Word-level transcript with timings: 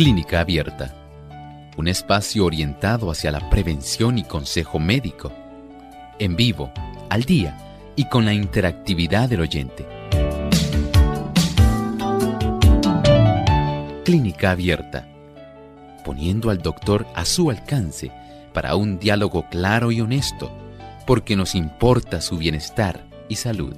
Clínica 0.00 0.40
Abierta, 0.40 0.94
un 1.76 1.86
espacio 1.86 2.46
orientado 2.46 3.10
hacia 3.10 3.30
la 3.30 3.50
prevención 3.50 4.16
y 4.16 4.24
consejo 4.24 4.78
médico, 4.78 5.30
en 6.18 6.36
vivo, 6.36 6.72
al 7.10 7.24
día 7.24 7.58
y 7.96 8.06
con 8.06 8.24
la 8.24 8.32
interactividad 8.32 9.28
del 9.28 9.42
oyente. 9.42 9.86
Clínica 14.02 14.52
Abierta, 14.52 15.06
poniendo 16.02 16.48
al 16.48 16.62
doctor 16.62 17.06
a 17.14 17.26
su 17.26 17.50
alcance 17.50 18.10
para 18.52 18.76
un 18.76 18.98
diálogo 18.98 19.46
claro 19.50 19.92
y 19.92 20.00
honesto, 20.00 20.50
porque 21.06 21.36
nos 21.36 21.54
importa 21.54 22.20
su 22.20 22.38
bienestar 22.38 23.06
y 23.28 23.36
salud. 23.36 23.76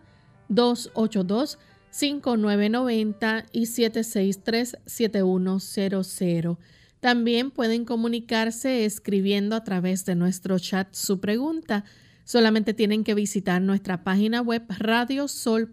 282-5990 0.48 3.46
y 3.52 3.62
763-7100. 3.62 6.58
También 7.00 7.50
pueden 7.50 7.84
comunicarse 7.84 8.84
escribiendo 8.84 9.56
a 9.56 9.62
través 9.62 10.04
de 10.04 10.14
nuestro 10.14 10.58
chat 10.58 10.88
su 10.92 11.20
pregunta. 11.20 11.84
Solamente 12.24 12.74
tienen 12.74 13.04
que 13.04 13.14
visitar 13.14 13.62
nuestra 13.62 14.02
página 14.04 14.40
web 14.40 14.64
radiosol.org 14.68 15.68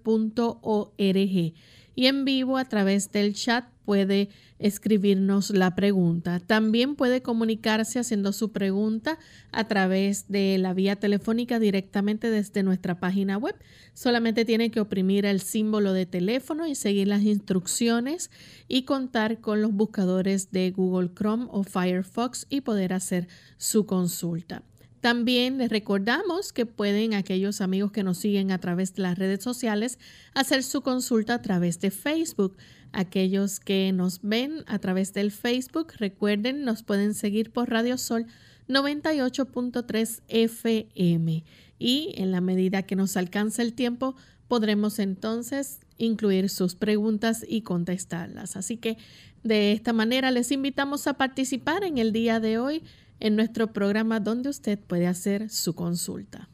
y 1.96 2.08
en 2.08 2.26
vivo 2.26 2.58
a 2.58 2.66
través 2.66 3.12
del 3.12 3.34
chat 3.34 3.66
puede 3.86 4.30
escribirnos 4.60 5.52
la 5.52 5.76
pregunta. 5.76 6.40
También 6.40 6.96
puede 6.96 7.22
comunicarse 7.22 8.00
haciendo 8.00 8.34
su 8.34 8.52
pregunta 8.52 9.18
a 9.52 9.68
través 9.68 10.28
de 10.28 10.58
la 10.58 10.74
vía 10.74 10.96
telefónica 10.96 11.60
directamente 11.60 12.30
desde 12.30 12.64
nuestra 12.64 13.00
página 13.00 13.38
web. 13.38 13.56
Solamente 13.94 14.44
tiene 14.44 14.72
que 14.72 14.80
oprimir 14.80 15.26
el 15.26 15.40
símbolo 15.40 15.94
de 15.94 16.06
teléfono 16.06 16.68
y 16.68 16.76
seguir 16.76 17.08
las 17.08 17.24
instrucciones 17.24 18.32
y 18.68 18.84
contar 18.84 19.40
con 19.40 19.62
los 19.62 19.72
buscadores 19.72 20.52
de 20.52 20.72
Google 20.72 21.12
Chrome 21.16 21.48
o 21.50 21.64
Firefox 21.64 22.48
y 22.50 22.62
poder 22.62 22.94
hacer 22.94 23.28
su 23.58 23.86
consulta. 23.86 24.64
También 25.06 25.60
les 25.60 25.70
recordamos 25.70 26.52
que 26.52 26.66
pueden 26.66 27.14
aquellos 27.14 27.62
amigos 27.62 27.92
que 27.92 28.02
nos 28.02 28.18
siguen 28.18 28.52
a 28.52 28.58
través 28.58 28.96
de 28.96 29.04
las 29.04 29.20
redes 29.20 29.44
sociales 29.44 30.00
hacer 30.34 30.64
su 30.64 30.82
consulta 30.82 31.36
a 31.36 31.42
través 31.44 31.80
de 31.80 31.92
Facebook. 31.92 32.58
Aquellos 32.92 33.60
que 33.60 33.92
nos 33.92 34.24
ven 34.24 34.64
a 34.66 34.80
través 34.80 35.14
del 35.14 35.30
Facebook, 35.30 35.94
recuerden, 36.00 36.66
nos 36.66 36.82
pueden 36.82 37.14
seguir 37.14 37.52
por 37.52 37.70
Radio 37.70 38.00
Sol 38.00 38.26
98.3 38.68 40.24
FM 40.28 41.44
y 41.78 42.14
en 42.16 42.32
la 42.32 42.42
medida 42.42 42.82
que 42.82 42.96
nos 42.96 43.16
alcance 43.16 43.62
el 43.62 43.74
tiempo 43.74 44.16
podremos 44.48 44.98
entonces 44.98 45.82
incluir 46.00 46.50
sus 46.50 46.74
preguntas 46.74 47.46
y 47.48 47.62
contestarlas. 47.62 48.56
Así 48.56 48.78
que 48.78 48.98
de 49.44 49.72
esta 49.72 49.94
manera 49.94 50.32
les 50.32 50.52
invitamos 50.52 51.06
a 51.06 51.14
participar 51.14 51.84
en 51.84 52.00
el 52.00 52.12
día 52.12 52.40
de 52.40 52.58
hoy 52.58 52.82
en 53.20 53.36
nuestro 53.36 53.74
programa 53.74 54.20
donde 54.20 54.50
usted 54.50 54.80
puede 54.80 55.08
hacer 55.08 55.50
su 55.50 55.74
consulta. 55.74 56.50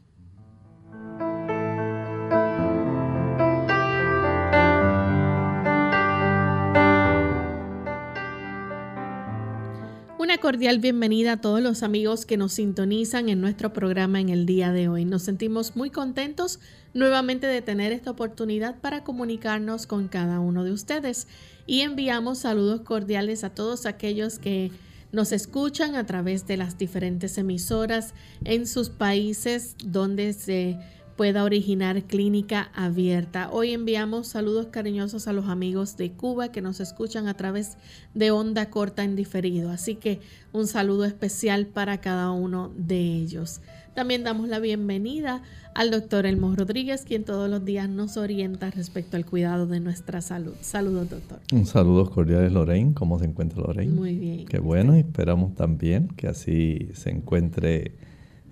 Una 10.18 10.38
cordial 10.38 10.78
bienvenida 10.78 11.32
a 11.32 11.40
todos 11.40 11.60
los 11.60 11.82
amigos 11.82 12.24
que 12.24 12.36
nos 12.36 12.52
sintonizan 12.52 13.28
en 13.28 13.40
nuestro 13.40 13.72
programa 13.72 14.20
en 14.20 14.28
el 14.28 14.46
día 14.46 14.72
de 14.72 14.88
hoy. 14.88 15.04
Nos 15.04 15.22
sentimos 15.24 15.74
muy 15.74 15.90
contentos 15.90 16.60
nuevamente 16.94 17.48
de 17.48 17.60
tener 17.60 17.92
esta 17.92 18.12
oportunidad 18.12 18.80
para 18.80 19.02
comunicarnos 19.02 19.86
con 19.86 20.08
cada 20.08 20.38
uno 20.38 20.62
de 20.62 20.70
ustedes 20.70 21.26
y 21.66 21.80
enviamos 21.80 22.38
saludos 22.38 22.82
cordiales 22.82 23.42
a 23.44 23.50
todos 23.50 23.84
aquellos 23.84 24.38
que 24.38 24.70
nos 25.12 25.30
escuchan 25.32 25.94
a 25.94 26.06
través 26.06 26.46
de 26.46 26.56
las 26.56 26.78
diferentes 26.78 27.36
emisoras 27.38 28.14
en 28.44 28.66
sus 28.66 28.88
países 28.88 29.76
donde 29.84 30.32
se 30.32 30.78
pueda 31.16 31.44
originar 31.44 32.02
clínica 32.04 32.70
abierta. 32.74 33.50
Hoy 33.50 33.72
enviamos 33.72 34.28
saludos 34.28 34.68
cariñosos 34.68 35.28
a 35.28 35.34
los 35.34 35.46
amigos 35.46 35.98
de 35.98 36.12
Cuba 36.12 36.50
que 36.50 36.62
nos 36.62 36.80
escuchan 36.80 37.28
a 37.28 37.34
través 37.34 37.76
de 38.14 38.30
onda 38.30 38.70
corta 38.70 39.04
en 39.04 39.14
diferido. 39.14 39.70
Así 39.70 39.94
que 39.94 40.20
un 40.52 40.66
saludo 40.66 41.04
especial 41.04 41.66
para 41.66 42.00
cada 42.00 42.30
uno 42.30 42.72
de 42.76 42.98
ellos. 42.98 43.60
También 43.94 44.24
damos 44.24 44.48
la 44.48 44.58
bienvenida 44.58 45.42
al 45.74 45.90
doctor 45.90 46.24
Elmo 46.24 46.54
Rodríguez, 46.56 47.04
quien 47.04 47.24
todos 47.24 47.50
los 47.50 47.62
días 47.62 47.90
nos 47.90 48.16
orienta 48.16 48.70
respecto 48.70 49.18
al 49.18 49.26
cuidado 49.26 49.66
de 49.66 49.80
nuestra 49.80 50.22
salud. 50.22 50.54
Saludos, 50.62 51.10
doctor. 51.10 51.40
Un 51.52 51.66
saludo 51.66 52.08
cordial, 52.08 52.52
Lorraine. 52.54 52.94
¿Cómo 52.94 53.18
se 53.18 53.26
encuentra 53.26 53.60
Lorraine? 53.60 53.92
Muy 53.92 54.16
bien. 54.16 54.46
Qué 54.46 54.60
bueno, 54.60 54.96
y 54.96 55.00
esperamos 55.00 55.54
también 55.54 56.08
que 56.08 56.26
así 56.26 56.88
se 56.94 57.10
encuentre 57.10 57.92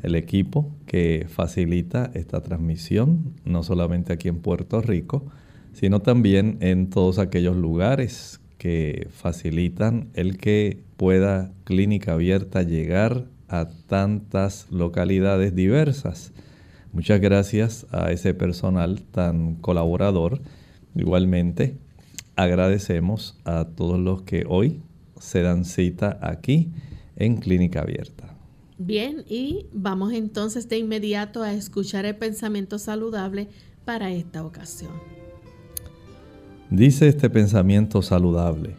el 0.03 0.15
equipo 0.15 0.71
que 0.87 1.27
facilita 1.29 2.11
esta 2.13 2.43
transmisión, 2.43 3.35
no 3.47 3.63
solamente 3.63 4.13
aquí 4.13 4.29
en 4.29 4.41
Puerto 4.41 4.83
Rico, 4.83 5.25
sino 5.73 6.01
también 6.01 6.59
en 6.61 6.91
todos 6.91 7.19
aquellos 7.19 7.57
lugares 7.57 8.41
que 8.59 9.09
facilitan 9.11 10.11
el 10.13 10.37
que 10.37 10.83
pueda 10.99 11.51
clínica 11.65 12.13
abierta 12.13 12.63
llegar 12.63 13.25
a 13.51 13.69
tantas 13.87 14.67
localidades 14.71 15.55
diversas. 15.55 16.33
Muchas 16.93 17.21
gracias 17.21 17.87
a 17.91 18.13
ese 18.13 18.33
personal 18.33 19.03
tan 19.03 19.57
colaborador. 19.57 20.41
Igualmente 20.95 21.77
agradecemos 22.37 23.39
a 23.45 23.67
todos 23.67 23.99
los 23.99 24.23
que 24.23 24.45
hoy 24.49 24.81
se 25.19 25.43
dan 25.43 25.65
cita 25.65 26.19
aquí 26.23 26.73
en 27.17 27.37
Clínica 27.37 27.81
Abierta. 27.81 28.35
Bien, 28.79 29.25
y 29.29 29.67
vamos 29.73 30.13
entonces 30.15 30.69
de 30.69 30.79
inmediato 30.79 31.43
a 31.43 31.53
escuchar 31.53 32.07
el 32.07 32.17
pensamiento 32.17 32.79
saludable 32.79 33.49
para 33.85 34.11
esta 34.11 34.45
ocasión. 34.45 34.93
Dice 36.71 37.09
este 37.09 37.29
pensamiento 37.29 38.01
saludable. 38.01 38.77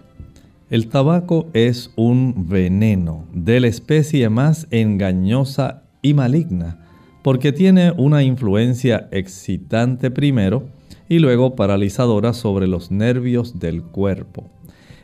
El 0.71 0.87
tabaco 0.87 1.49
es 1.51 1.91
un 1.97 2.47
veneno 2.47 3.27
de 3.33 3.59
la 3.59 3.67
especie 3.67 4.29
más 4.29 4.67
engañosa 4.71 5.83
y 6.01 6.13
maligna 6.13 6.79
porque 7.23 7.51
tiene 7.51 7.91
una 7.91 8.23
influencia 8.23 9.09
excitante 9.11 10.11
primero 10.11 10.69
y 11.09 11.19
luego 11.19 11.57
paralizadora 11.57 12.31
sobre 12.31 12.67
los 12.67 12.89
nervios 12.89 13.59
del 13.59 13.83
cuerpo. 13.83 14.49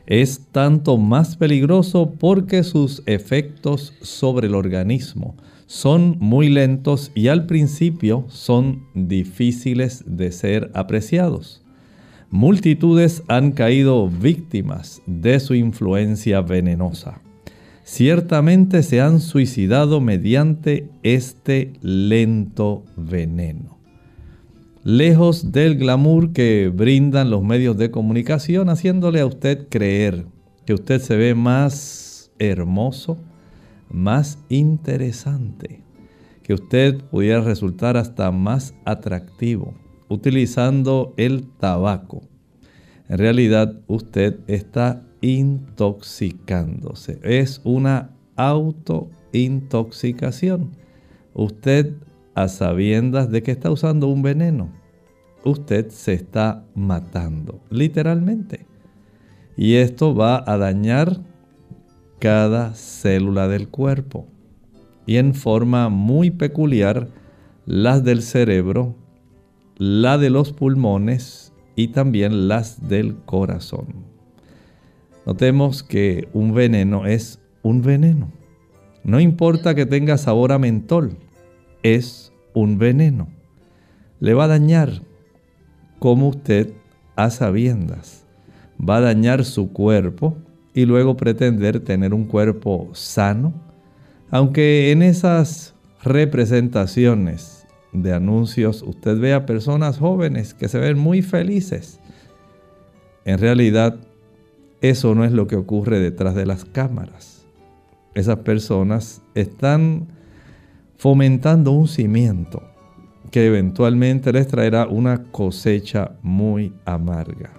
Es 0.06 0.48
tanto 0.54 0.98
más 0.98 1.36
peligroso 1.36 2.14
porque 2.18 2.64
sus 2.64 3.04
efectos 3.06 3.94
sobre 4.02 4.48
el 4.48 4.56
organismo 4.56 5.36
son 5.66 6.16
muy 6.22 6.48
lentos 6.48 7.12
y 7.14 7.28
al 7.28 7.46
principio 7.46 8.24
son 8.30 8.86
difíciles 8.96 10.06
de 10.08 10.32
ser 10.32 10.72
apreciados. 10.74 11.67
Multitudes 12.30 13.24
han 13.28 13.52
caído 13.52 14.10
víctimas 14.10 15.02
de 15.06 15.40
su 15.40 15.56
influencia 15.56 16.42
venenosa. 16.42 17.22
Ciertamente 17.84 18.84
se 18.84 19.00
han 19.00 19.22
suicidado 19.22 20.02
mediante 20.02 20.90
este 21.04 21.74
lento 21.82 22.84
veneno 22.96 23.78
lejos 24.88 25.52
del 25.52 25.78
glamour 25.78 26.32
que 26.32 26.72
brindan 26.74 27.30
los 27.30 27.44
medios 27.44 27.76
de 27.78 27.92
comunicación, 27.92 28.70
haciéndole 28.70 29.20
a 29.20 29.26
usted 29.26 29.68
creer 29.68 30.26
que 30.66 30.74
usted 30.74 31.02
se 31.02 31.18
ve 31.18 31.36
más 31.36 32.32
hermoso, 32.40 33.18
más 33.90 34.40
interesante, 34.48 35.82
que 36.42 36.54
usted 36.54 37.02
pudiera 37.12 37.42
resultar 37.42 37.98
hasta 37.98 38.32
más 38.32 38.76
atractivo 38.86 39.74
utilizando 40.10 41.14
el 41.18 41.48
tabaco. 41.48 42.22
En 43.10 43.18
realidad 43.18 43.82
usted 43.88 44.40
está 44.48 45.04
intoxicándose. 45.22 47.20
Es 47.24 47.62
una 47.64 48.12
autointoxicación. 48.36 50.76
Usted 51.34 51.94
a 52.36 52.48
sabiendas 52.48 53.32
de 53.32 53.42
que 53.44 53.52
está 53.52 53.72
usando 53.72 54.08
un 54.08 54.22
veneno. 54.22 54.70
Usted 55.44 55.90
se 55.90 56.14
está 56.14 56.64
matando, 56.76 57.60
literalmente. 57.70 58.68
Y 59.56 59.76
esto 59.76 60.14
va 60.14 60.44
a 60.46 60.58
dañar 60.58 61.22
cada 62.20 62.76
célula 62.76 63.48
del 63.48 63.70
cuerpo. 63.70 64.28
Y 65.06 65.16
en 65.18 65.34
forma 65.34 65.90
muy 65.90 66.32
peculiar, 66.32 67.08
las 67.66 68.04
del 68.04 68.22
cerebro, 68.22 68.96
la 69.78 70.18
de 70.18 70.30
los 70.30 70.54
pulmones 70.54 71.54
y 71.76 71.90
también 71.90 72.48
las 72.48 72.88
del 72.88 73.16
corazón. 73.26 73.88
Notemos 75.26 75.84
que 75.84 76.28
un 76.34 76.54
veneno 76.54 77.06
es 77.06 77.40
un 77.62 77.82
veneno. 77.82 78.32
No 79.04 79.20
importa 79.20 79.76
que 79.76 79.86
tenga 79.86 80.18
sabor 80.18 80.52
a 80.52 80.60
mentol, 80.60 81.18
es 81.84 82.34
un 82.54 82.78
veneno. 82.78 83.28
Le 84.20 84.34
va 84.34 84.46
a 84.46 84.48
dañar 84.48 85.02
como 86.00 86.30
usted 86.30 86.74
a 87.16 87.30
sabiendas. 87.30 88.26
Va 88.78 88.98
a 88.98 89.02
dañar 89.02 89.46
su 89.46 89.72
cuerpo 89.72 90.38
y 90.74 90.86
luego 90.86 91.18
pretender 91.18 91.80
tener 91.80 92.14
un 92.14 92.26
cuerpo 92.26 92.90
sano. 92.94 93.54
Aunque 94.30 94.92
en 94.92 95.02
esas 95.02 95.76
representaciones 96.04 97.57
de 97.94 98.14
anuncios 98.14 98.84
usted 98.84 99.20
vea 99.20 99.46
personas 99.46 99.98
jóvenes 99.98 100.54
que 100.54 100.68
se 100.68 100.80
ven 100.80 100.98
muy 100.98 101.22
felices. 101.22 102.00
En 103.26 103.40
realidad, 103.40 104.00
eso 104.82 105.16
no 105.16 105.26
es 105.26 105.32
lo 105.32 105.48
que 105.48 105.56
ocurre 105.56 106.00
detrás 106.00 106.36
de 106.36 106.46
las 106.46 106.66
cámaras. 106.66 107.46
Esas 108.14 108.38
personas 108.38 109.22
están 109.36 110.08
fomentando 110.98 111.72
un 111.72 111.88
cimiento 111.88 112.64
que 113.32 113.46
eventualmente 113.46 114.32
les 114.32 114.48
traerá 114.48 114.88
una 114.88 115.24
cosecha 115.32 116.12
muy 116.22 116.74
amarga. 116.86 117.54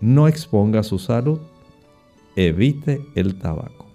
No 0.00 0.28
exponga 0.28 0.82
su 0.82 0.98
salud, 0.98 1.40
evite 2.36 3.00
el 3.14 3.38
tabaco. 3.38 3.87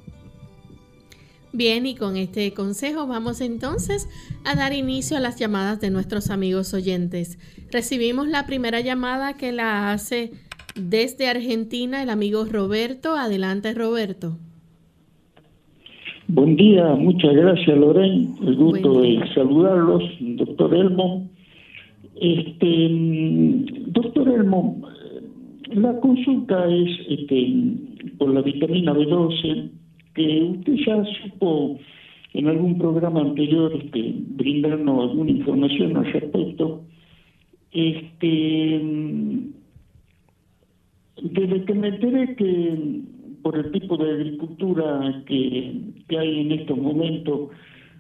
Bien, 1.55 1.85
y 1.85 1.93
con 1.93 2.17
este 2.17 2.51
consejo 2.51 3.05
vamos 3.05 3.39
entonces 3.39 4.09
a 4.43 4.55
dar 4.55 4.73
inicio 4.73 5.17
a 5.17 5.19
las 5.19 5.37
llamadas 5.37 5.79
de 5.79 5.91
nuestros 5.91 6.31
amigos 6.31 6.73
oyentes. 6.73 7.37
Recibimos 7.71 8.27
la 8.27 8.47
primera 8.47 8.81
llamada 8.81 9.37
que 9.37 9.51
la 9.51 9.91
hace 9.91 10.31
desde 10.73 11.27
Argentina 11.27 12.01
el 12.01 12.09
amigo 12.09 12.45
Roberto. 12.45 13.15
Adelante, 13.15 13.75
Roberto. 13.75 14.39
Buen 16.27 16.55
día, 16.55 16.95
muchas 16.95 17.35
gracias 17.35 17.77
Lorraine, 17.77 18.33
el 18.47 18.55
gusto 18.55 19.01
de 19.01 19.19
saludarlos, 19.35 20.03
doctor 20.21 20.73
Elmo. 20.73 21.29
Este, 22.15 22.87
doctor 23.91 24.27
Elmo, 24.27 24.81
la 25.71 25.99
consulta 25.99 26.65
es 26.67 26.89
este, 27.09 27.53
por 28.17 28.33
la 28.33 28.41
vitamina 28.41 28.93
B12, 28.93 29.69
que 30.13 30.43
usted 30.43 30.73
ya 30.85 31.03
supo 31.21 31.79
en 32.33 32.47
algún 32.47 32.77
programa 32.77 33.21
anterior 33.21 33.71
este, 33.75 34.13
brindarnos 34.35 35.09
alguna 35.09 35.31
información 35.31 35.97
al 35.97 36.11
respecto. 36.11 36.81
Este, 37.71 38.81
desde 41.21 41.65
que 41.65 41.73
me 41.73 41.87
enteré 41.87 42.35
que 42.35 43.01
por 43.43 43.57
el 43.57 43.71
tipo 43.71 43.97
de 43.97 44.11
agricultura 44.11 45.23
que, 45.27 45.73
hay 46.17 46.39
en 46.39 46.51
estos 46.53 46.77
momentos, 46.77 47.49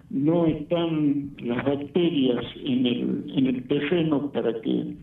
no 0.09 0.45
están 0.45 1.31
las 1.43 1.65
bacterias 1.65 2.45
en 2.63 2.85
el, 2.85 3.23
en 3.35 3.47
el 3.47 3.63
terreno 3.67 4.31
para 4.31 4.53
que 4.61 4.95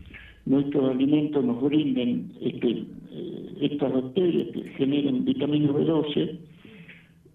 nuestros 0.45 0.89
alimentos 0.89 1.43
nos 1.43 1.61
brinden 1.61 2.31
este, 2.41 2.85
eh, 3.11 3.53
estas 3.61 3.93
bacterias 3.93 4.47
que 4.53 4.63
generan 4.77 5.25
vitamina 5.25 5.69
B12, 5.69 6.39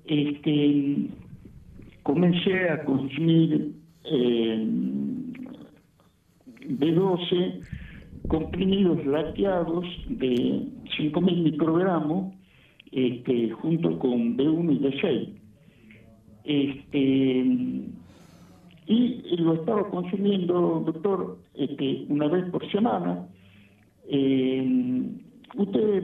este, 0.07 1.09
comencé 2.03 2.71
a 2.71 2.85
consumir 2.85 3.73
eh, 4.05 4.67
B12 6.69 7.61
comprimidos 8.29 9.05
lateados 9.07 9.85
de 10.09 10.67
5.000 10.99 11.43
microgramos 11.43 12.35
este, 12.93 13.51
junto 13.51 13.99
con 13.99 14.37
B1 14.37 14.73
y 14.73 14.79
B6. 14.79 15.29
Este, 16.45 17.45
y 18.89 19.37
lo 19.39 19.55
estaba 19.55 19.89
consumiendo, 19.91 20.83
doctor, 20.87 21.39
una 22.09 22.29
vez 22.29 22.45
por 22.51 22.71
semana. 22.71 23.27
Eh, 24.09 25.11
usted 25.57 26.03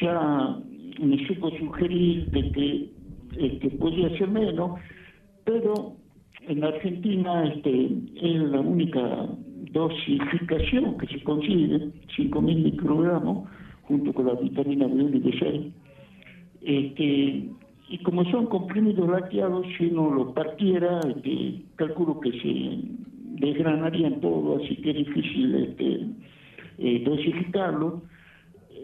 ya 0.00 0.58
me 1.00 1.26
supo 1.26 1.50
sugerir 1.58 2.30
de 2.30 2.52
que 2.52 2.90
este, 3.38 3.70
podía 3.70 4.16
ser 4.18 4.28
menos, 4.28 4.80
pero 5.44 5.96
en 6.48 6.64
Argentina 6.64 7.46
este, 7.46 7.90
es 8.16 8.40
la 8.50 8.60
única 8.60 9.28
dosificación 9.72 10.98
que 10.98 11.06
se 11.06 11.22
consigue, 11.22 11.90
5.000 12.16 12.42
microgramos, 12.42 13.48
junto 13.82 14.12
con 14.12 14.26
la 14.26 14.34
vitamina 14.34 14.86
B1 14.86 15.16
y 15.16 15.20
B6. 15.20 15.72
Este, 16.62 17.48
y 17.88 17.98
como 17.98 18.24
son 18.30 18.46
comprimidos 18.46 19.08
laqueados, 19.08 19.66
si 19.76 19.86
uno 19.86 20.14
lo 20.14 20.34
partiera, 20.34 21.00
este, 21.00 21.62
calculo 21.76 22.20
que 22.20 22.32
se 22.32 22.80
desgranarían 23.44 24.20
todo, 24.20 24.62
así 24.62 24.76
que 24.76 24.90
es 24.90 24.96
difícil 24.96 25.54
este, 25.56 26.06
eh, 26.78 27.02
dosificarlo. 27.04 28.02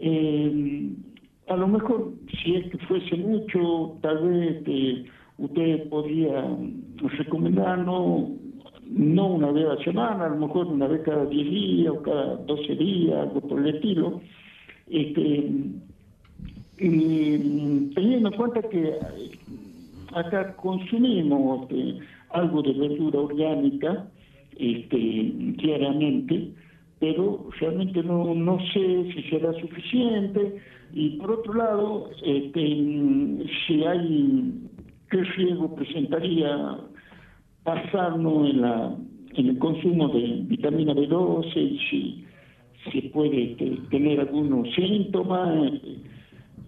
Eh, 0.01 0.91
a 1.49 1.55
lo 1.55 1.67
mejor, 1.67 2.13
si 2.41 2.55
es 2.55 2.71
que 2.71 2.77
fuese 2.85 3.17
mucho, 3.17 3.97
tal 4.01 4.29
vez 4.29 4.57
este, 4.57 5.05
usted 5.39 5.89
podría 5.89 6.45
recomendarnos, 7.17 8.29
no 8.85 9.27
una 9.27 9.51
vez 9.51 9.65
a 9.65 9.73
la 9.75 9.83
semana, 9.83 10.25
a 10.25 10.29
lo 10.29 10.47
mejor 10.47 10.67
una 10.67 10.87
vez 10.87 11.01
cada 11.01 11.25
10 11.25 11.49
días 11.49 11.93
o 11.93 12.01
cada 12.03 12.35
12 12.37 12.75
días, 12.75 13.17
algo 13.17 13.41
por 13.41 13.59
el 13.59 13.75
estilo. 13.75 14.21
Este, 14.89 15.51
teniendo 16.77 18.29
en 18.29 18.37
cuenta 18.37 18.61
que 18.61 18.93
acá 20.13 20.55
consumimos 20.55 21.63
este, 21.63 21.99
algo 22.29 22.61
de 22.61 22.73
verdura 22.73 23.19
orgánica 23.21 24.07
diariamente, 24.57 26.51
pero 26.99 27.49
realmente 27.59 28.03
no, 28.03 28.33
no 28.35 28.59
sé 28.73 29.11
si 29.13 29.23
será 29.29 29.53
suficiente. 29.53 30.61
Y 30.93 31.11
por 31.11 31.31
otro 31.31 31.53
lado, 31.53 32.09
este, 32.23 32.61
si 33.67 33.83
hay, 33.85 34.53
qué 35.09 35.23
riesgo 35.23 35.75
presentaría 35.75 36.77
pasarnos 37.63 38.49
en, 38.49 38.61
la, 38.61 38.95
en 39.35 39.47
el 39.49 39.57
consumo 39.59 40.09
de 40.09 40.41
vitamina 40.47 40.93
B12 40.93 41.55
y 41.55 41.79
si, 41.89 42.25
si 42.91 43.01
puede 43.09 43.51
este, 43.51 43.77
tener 43.91 44.19
algunos 44.19 44.73
síntomas 44.73 45.71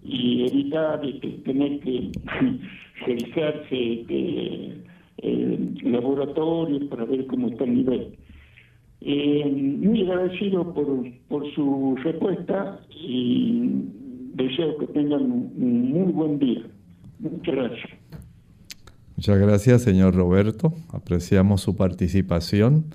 y 0.03 0.45
evitar 0.45 1.05
este, 1.05 1.29
tener 1.43 1.79
que 1.81 2.11
realizarse 3.05 3.93
este, 3.93 4.81
laboratorios 5.83 6.85
para 6.85 7.05
ver 7.05 7.25
cómo 7.27 7.49
está 7.49 7.65
el 7.65 7.75
nivel. 7.75 8.17
Eh, 9.03 9.45
muy 9.79 10.03
agradecido 10.03 10.73
por, 10.73 10.87
por 11.27 11.51
su 11.55 11.95
respuesta 12.03 12.79
y 12.91 13.85
deseo 14.35 14.77
que 14.77 14.87
tengan 14.87 15.23
un 15.23 15.91
muy 15.91 16.11
buen 16.11 16.37
día. 16.37 16.61
Muchas 17.19 17.55
gracias. 17.55 17.89
Muchas 19.15 19.39
gracias, 19.39 19.81
señor 19.81 20.15
Roberto. 20.15 20.73
Apreciamos 20.89 21.61
su 21.61 21.75
participación 21.75 22.85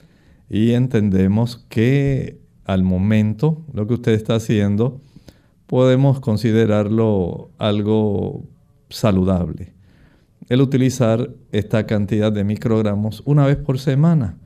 y 0.49 0.73
entendemos 0.73 1.67
que 1.69 2.39
al 2.65 2.85
momento 2.85 3.65
lo 3.73 3.87
que 3.87 3.95
usted 3.95 4.13
está 4.13 4.37
haciendo 4.37 5.01
podemos 5.67 6.21
considerarlo 6.21 7.51
algo 7.59 8.45
saludable. 8.91 9.73
El 10.49 10.61
utilizar 10.61 11.31
esta 11.51 11.87
cantidad 11.87 12.31
de 12.31 12.45
microgramos 12.45 13.23
una 13.25 13.47
vez 13.47 13.57
por 13.57 13.81
semana 13.81 14.37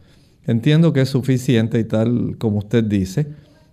Entiendo 0.47 0.93
que 0.93 1.03
es 1.03 1.09
suficiente 1.09 1.79
y 1.79 1.85
tal 1.85 2.37
como 2.39 2.59
usted 2.59 2.85
dice, 2.85 3.29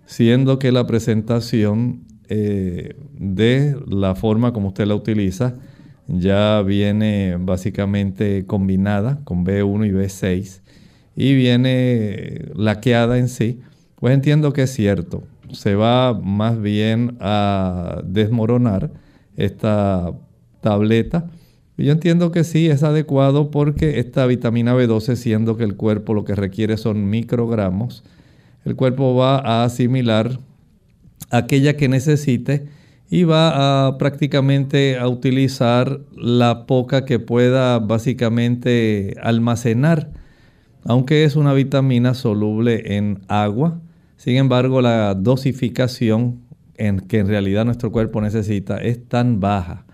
siendo 0.06 0.58
que 0.58 0.72
la 0.72 0.86
presentación 0.86 2.04
eh, 2.28 2.94
de 3.18 3.76
la 3.86 4.14
forma 4.14 4.52
como 4.52 4.68
usted 4.68 4.86
la 4.86 4.94
utiliza 4.94 5.54
ya 6.08 6.62
viene 6.62 7.36
básicamente 7.38 8.44
combinada 8.46 9.20
con 9.24 9.44
B1 9.44 9.86
y 9.86 9.90
B6 9.90 10.60
y 11.16 11.34
viene 11.34 12.46
laqueada 12.54 13.18
en 13.18 13.28
sí, 13.28 13.60
pues 13.96 14.14
entiendo 14.14 14.52
que 14.52 14.62
es 14.62 14.72
cierto. 14.72 15.24
Se 15.52 15.74
va 15.74 16.14
más 16.14 16.60
bien 16.60 17.16
a 17.20 18.02
desmoronar 18.04 18.92
esta 19.36 20.12
tableta 20.60 21.30
yo 21.86 21.92
entiendo 21.92 22.32
que 22.32 22.42
sí, 22.42 22.68
es 22.68 22.82
adecuado 22.82 23.52
porque 23.52 24.00
esta 24.00 24.26
vitamina 24.26 24.74
B12, 24.74 25.14
siendo 25.14 25.56
que 25.56 25.62
el 25.62 25.76
cuerpo 25.76 26.12
lo 26.12 26.24
que 26.24 26.34
requiere 26.34 26.76
son 26.76 27.08
microgramos, 27.08 28.02
el 28.64 28.74
cuerpo 28.74 29.14
va 29.14 29.38
a 29.38 29.64
asimilar 29.64 30.40
aquella 31.30 31.76
que 31.76 31.88
necesite 31.88 32.66
y 33.10 33.22
va 33.22 33.86
a 33.86 33.96
prácticamente 33.96 34.98
a 34.98 35.08
utilizar 35.08 36.00
la 36.16 36.66
poca 36.66 37.04
que 37.04 37.20
pueda 37.20 37.78
básicamente 37.78 39.14
almacenar, 39.22 40.10
aunque 40.84 41.22
es 41.22 41.36
una 41.36 41.54
vitamina 41.54 42.14
soluble 42.14 42.96
en 42.96 43.20
agua. 43.28 43.80
Sin 44.16 44.36
embargo, 44.36 44.82
la 44.82 45.14
dosificación 45.14 46.40
en 46.76 46.98
que 47.00 47.18
en 47.18 47.28
realidad 47.28 47.64
nuestro 47.64 47.92
cuerpo 47.92 48.20
necesita 48.20 48.78
es 48.78 49.08
tan 49.08 49.38
baja 49.38 49.86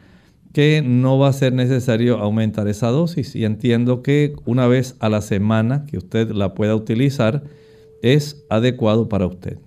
que 0.55 0.83
no 0.87 1.19
va 1.19 1.29
a 1.29 1.33
ser 1.33 1.53
necesario 1.53 2.19
aumentar 2.19 2.69
esa 2.69 2.87
dosis 2.87 3.35
y 3.35 3.45
entiendo 3.45 4.03
que 4.03 4.37
una 4.47 4.69
vez 4.69 4.97
a 5.01 5.09
la 5.09 5.21
semana 5.21 5.85
que 5.85 5.99
usted 5.99 6.31
la 6.31 6.55
pueda 6.55 6.77
utilizar 6.77 7.43
es 8.03 8.47
adecuado 8.49 9.09
para 9.09 9.27
usted. 9.27 9.59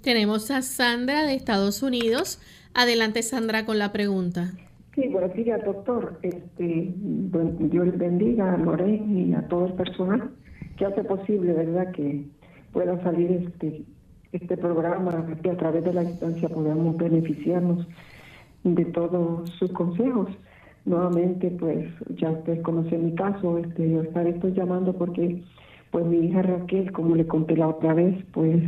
Tenemos 0.00 0.52
a 0.52 0.62
Sandra 0.62 1.26
de 1.26 1.34
Estados 1.34 1.82
Unidos. 1.82 2.40
Adelante 2.72 3.22
Sandra 3.24 3.66
con 3.66 3.80
la 3.80 3.90
pregunta. 3.90 4.52
Sí, 4.94 5.08
buenos 5.08 5.34
días 5.34 5.60
doctor. 5.64 6.20
Este, 6.22 6.94
Dios 6.94 7.98
bendiga 7.98 8.54
a 8.54 8.58
Lorena 8.58 9.20
y 9.20 9.34
a 9.34 9.42
todo 9.48 9.66
el 9.66 9.72
personal 9.72 10.30
que 10.76 10.86
hace 10.86 11.02
posible, 11.02 11.52
¿verdad? 11.52 11.90
Que 11.90 12.24
pueda 12.72 13.02
salir 13.02 13.44
este, 13.44 13.82
este 14.30 14.56
programa, 14.56 15.26
que 15.42 15.50
a 15.50 15.56
través 15.56 15.82
de 15.82 15.94
la 15.94 16.04
instancia 16.04 16.48
podamos 16.48 16.96
beneficiarnos 16.96 17.88
de 18.64 18.84
todos 18.86 19.48
sus 19.58 19.72
consejos. 19.72 20.28
Nuevamente, 20.84 21.50
pues 21.50 21.86
ya 22.16 22.30
usted 22.30 22.62
conoce 22.62 22.96
mi 22.96 23.14
caso, 23.14 23.58
este, 23.58 23.90
yo 23.90 24.02
estaré 24.02 24.30
estoy 24.30 24.52
llamando 24.52 24.92
porque 24.94 25.42
pues 25.90 26.04
mi 26.06 26.18
hija 26.26 26.42
Raquel, 26.42 26.92
como 26.92 27.14
le 27.14 27.26
conté 27.26 27.56
la 27.56 27.68
otra 27.68 27.94
vez, 27.94 28.16
pues 28.32 28.62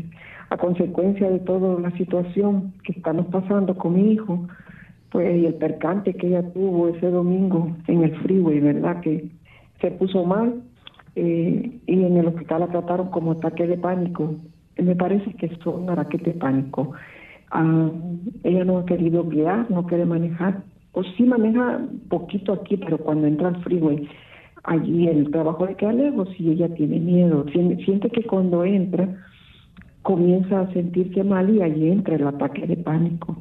a 0.50 0.56
consecuencia 0.56 1.30
de 1.30 1.38
toda 1.40 1.80
la 1.80 1.90
situación 1.96 2.72
que 2.82 2.92
estamos 2.92 3.26
pasando 3.26 3.76
con 3.76 3.94
mi 3.94 4.12
hijo, 4.12 4.46
pues 5.10 5.40
y 5.40 5.46
el 5.46 5.54
percance 5.54 6.14
que 6.14 6.28
ella 6.28 6.42
tuvo 6.52 6.88
ese 6.88 7.10
domingo 7.10 7.76
en 7.86 8.02
el 8.04 8.16
freeway, 8.20 8.60
¿verdad? 8.60 9.00
Que 9.00 9.28
se 9.80 9.90
puso 9.92 10.24
mal 10.24 10.62
eh, 11.16 11.80
y 11.86 12.04
en 12.04 12.16
el 12.16 12.26
hospital 12.26 12.60
la 12.60 12.68
trataron 12.68 13.10
como 13.10 13.32
ataque 13.32 13.66
de 13.66 13.76
pánico. 13.76 14.34
Me 14.76 14.94
parece 14.96 15.34
que 15.34 15.48
son 15.62 15.88
ataques 15.90 16.22
de 16.22 16.32
pánico. 16.32 16.92
Ah, 17.50 17.90
ella 18.44 18.64
no 18.64 18.78
ha 18.78 18.86
querido 18.86 19.24
guiar, 19.24 19.70
no 19.70 19.86
quiere 19.86 20.04
manejar, 20.06 20.62
o 20.92 21.02
sí 21.02 21.24
maneja 21.24 21.80
poquito 22.08 22.52
aquí, 22.52 22.76
pero 22.76 22.98
cuando 22.98 23.26
entra 23.26 23.48
al 23.48 23.62
freeway, 23.62 24.08
allí 24.64 25.08
el 25.08 25.30
trabajo 25.30 25.66
le 25.66 25.74
queda 25.76 25.92
lejos 25.92 26.28
y 26.38 26.50
ella 26.50 26.72
tiene 26.74 27.00
miedo. 27.00 27.44
Siente 27.52 28.10
que 28.10 28.24
cuando 28.24 28.64
entra 28.64 29.08
comienza 30.02 30.60
a 30.60 30.72
sentirse 30.72 31.22
mal 31.24 31.50
y 31.50 31.62
allí 31.62 31.90
entra 31.90 32.16
el 32.16 32.26
ataque 32.26 32.66
de 32.66 32.76
pánico. 32.76 33.36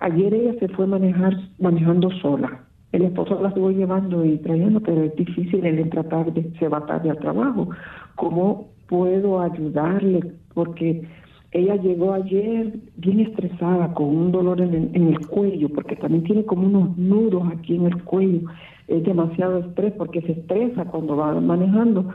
Ayer 0.00 0.32
ella 0.34 0.54
se 0.60 0.68
fue 0.68 0.86
manejar 0.86 1.34
manejando 1.58 2.10
sola. 2.22 2.60
El 2.92 3.02
esposo 3.02 3.40
la 3.42 3.48
estuvo 3.48 3.70
llevando 3.70 4.24
y 4.24 4.38
trayendo, 4.38 4.80
pero 4.80 5.02
es 5.02 5.16
difícil 5.16 5.66
el 5.66 5.90
tratar 5.90 6.32
de 6.32 6.52
se 6.58 6.68
va 6.68 6.86
tarde 6.86 7.10
al 7.10 7.18
trabajo. 7.18 7.68
¿Cómo 8.14 8.68
puedo 8.88 9.40
ayudarle? 9.40 10.32
Porque 10.54 11.06
ella 11.54 11.76
llegó 11.76 12.12
ayer 12.12 12.80
bien 12.96 13.20
estresada, 13.20 13.94
con 13.94 14.08
un 14.08 14.32
dolor 14.32 14.60
en 14.60 14.74
el, 14.92 15.24
cuello, 15.28 15.68
porque 15.68 15.94
también 15.94 16.24
tiene 16.24 16.44
como 16.44 16.66
unos 16.66 16.98
nudos 16.98 17.44
aquí 17.52 17.76
en 17.76 17.86
el 17.86 18.02
cuello. 18.02 18.40
Es 18.88 19.04
demasiado 19.04 19.58
estrés 19.58 19.92
porque 19.92 20.20
se 20.22 20.32
estresa 20.32 20.84
cuando 20.86 21.16
va 21.16 21.40
manejando. 21.40 22.12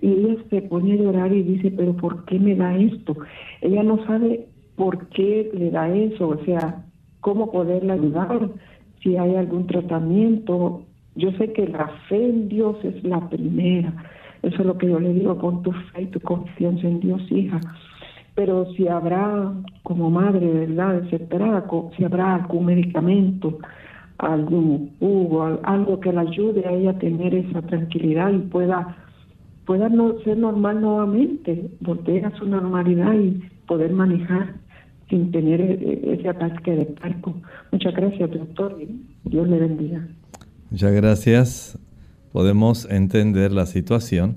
Y 0.00 0.12
ella 0.12 0.36
se 0.50 0.62
pone 0.62 0.92
a 0.92 0.96
llorar 0.96 1.32
y 1.32 1.42
dice, 1.42 1.72
pero 1.72 1.96
¿por 1.96 2.24
qué 2.26 2.38
me 2.38 2.54
da 2.54 2.76
esto? 2.76 3.16
Ella 3.60 3.82
no 3.82 4.06
sabe 4.06 4.46
por 4.76 5.08
qué 5.08 5.50
le 5.52 5.72
da 5.72 5.92
eso, 5.92 6.28
o 6.28 6.44
sea, 6.44 6.84
cómo 7.20 7.50
poderla 7.50 7.94
ayudar, 7.94 8.50
si 9.02 9.16
hay 9.16 9.34
algún 9.34 9.66
tratamiento. 9.66 10.82
Yo 11.16 11.32
sé 11.32 11.52
que 11.52 11.66
la 11.66 11.88
fe 12.08 12.24
en 12.24 12.48
Dios 12.48 12.76
es 12.84 13.02
la 13.02 13.28
primera. 13.28 13.92
Eso 14.42 14.60
es 14.60 14.66
lo 14.66 14.78
que 14.78 14.86
yo 14.86 15.00
le 15.00 15.12
digo, 15.12 15.36
con 15.38 15.64
tu 15.64 15.72
fe 15.72 16.02
y 16.02 16.06
tu 16.06 16.20
confianza 16.20 16.86
en 16.86 17.00
Dios, 17.00 17.20
hija 17.32 17.60
pero 18.36 18.70
si 18.74 18.86
habrá 18.86 19.50
como 19.82 20.10
madre, 20.10 20.46
¿verdad?, 20.46 21.00
desesperada, 21.00 21.64
si 21.96 22.04
habrá 22.04 22.36
algún 22.36 22.66
medicamento, 22.66 23.58
algún 24.18 24.94
jugo, 25.00 25.58
algo 25.62 25.98
que 26.00 26.12
le 26.12 26.20
ayude 26.20 26.66
a 26.66 26.72
ella 26.72 26.90
a 26.90 26.98
tener 26.98 27.34
esa 27.34 27.62
tranquilidad 27.62 28.30
y 28.30 28.38
pueda, 28.40 28.94
pueda 29.64 29.88
no, 29.88 30.20
ser 30.20 30.36
normal 30.36 30.82
nuevamente, 30.82 31.70
volver 31.80 32.26
a 32.26 32.36
su 32.36 32.46
normalidad 32.46 33.14
y 33.14 33.42
poder 33.66 33.92
manejar 33.92 34.54
sin 35.08 35.30
tener 35.32 35.60
e, 35.62 35.72
e, 35.72 36.14
ese 36.14 36.28
ataque 36.28 36.72
de 36.72 36.84
parco. 36.84 37.34
Muchas 37.72 37.94
gracias, 37.94 38.30
doctor. 38.30 38.76
Dios 39.24 39.48
le 39.48 39.58
bendiga. 39.58 40.06
Muchas 40.70 40.92
gracias. 40.92 41.78
Podemos 42.32 42.86
entender 42.90 43.50
la 43.50 43.64
situación 43.64 44.36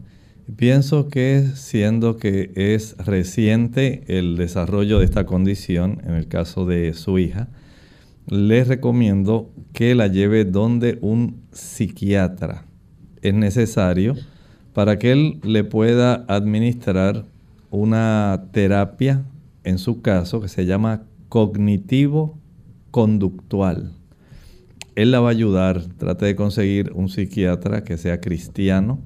Pienso 0.56 1.10
que 1.10 1.46
siendo 1.54 2.18
que 2.18 2.52
es 2.56 2.98
reciente 2.98 4.04
el 4.08 4.36
desarrollo 4.36 5.00
de 5.00 5.06
esta 5.06 5.26
condición, 5.26 6.02
en 6.06 6.16
el 6.16 6.28
caso 6.28 6.66
de 6.66 6.94
su 6.94 7.20
hija, 7.20 7.50
les 8.28 8.68
recomiendo 8.68 9.50
que 9.74 9.96
la 9.96 10.08
lleve 10.08 10.46
donde 10.46 10.98
un 11.02 11.42
psiquiatra. 11.52 12.66
Es 13.22 13.34
necesario 13.34 14.16
para 14.74 14.98
que 14.98 15.12
él 15.12 15.40
le 15.44 15.64
pueda 15.64 16.26
administrar 16.28 17.26
una 17.70 18.46
terapia, 18.52 19.24
en 19.64 19.78
su 19.78 20.02
caso, 20.02 20.42
que 20.42 20.48
se 20.48 20.66
llama 20.66 21.04
cognitivo 21.28 22.38
conductual. 22.92 23.92
Él 24.96 25.12
la 25.12 25.20
va 25.20 25.30
a 25.30 25.32
ayudar, 25.32 25.84
trate 25.98 26.26
de 26.26 26.36
conseguir 26.36 26.92
un 26.94 27.10
psiquiatra 27.10 27.84
que 27.84 27.98
sea 27.98 28.20
cristiano, 28.20 29.00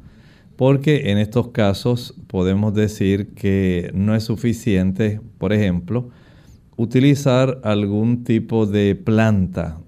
porque 0.63 1.11
en 1.11 1.17
estos 1.17 1.49
casos 1.49 2.15
podemos 2.27 2.73
decir 2.73 3.33
que 3.33 3.91
no 3.93 4.15
es 4.15 4.23
suficiente, 4.23 5.19
por 5.37 5.51
ejemplo, 5.51 6.07
utilizar 6.77 7.59
algún 7.65 8.23
tipo 8.23 8.65
de 8.65 8.95
planta. 8.95 9.81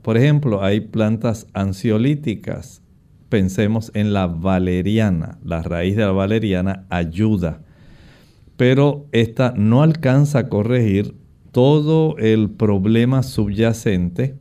Por 0.00 0.16
ejemplo, 0.16 0.64
hay 0.64 0.80
plantas 0.80 1.48
ansiolíticas. 1.52 2.80
Pensemos 3.28 3.90
en 3.92 4.14
la 4.14 4.26
valeriana. 4.26 5.38
La 5.44 5.60
raíz 5.62 5.96
de 5.96 6.02
la 6.06 6.12
valeriana 6.12 6.86
ayuda. 6.88 7.60
pero 8.56 9.04
esta 9.12 9.52
no 9.54 9.82
alcanza 9.82 10.38
a 10.38 10.48
corregir 10.48 11.14
todo 11.50 12.16
el 12.16 12.48
problema 12.48 13.22
subyacente 13.22 14.36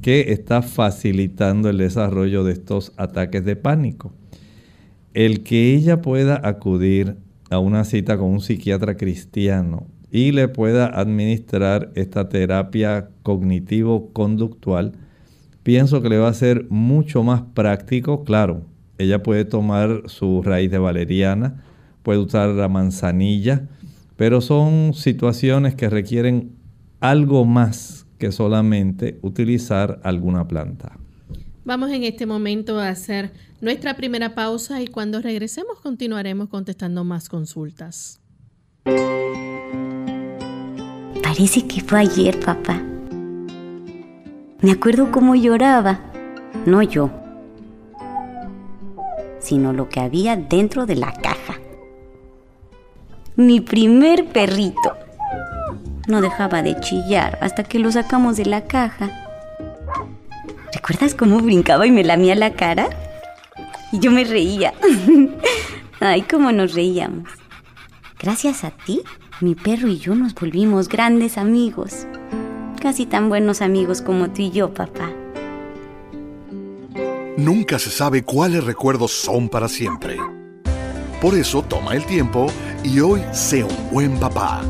que 0.00 0.32
está 0.32 0.62
facilitando 0.62 1.68
el 1.68 1.76
desarrollo 1.76 2.42
de 2.42 2.54
estos 2.54 2.94
ataques 2.96 3.44
de 3.44 3.56
pánico. 3.56 4.14
El 5.16 5.44
que 5.44 5.74
ella 5.74 6.02
pueda 6.02 6.42
acudir 6.46 7.16
a 7.48 7.58
una 7.58 7.84
cita 7.84 8.18
con 8.18 8.28
un 8.28 8.42
psiquiatra 8.42 8.98
cristiano 8.98 9.86
y 10.10 10.32
le 10.32 10.46
pueda 10.46 10.88
administrar 10.88 11.90
esta 11.94 12.28
terapia 12.28 13.08
cognitivo-conductual, 13.22 14.92
pienso 15.62 16.02
que 16.02 16.10
le 16.10 16.18
va 16.18 16.28
a 16.28 16.34
ser 16.34 16.66
mucho 16.68 17.22
más 17.22 17.40
práctico. 17.54 18.24
Claro, 18.24 18.66
ella 18.98 19.22
puede 19.22 19.46
tomar 19.46 20.02
su 20.04 20.42
raíz 20.42 20.70
de 20.70 20.76
valeriana, 20.76 21.64
puede 22.02 22.18
usar 22.18 22.50
la 22.50 22.68
manzanilla, 22.68 23.68
pero 24.16 24.42
son 24.42 24.92
situaciones 24.92 25.74
que 25.74 25.88
requieren 25.88 26.52
algo 27.00 27.46
más 27.46 28.06
que 28.18 28.32
solamente 28.32 29.18
utilizar 29.22 29.98
alguna 30.02 30.46
planta. 30.46 30.98
Vamos 31.66 31.90
en 31.90 32.04
este 32.04 32.26
momento 32.26 32.78
a 32.78 32.90
hacer 32.90 33.32
nuestra 33.60 33.96
primera 33.96 34.36
pausa 34.36 34.80
y 34.82 34.86
cuando 34.86 35.20
regresemos 35.20 35.80
continuaremos 35.80 36.48
contestando 36.48 37.02
más 37.02 37.28
consultas. 37.28 38.20
Parece 41.24 41.66
que 41.66 41.80
fue 41.80 41.98
ayer, 41.98 42.38
papá. 42.38 42.80
Me 44.60 44.70
acuerdo 44.70 45.10
cómo 45.10 45.34
lloraba. 45.34 45.98
No 46.66 46.82
yo, 46.82 47.10
sino 49.40 49.72
lo 49.72 49.88
que 49.88 49.98
había 49.98 50.36
dentro 50.36 50.86
de 50.86 50.94
la 50.94 51.12
caja. 51.14 51.58
Mi 53.34 53.60
primer 53.60 54.26
perrito. 54.26 54.96
No 56.06 56.20
dejaba 56.20 56.62
de 56.62 56.78
chillar 56.78 57.40
hasta 57.42 57.64
que 57.64 57.80
lo 57.80 57.90
sacamos 57.90 58.36
de 58.36 58.46
la 58.46 58.68
caja. 58.68 59.25
¿Recuerdas 60.76 61.14
cómo 61.14 61.40
brincaba 61.40 61.86
y 61.86 61.90
me 61.90 62.04
lamía 62.04 62.34
la 62.34 62.52
cara? 62.52 62.90
Y 63.92 63.98
yo 63.98 64.10
me 64.10 64.24
reía. 64.24 64.74
Ay, 66.00 66.20
cómo 66.20 66.52
nos 66.52 66.74
reíamos. 66.74 67.30
Gracias 68.18 68.62
a 68.62 68.72
ti, 68.72 69.00
mi 69.40 69.54
perro 69.54 69.88
y 69.88 69.96
yo 69.96 70.14
nos 70.14 70.34
volvimos 70.34 70.90
grandes 70.90 71.38
amigos. 71.38 72.06
Casi 72.78 73.06
tan 73.06 73.30
buenos 73.30 73.62
amigos 73.62 74.02
como 74.02 74.28
tú 74.28 74.42
y 74.42 74.50
yo, 74.50 74.74
papá. 74.74 75.10
Nunca 77.38 77.78
se 77.78 77.88
sabe 77.88 78.22
cuáles 78.22 78.64
recuerdos 78.64 79.12
son 79.12 79.48
para 79.48 79.70
siempre. 79.70 80.18
Por 81.22 81.36
eso 81.36 81.62
toma 81.62 81.94
el 81.94 82.04
tiempo 82.04 82.48
y 82.84 83.00
hoy 83.00 83.22
sé 83.32 83.64
un 83.64 83.90
buen 83.90 84.20
papá. 84.20 84.60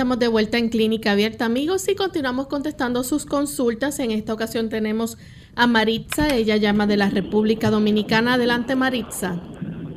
Estamos 0.00 0.18
de 0.18 0.28
vuelta 0.28 0.56
en 0.56 0.70
Clínica 0.70 1.12
Abierta, 1.12 1.44
amigos, 1.44 1.86
y 1.86 1.94
continuamos 1.94 2.46
contestando 2.46 3.04
sus 3.04 3.26
consultas. 3.26 3.98
En 3.98 4.12
esta 4.12 4.32
ocasión 4.32 4.70
tenemos 4.70 5.18
a 5.56 5.66
Maritza, 5.66 6.34
ella 6.34 6.56
llama 6.56 6.86
de 6.86 6.96
la 6.96 7.10
República 7.10 7.68
Dominicana. 7.68 8.32
Adelante, 8.32 8.76
Maritza. 8.76 9.38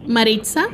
Maritza. 0.06 0.66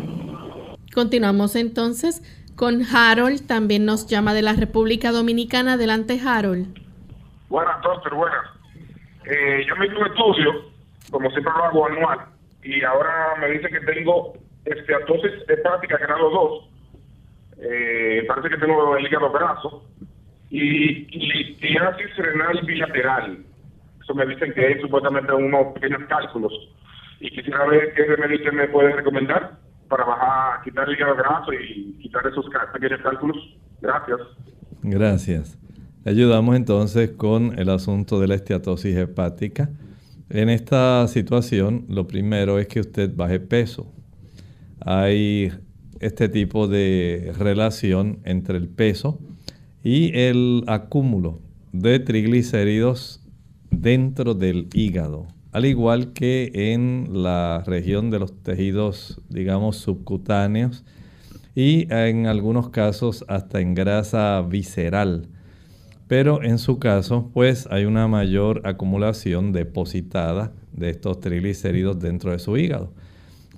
Continuamos 0.95 1.55
entonces 1.55 2.23
con 2.55 2.81
Harold, 2.91 3.45
también 3.45 3.85
nos 3.85 4.07
llama 4.07 4.33
de 4.33 4.41
la 4.41 4.53
República 4.53 5.11
Dominicana. 5.11 5.73
Adelante, 5.73 6.19
Harold. 6.19 6.75
Buenas, 7.49 7.79
doctor, 7.83 8.15
buenas. 8.15 8.47
Eh, 9.25 9.63
yo 9.67 9.75
me 9.75 9.85
hice 9.85 9.95
un 9.95 10.07
estudio, 10.07 10.71
como 11.11 11.29
siempre 11.29 11.53
lo 11.55 11.65
hago 11.65 11.85
anual, 11.85 12.19
y 12.63 12.83
ahora 12.83 13.35
me 13.39 13.51
dice 13.51 13.69
que 13.69 13.79
tengo 13.81 14.33
esteatosis 14.65 15.47
hepática 15.47 15.99
grado 15.99 16.31
2 16.31 16.68
eh, 17.61 18.23
parece 18.27 18.49
que 18.49 18.57
tengo 18.57 18.95
el 18.95 19.05
hígado 19.05 19.31
graso 19.31 19.83
y 20.49 21.05
litiasis 21.05 22.15
renal 22.17 22.61
bilateral. 22.65 23.45
Eso 24.01 24.15
me 24.15 24.25
dicen 24.25 24.53
que 24.53 24.71
es 24.71 24.81
supuestamente 24.81 25.33
unos 25.33 25.73
pequeños 25.73 26.03
cálculos. 26.07 26.53
Y 27.19 27.29
quisiera 27.29 27.65
ver 27.65 27.93
qué 27.93 28.05
remedio 28.05 28.51
me 28.53 28.67
puede 28.69 28.93
recomendar 28.93 29.57
para 29.89 30.05
bajar, 30.05 30.61
quitar 30.63 30.87
el 30.87 30.95
hígado 30.95 31.15
graso 31.15 31.51
y 31.53 31.97
quitar 32.01 32.25
esos 32.25 32.45
pequeños 32.73 33.01
cálculos. 33.01 33.37
Gracias. 33.81 34.19
Gracias. 34.81 35.59
Ayudamos 36.05 36.55
entonces 36.55 37.11
con 37.11 37.59
el 37.59 37.69
asunto 37.69 38.21
de 38.21 38.27
la 38.27 38.35
esteatosis 38.35 38.95
hepática. 38.95 39.69
En 40.29 40.49
esta 40.49 41.07
situación, 41.07 41.85
lo 41.89 42.07
primero 42.07 42.57
es 42.57 42.67
que 42.67 42.79
usted 42.79 43.13
baje 43.13 43.39
peso. 43.39 43.91
Hay 44.79 45.51
este 45.99 46.29
tipo 46.29 46.67
de 46.67 47.33
relación 47.37 48.19
entre 48.23 48.57
el 48.57 48.67
peso 48.67 49.19
y 49.83 50.17
el 50.17 50.63
acúmulo 50.67 51.39
de 51.71 51.99
triglicéridos 51.99 53.21
dentro 53.71 54.33
del 54.33 54.67
hígado, 54.73 55.27
al 55.51 55.65
igual 55.65 56.13
que 56.13 56.51
en 56.53 57.23
la 57.23 57.63
región 57.65 58.09
de 58.09 58.19
los 58.19 58.33
tejidos, 58.43 59.21
digamos, 59.29 59.77
subcutáneos 59.77 60.83
y 61.55 61.91
en 61.93 62.27
algunos 62.27 62.69
casos 62.69 63.25
hasta 63.27 63.59
en 63.59 63.75
grasa 63.75 64.41
visceral. 64.41 65.27
Pero 66.07 66.41
en 66.41 66.57
su 66.57 66.79
caso, 66.79 67.29
pues 67.33 67.67
hay 67.69 67.85
una 67.85 68.07
mayor 68.07 68.61
acumulación 68.65 69.51
depositada 69.51 70.53
de 70.73 70.89
estos 70.89 71.19
triglicéridos 71.19 71.99
dentro 71.99 72.31
de 72.31 72.39
su 72.39 72.57
hígado. 72.57 72.93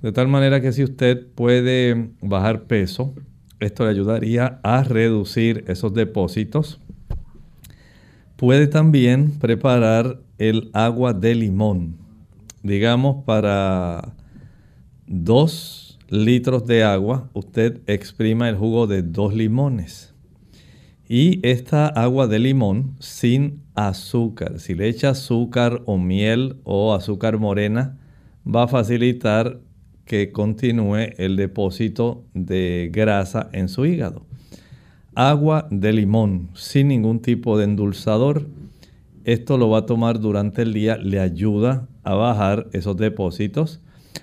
De 0.02 0.10
tal 0.10 0.26
manera 0.26 0.60
que 0.60 0.72
si 0.72 0.82
usted 0.82 1.28
puede 1.28 2.10
bajar 2.20 2.64
peso, 2.64 3.14
esto 3.60 3.84
le 3.84 3.90
ayudaría 3.90 4.58
a 4.64 4.82
reducir 4.82 5.64
esos 5.68 5.94
depósitos. 5.94 6.80
Puede 8.34 8.66
también 8.66 9.30
preparar 9.38 10.18
el 10.38 10.70
agua 10.72 11.12
de 11.12 11.36
limón. 11.36 11.98
Digamos, 12.64 13.24
para 13.24 14.16
dos 15.06 16.00
litros 16.08 16.66
de 16.66 16.82
agua, 16.82 17.30
usted 17.32 17.80
exprima 17.86 18.48
el 18.48 18.56
jugo 18.56 18.88
de 18.88 19.02
dos 19.02 19.32
limones. 19.32 20.12
Y 21.08 21.46
esta 21.46 21.86
agua 21.86 22.26
de 22.26 22.40
limón 22.40 22.96
sin 22.98 23.62
azúcar, 23.76 24.58
si 24.58 24.74
le 24.74 24.88
echa 24.88 25.10
azúcar 25.10 25.82
o 25.86 25.96
miel 25.96 26.56
o 26.64 26.92
azúcar 26.92 27.38
morena, 27.38 27.98
va 28.44 28.64
a 28.64 28.68
facilitar 28.68 29.60
que 30.04 30.32
continúe 30.32 31.14
el 31.16 31.36
depósito 31.36 32.24
de 32.34 32.90
grasa 32.92 33.48
en 33.52 33.68
su 33.68 33.86
hígado. 33.86 34.26
Agua 35.14 35.68
de 35.70 35.92
limón 35.92 36.50
sin 36.54 36.88
ningún 36.88 37.20
tipo 37.20 37.58
de 37.58 37.64
endulzador. 37.64 38.46
Esto 39.24 39.58
lo 39.58 39.68
va 39.68 39.78
a 39.78 39.86
tomar 39.86 40.20
durante 40.20 40.62
el 40.62 40.72
día, 40.72 40.96
le 40.96 41.20
ayuda 41.20 41.88
a 42.02 42.14
bajar 42.14 42.68
esos 42.72 42.96
depósitos. 42.96 43.80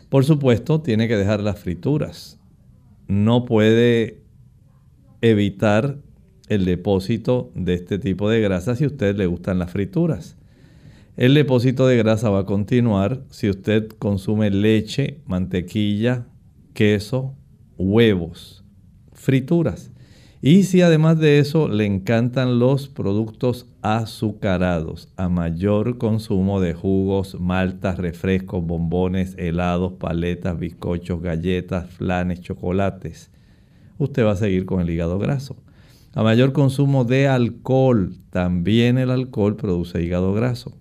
Por 0.10 0.26
supuesto, 0.26 0.82
tiene 0.82 1.08
que 1.08 1.16
dejar 1.16 1.42
las 1.42 1.60
frituras. 1.60 2.40
No 3.08 3.46
puede 3.46 4.22
evitar 5.22 5.98
el 6.48 6.66
depósito 6.66 7.52
de 7.54 7.76
este 7.76 8.00
tipo 8.00 8.30
de 8.30 8.42
grasa 8.42 8.76
si 8.76 8.84
a 8.84 8.88
usted 8.88 9.16
le 9.16 9.28
gustan 9.28 9.60
las 9.60 9.72
frituras. 9.72 10.39
El 11.20 11.34
depósito 11.34 11.86
de 11.86 11.98
grasa 11.98 12.30
va 12.30 12.40
a 12.40 12.46
continuar 12.46 13.24
si 13.30 13.50
usted 13.50 13.90
consume 14.00 14.52
leche, 14.52 15.20
mantequilla, 15.26 16.28
queso, 16.74 17.36
huevos, 17.78 18.64
frituras. 19.12 19.92
Y 20.42 20.64
si 20.64 20.82
además 20.82 21.20
de 21.20 21.40
eso 21.40 21.68
le 21.68 21.86
encantan 21.86 22.58
los 22.58 22.88
productos 22.88 23.68
azucarados, 23.82 25.10
a 25.18 25.28
mayor 25.28 25.98
consumo 25.98 26.62
de 26.62 26.74
jugos, 26.74 27.38
maltas, 27.38 27.98
refrescos, 27.98 28.66
bombones, 28.66 29.36
helados, 29.38 29.92
paletas, 30.00 30.58
bizcochos, 30.58 31.22
galletas, 31.22 31.90
flanes, 31.90 32.40
chocolates, 32.40 33.30
usted 33.98 34.24
va 34.24 34.32
a 34.32 34.38
seguir 34.38 34.66
con 34.66 34.80
el 34.80 34.90
hígado 34.90 35.20
graso. 35.20 35.58
A 36.14 36.24
mayor 36.24 36.54
consumo 36.54 37.04
de 37.04 37.28
alcohol, 37.28 38.16
también 38.30 38.98
el 38.98 39.12
alcohol 39.12 39.58
produce 39.58 40.02
hígado 40.02 40.34
graso. 40.34 40.79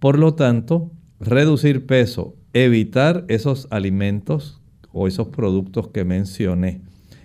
Por 0.00 0.18
lo 0.18 0.34
tanto, 0.34 0.92
reducir 1.18 1.86
peso, 1.86 2.36
evitar 2.52 3.24
esos 3.28 3.66
alimentos 3.70 4.60
o 4.92 5.08
esos 5.08 5.28
productos 5.28 5.88
que 5.88 6.04
mencioné 6.04 6.82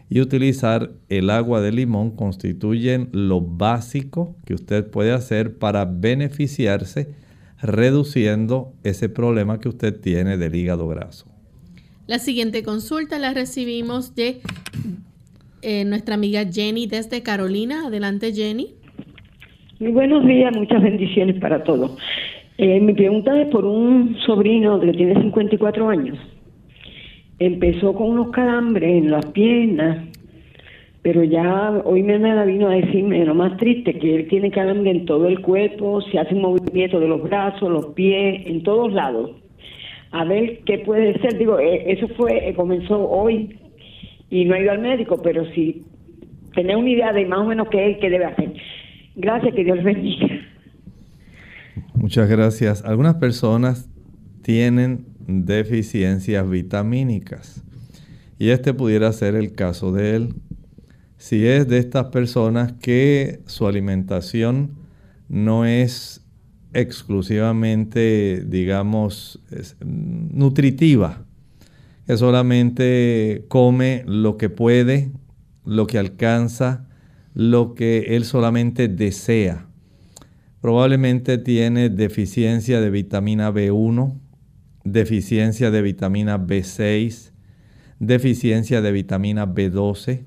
y 0.10 0.22
utilizar 0.22 0.92
el 1.10 1.30
agua 1.30 1.62
de 1.62 1.72
limón 1.72 2.16
constituyen 2.16 3.10
lo 3.12 3.42
básico 3.42 4.36
que 4.46 4.54
usted 4.54 4.90
puede 4.90 5.12
hacer 5.12 5.58
para 5.58 5.86
beneficiarse 5.86 7.16
reduciendo 7.62 8.74
ese 8.84 9.10
problema 9.10 9.60
que 9.60 9.70
usted 9.70 10.00
tiene 10.00 10.38
del 10.38 10.54
hígado 10.54 10.88
graso. 10.88 11.26
La 12.06 12.20
siguiente 12.20 12.64
consulta 12.64 13.18
la 13.18 13.34
recibimos 13.34 14.14
de 14.14 14.42
eh, 15.62 15.86
nuestra 15.86 16.16
amiga 16.16 16.44
Jenny 16.46 16.88
desde 16.88 17.24
Carolina. 17.24 17.88
Adelante 17.88 18.34
Jenny. 18.34 18.76
Muy 19.80 19.92
buenos 19.92 20.26
días, 20.26 20.56
muchas 20.56 20.82
bendiciones 20.84 21.40
para 21.40 21.64
todos. 21.64 21.98
Eh, 22.58 22.80
mi 22.80 22.94
pregunta 22.94 23.40
es 23.42 23.48
por 23.48 23.66
un 23.66 24.16
sobrino 24.26 24.80
que 24.80 24.92
tiene 24.94 25.20
54 25.22 25.90
años. 25.90 26.20
Empezó 27.40 27.94
con 27.94 28.12
unos 28.12 28.30
calambres 28.30 28.90
en 28.90 29.10
las 29.10 29.26
piernas, 29.28 30.08
pero 31.02 31.24
ya 31.24 31.82
hoy 31.84 32.04
me 32.04 32.18
vino 32.46 32.70
a 32.70 32.76
decirme 32.76 33.26
lo 33.26 33.34
más 33.34 33.58
triste, 33.58 33.98
que 33.98 34.16
él 34.16 34.28
tiene 34.28 34.52
calambre 34.52 34.92
en 34.92 35.06
todo 35.06 35.28
el 35.28 35.42
cuerpo, 35.42 36.02
se 36.02 36.20
hace 36.20 36.36
un 36.36 36.42
movimiento 36.42 37.00
de 37.00 37.08
los 37.08 37.24
brazos, 37.24 37.72
los 37.72 37.88
pies, 37.88 38.46
en 38.46 38.62
todos 38.62 38.94
lados. 38.94 39.32
A 40.12 40.24
ver 40.24 40.60
qué 40.60 40.78
puede 40.78 41.20
ser. 41.22 41.40
Digo, 41.40 41.60
eh, 41.60 41.92
eso 41.92 42.08
fue, 42.10 42.48
eh, 42.48 42.54
comenzó 42.54 43.10
hoy 43.10 43.58
y 44.30 44.46
no 44.46 44.54
ha 44.54 44.60
ido 44.60 44.72
al 44.72 44.80
médico, 44.80 45.20
pero 45.24 45.44
si 45.54 45.82
tener 46.54 46.78
una 46.78 46.90
idea 46.90 47.12
de 47.12 47.26
más 47.26 47.40
o 47.40 47.46
menos 47.46 47.68
qué, 47.70 47.98
qué 48.00 48.12
debe 48.12 48.26
hacer. 48.26 48.54
Gracias, 49.16 49.56
que 49.56 49.64
Dios 49.64 49.84
bendiga. 49.84 50.33
Muchas 51.96 52.30
gracias. 52.30 52.84
Algunas 52.84 53.16
personas 53.16 53.90
tienen 54.42 55.08
deficiencias 55.28 56.50
vitamínicas 56.50 57.64
y 58.38 58.50
este 58.50 58.74
pudiera 58.74 59.12
ser 59.14 59.36
el 59.36 59.54
caso 59.54 59.92
de 59.92 60.16
él. 60.16 60.36
Si 61.18 61.48
es 61.48 61.68
de 61.68 61.78
estas 61.78 62.08
personas 62.08 62.74
que 62.74 63.42
su 63.46 63.66
alimentación 63.68 64.72
no 65.30 65.66
es 65.66 66.26
exclusivamente, 66.74 68.44
digamos, 68.46 69.40
nutritiva, 69.80 71.26
que 72.06 72.18
solamente 72.18 73.46
come 73.48 74.04
lo 74.06 74.38
que 74.38 74.50
puede, 74.50 75.12
lo 75.64 75.88
que 75.88 75.98
alcanza, 75.98 76.90
lo 77.34 77.74
que 77.74 78.16
él 78.16 78.26
solamente 78.26 78.90
desea 78.90 79.68
Probablemente 80.64 81.38
tiene 81.38 81.90
deficiencia 81.90 82.80
de 82.80 82.90
vitamina 82.90 83.52
B1, 83.52 84.18
deficiencia 84.86 85.72
de 85.72 85.82
vitamina 85.82 86.40
B6, 86.40 87.34
deficiencia 88.00 88.82
de 88.82 88.94
vitamina 88.94 89.46
B12, 89.46 90.24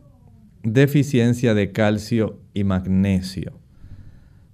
deficiencia 0.63 1.55
de 1.55 1.73
calcio 1.73 2.39
y 2.53 2.65
magnesio. 2.65 3.59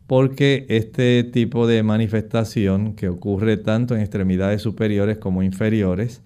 Porque 0.06 0.66
este 0.68 1.24
tipo 1.24 1.66
de 1.66 1.82
manifestación 1.82 2.94
que 2.94 3.08
ocurre 3.08 3.56
tanto 3.56 3.96
en 3.96 4.02
extremidades 4.02 4.62
superiores 4.62 5.18
como 5.18 5.42
inferiores 5.42 6.22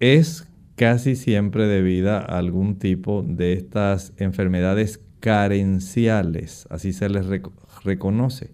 es 0.00 0.48
casi 0.74 1.14
siempre 1.14 1.68
debida 1.68 2.18
a 2.18 2.38
algún 2.38 2.80
tipo 2.80 3.22
de 3.22 3.52
estas 3.52 4.12
enfermedades 4.16 4.98
carenciales, 5.20 6.66
así 6.68 6.92
se 6.92 7.08
les 7.08 7.26
reconoce. 7.84 8.50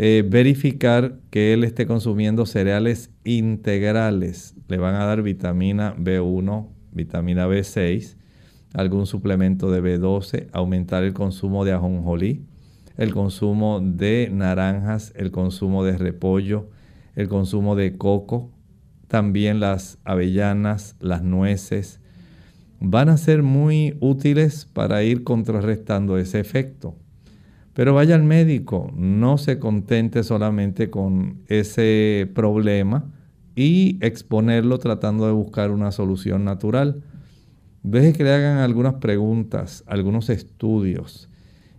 Eh, 0.00 0.24
verificar 0.24 1.18
que 1.30 1.52
él 1.52 1.64
esté 1.64 1.84
consumiendo 1.84 2.46
cereales 2.46 3.10
integrales. 3.24 4.54
Le 4.68 4.78
van 4.78 4.94
a 4.94 5.04
dar 5.04 5.22
vitamina 5.22 5.96
B1, 5.96 6.68
vitamina 6.92 7.48
B6, 7.48 8.16
algún 8.74 9.06
suplemento 9.06 9.72
de 9.72 9.82
B12, 9.82 10.50
aumentar 10.52 11.02
el 11.02 11.14
consumo 11.14 11.64
de 11.64 11.72
ajonjolí, 11.72 12.46
el 12.96 13.12
consumo 13.12 13.80
de 13.80 14.30
naranjas, 14.32 15.12
el 15.16 15.32
consumo 15.32 15.82
de 15.82 15.98
repollo, 15.98 16.68
el 17.16 17.28
consumo 17.28 17.74
de 17.74 17.96
coco, 17.98 18.52
también 19.08 19.58
las 19.58 19.98
avellanas, 20.04 20.94
las 21.00 21.24
nueces, 21.24 22.00
van 22.78 23.08
a 23.08 23.16
ser 23.16 23.42
muy 23.42 23.96
útiles 23.98 24.64
para 24.64 25.02
ir 25.02 25.24
contrarrestando 25.24 26.18
ese 26.18 26.38
efecto. 26.38 26.94
Pero 27.78 27.94
vaya 27.94 28.16
al 28.16 28.24
médico, 28.24 28.90
no 28.96 29.38
se 29.38 29.60
contente 29.60 30.24
solamente 30.24 30.90
con 30.90 31.44
ese 31.46 32.28
problema 32.34 33.08
y 33.54 34.04
exponerlo 34.04 34.78
tratando 34.78 35.26
de 35.26 35.32
buscar 35.32 35.70
una 35.70 35.92
solución 35.92 36.44
natural. 36.44 37.04
Deje 37.84 38.14
que 38.14 38.24
le 38.24 38.32
hagan 38.32 38.58
algunas 38.58 38.94
preguntas, 38.94 39.84
algunos 39.86 40.28
estudios 40.28 41.30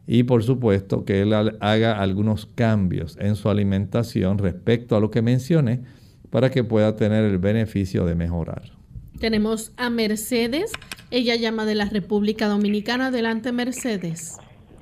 y 0.07 0.23
por 0.23 0.41
supuesto 0.41 1.03
que 1.03 1.21
él 1.23 1.33
haga 1.33 2.01
algunos 2.01 2.45
cambios 2.45 3.17
en 3.19 3.35
su 3.35 3.49
alimentación 3.49 4.37
respecto 4.37 4.95
a 4.95 5.01
lo 5.01 5.11
que 5.11 5.21
mencioné 5.21 5.81
para 6.29 6.49
que 6.49 6.63
pueda 6.63 6.95
tener 6.95 7.25
el 7.25 7.39
beneficio 7.39 8.05
de 8.05 8.15
mejorar. 8.15 8.71
Tenemos 9.19 9.73
a 9.75 9.89
Mercedes 9.89 10.71
Ella 11.11 11.35
llama 11.35 11.65
de 11.65 11.75
la 11.75 11.89
República 11.89 12.47
Dominicana. 12.47 13.07
Adelante, 13.07 13.51
Mercedes. 13.51 14.37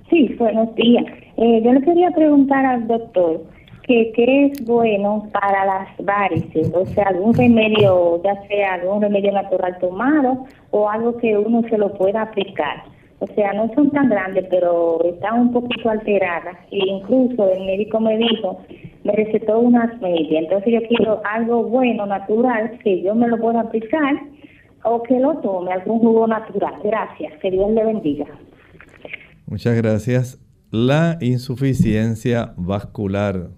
Sí, 0.10 0.34
buenos 0.40 0.74
días. 0.76 1.04
Eh, 1.36 1.62
yo 1.62 1.74
le 1.74 1.82
quería 1.82 2.12
preguntar 2.12 2.66
al 2.66 2.88
doctor 2.88 3.42
que 3.84 4.14
qué 4.16 4.46
es 4.46 4.66
bueno 4.66 5.28
para 5.34 5.66
las 5.66 5.90
varices, 6.00 6.72
o 6.74 6.86
sea, 6.86 7.08
algún 7.08 7.34
remedio, 7.34 8.22
ya 8.24 8.42
sea 8.48 8.76
algún 8.76 9.02
remedio 9.02 9.34
natural 9.34 9.78
tomado 9.80 10.46
o 10.72 10.90
algo 10.90 11.18
que 11.18 11.38
uno 11.38 11.62
se 11.70 11.78
lo 11.78 11.94
pueda 11.94 12.22
aplicar. 12.22 12.84
O 13.20 13.28
sea, 13.28 13.52
no 13.52 13.70
son 13.76 13.90
tan 13.92 14.10
grandes, 14.10 14.46
pero 14.50 15.04
están 15.04 15.42
un 15.42 15.52
poquito 15.52 15.90
alteradas. 15.90 16.56
E 16.72 16.78
incluso 16.78 17.52
el 17.52 17.66
médico 17.66 18.00
me 18.00 18.18
dijo, 18.18 18.62
me 19.04 19.12
recetó 19.12 19.60
unas 19.60 20.00
medias. 20.02 20.44
Entonces 20.44 20.74
yo 20.74 20.88
quiero 20.88 21.22
algo 21.26 21.64
bueno, 21.64 22.06
natural, 22.06 22.80
que 22.82 23.02
yo 23.02 23.14
me 23.14 23.28
lo 23.28 23.38
pueda 23.38 23.62
aplicar 23.62 24.16
o 24.84 25.04
que 25.04 25.20
lo 25.20 25.36
tome, 25.40 25.74
algún 25.74 26.00
jugo 26.00 26.28
natural. 26.28 26.76
Gracias, 26.82 27.34
que 27.42 27.52
Dios 27.52 27.72
le 27.72 27.84
bendiga. 27.84 28.26
Muchas 29.50 29.78
gracias. 29.78 30.40
La 30.72 31.18
insuficiencia 31.22 32.54
vascular, 32.58 33.50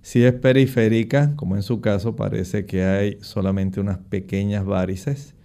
si 0.00 0.24
es 0.24 0.32
periférica, 0.32 1.36
como 1.36 1.54
en 1.54 1.62
su 1.62 1.80
caso 1.80 2.16
parece 2.16 2.66
que 2.66 2.82
hay 2.82 3.18
solamente 3.20 3.78
unas 3.78 3.98
pequeñas 3.98 4.64
varices, 4.64 5.36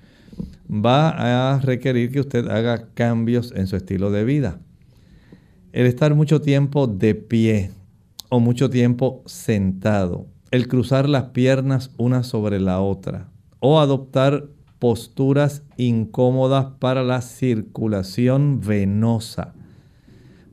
va 0.67 1.51
a 1.53 1.59
requerir 1.59 2.11
que 2.11 2.21
usted 2.21 2.47
haga 2.47 2.87
cambios 2.95 3.53
en 3.55 3.67
su 3.67 3.75
estilo 3.75 4.09
de 4.09 4.23
vida. 4.23 4.59
El 5.73 5.85
estar 5.85 6.15
mucho 6.15 6.41
tiempo 6.41 6.87
de 6.87 7.13
pie 7.13 7.69
o 8.29 8.39
mucho 8.39 8.71
tiempo 8.71 9.21
sentado, 9.27 10.25
el 10.49 10.67
cruzar 10.67 11.07
las 11.07 11.25
piernas 11.25 11.91
una 11.97 12.23
sobre 12.23 12.59
la 12.59 12.79
otra 12.79 13.29
o 13.59 13.79
adoptar 13.79 14.47
posturas 14.79 15.61
incómodas 15.77 16.65
para 16.79 17.03
la 17.03 17.21
circulación 17.21 18.59
venosa 18.59 19.53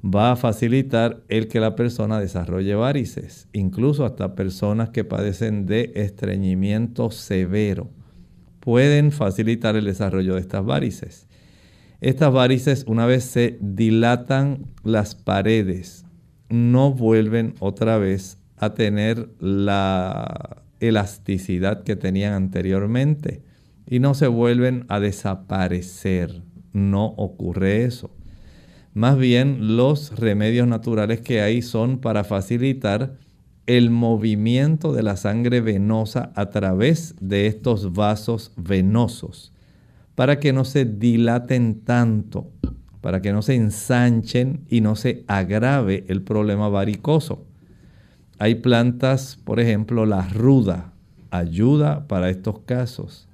va 0.05 0.33
a 0.33 0.37
facilitar 0.37 1.23
el 1.29 1.49
que 1.49 1.61
la 1.61 1.77
persona 1.77 2.21
desarrolle 2.21 2.75
varices, 2.75 3.49
incluso 3.53 4.05
hasta 4.05 4.35
personas 4.35 4.91
que 4.91 5.05
padecen 5.05 5.67
de 5.67 5.93
estreñimiento 5.95 7.11
severo 7.11 7.91
pueden 8.61 9.13
facilitar 9.13 9.77
el 9.77 9.85
desarrollo 9.85 10.35
de 10.35 10.41
estas 10.41 10.65
varices. 10.65 11.29
Estas 12.01 12.33
varices, 12.33 12.85
una 12.87 13.07
vez 13.07 13.25
se 13.25 13.59
dilatan 13.61 14.67
las 14.83 15.15
paredes, 15.15 16.05
no 16.49 16.93
vuelven 16.93 17.55
otra 17.61 17.99
vez 17.99 18.39
a 18.57 18.75
tener 18.75 19.29
la 19.39 20.65
elasticidad 20.81 21.83
que 21.83 21.97
tenían 21.97 22.33
anteriormente 22.33 23.43
y 23.87 24.01
no 24.01 24.15
se 24.15 24.27
vuelven 24.27 24.87
a 24.89 25.01
desaparecer. 25.01 26.43
No 26.73 27.07
ocurre 27.07 27.85
eso. 27.85 28.11
Más 28.95 29.19
bien 29.19 29.77
los 29.77 30.17
remedios 30.17 30.69
naturales 30.69 31.21
que 31.21 31.41
hay 31.41 31.63
son 31.63 31.99
para 31.99 32.23
facilitar 32.23 33.19
el 33.67 33.91
movimiento 33.91 34.93
de 34.93 35.03
la 35.03 35.17
sangre 35.17 35.61
venosa 35.61 36.33
a 36.37 36.51
través 36.51 37.17
de 37.21 37.49
estos 37.49 37.93
vasos 37.93 38.53
venosos 38.57 39.53
para 40.15 40.39
que 40.39 40.53
no 40.53 40.65
se 40.65 40.85
dilaten 40.85 41.81
tanto, 41.81 42.53
para 43.01 43.21
que 43.21 43.33
no 43.33 43.43
se 43.43 43.57
ensanchen 43.57 44.65
y 44.69 44.81
no 44.81 44.95
se 44.95 45.25
agrave 45.27 46.05
el 46.07 46.23
problema 46.23 46.69
varicoso. 46.69 47.47
Hay 48.39 48.57
plantas, 48.57 49.39
por 49.45 49.59
ejemplo, 49.59 50.07
la 50.07 50.23
ruda, 50.29 50.93
ayuda 51.31 52.07
para 52.07 52.31
estos 52.31 52.61
casos. 52.61 53.29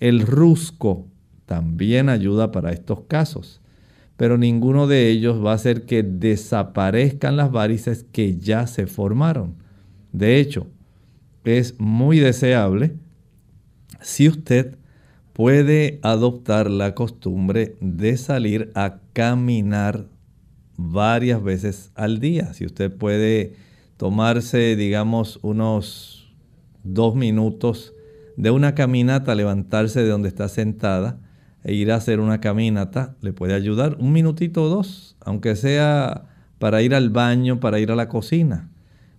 El 0.00 0.22
rusco 0.22 1.06
también 1.46 2.08
ayuda 2.08 2.50
para 2.50 2.72
estos 2.72 3.02
casos, 3.06 3.60
pero 4.16 4.38
ninguno 4.38 4.86
de 4.86 5.10
ellos 5.10 5.44
va 5.44 5.52
a 5.52 5.56
hacer 5.56 5.86
que 5.86 6.02
desaparezcan 6.02 7.36
las 7.36 7.50
varices 7.50 8.04
que 8.12 8.38
ya 8.38 8.66
se 8.66 8.86
formaron. 8.86 9.56
De 10.12 10.38
hecho, 10.38 10.68
es 11.44 11.78
muy 11.78 12.20
deseable 12.20 12.94
si 14.00 14.28
usted 14.28 14.76
puede 15.32 15.98
adoptar 16.02 16.70
la 16.70 16.94
costumbre 16.94 17.76
de 17.80 18.16
salir 18.16 18.70
a 18.74 19.00
caminar 19.12 20.06
varias 20.76 21.42
veces 21.42 21.90
al 21.96 22.20
día. 22.20 22.54
Si 22.54 22.64
usted 22.64 22.92
puede 22.92 23.54
tomarse, 23.96 24.76
digamos, 24.76 25.40
unos 25.42 26.32
dos 26.84 27.16
minutos 27.16 27.92
de 28.36 28.50
una 28.50 28.74
caminata, 28.74 29.34
levantarse 29.34 30.02
de 30.02 30.08
donde 30.08 30.28
está 30.28 30.48
sentada 30.48 31.18
e 31.64 31.74
ir 31.74 31.90
a 31.90 31.96
hacer 31.96 32.20
una 32.20 32.40
caminata, 32.40 33.16
le 33.20 33.32
puede 33.32 33.54
ayudar 33.54 33.96
un 33.98 34.12
minutito 34.12 34.64
o 34.64 34.68
dos, 34.68 35.16
aunque 35.20 35.56
sea 35.56 36.26
para 36.58 36.82
ir 36.82 36.94
al 36.94 37.10
baño, 37.10 37.58
para 37.58 37.80
ir 37.80 37.90
a 37.90 37.96
la 37.96 38.08
cocina 38.08 38.70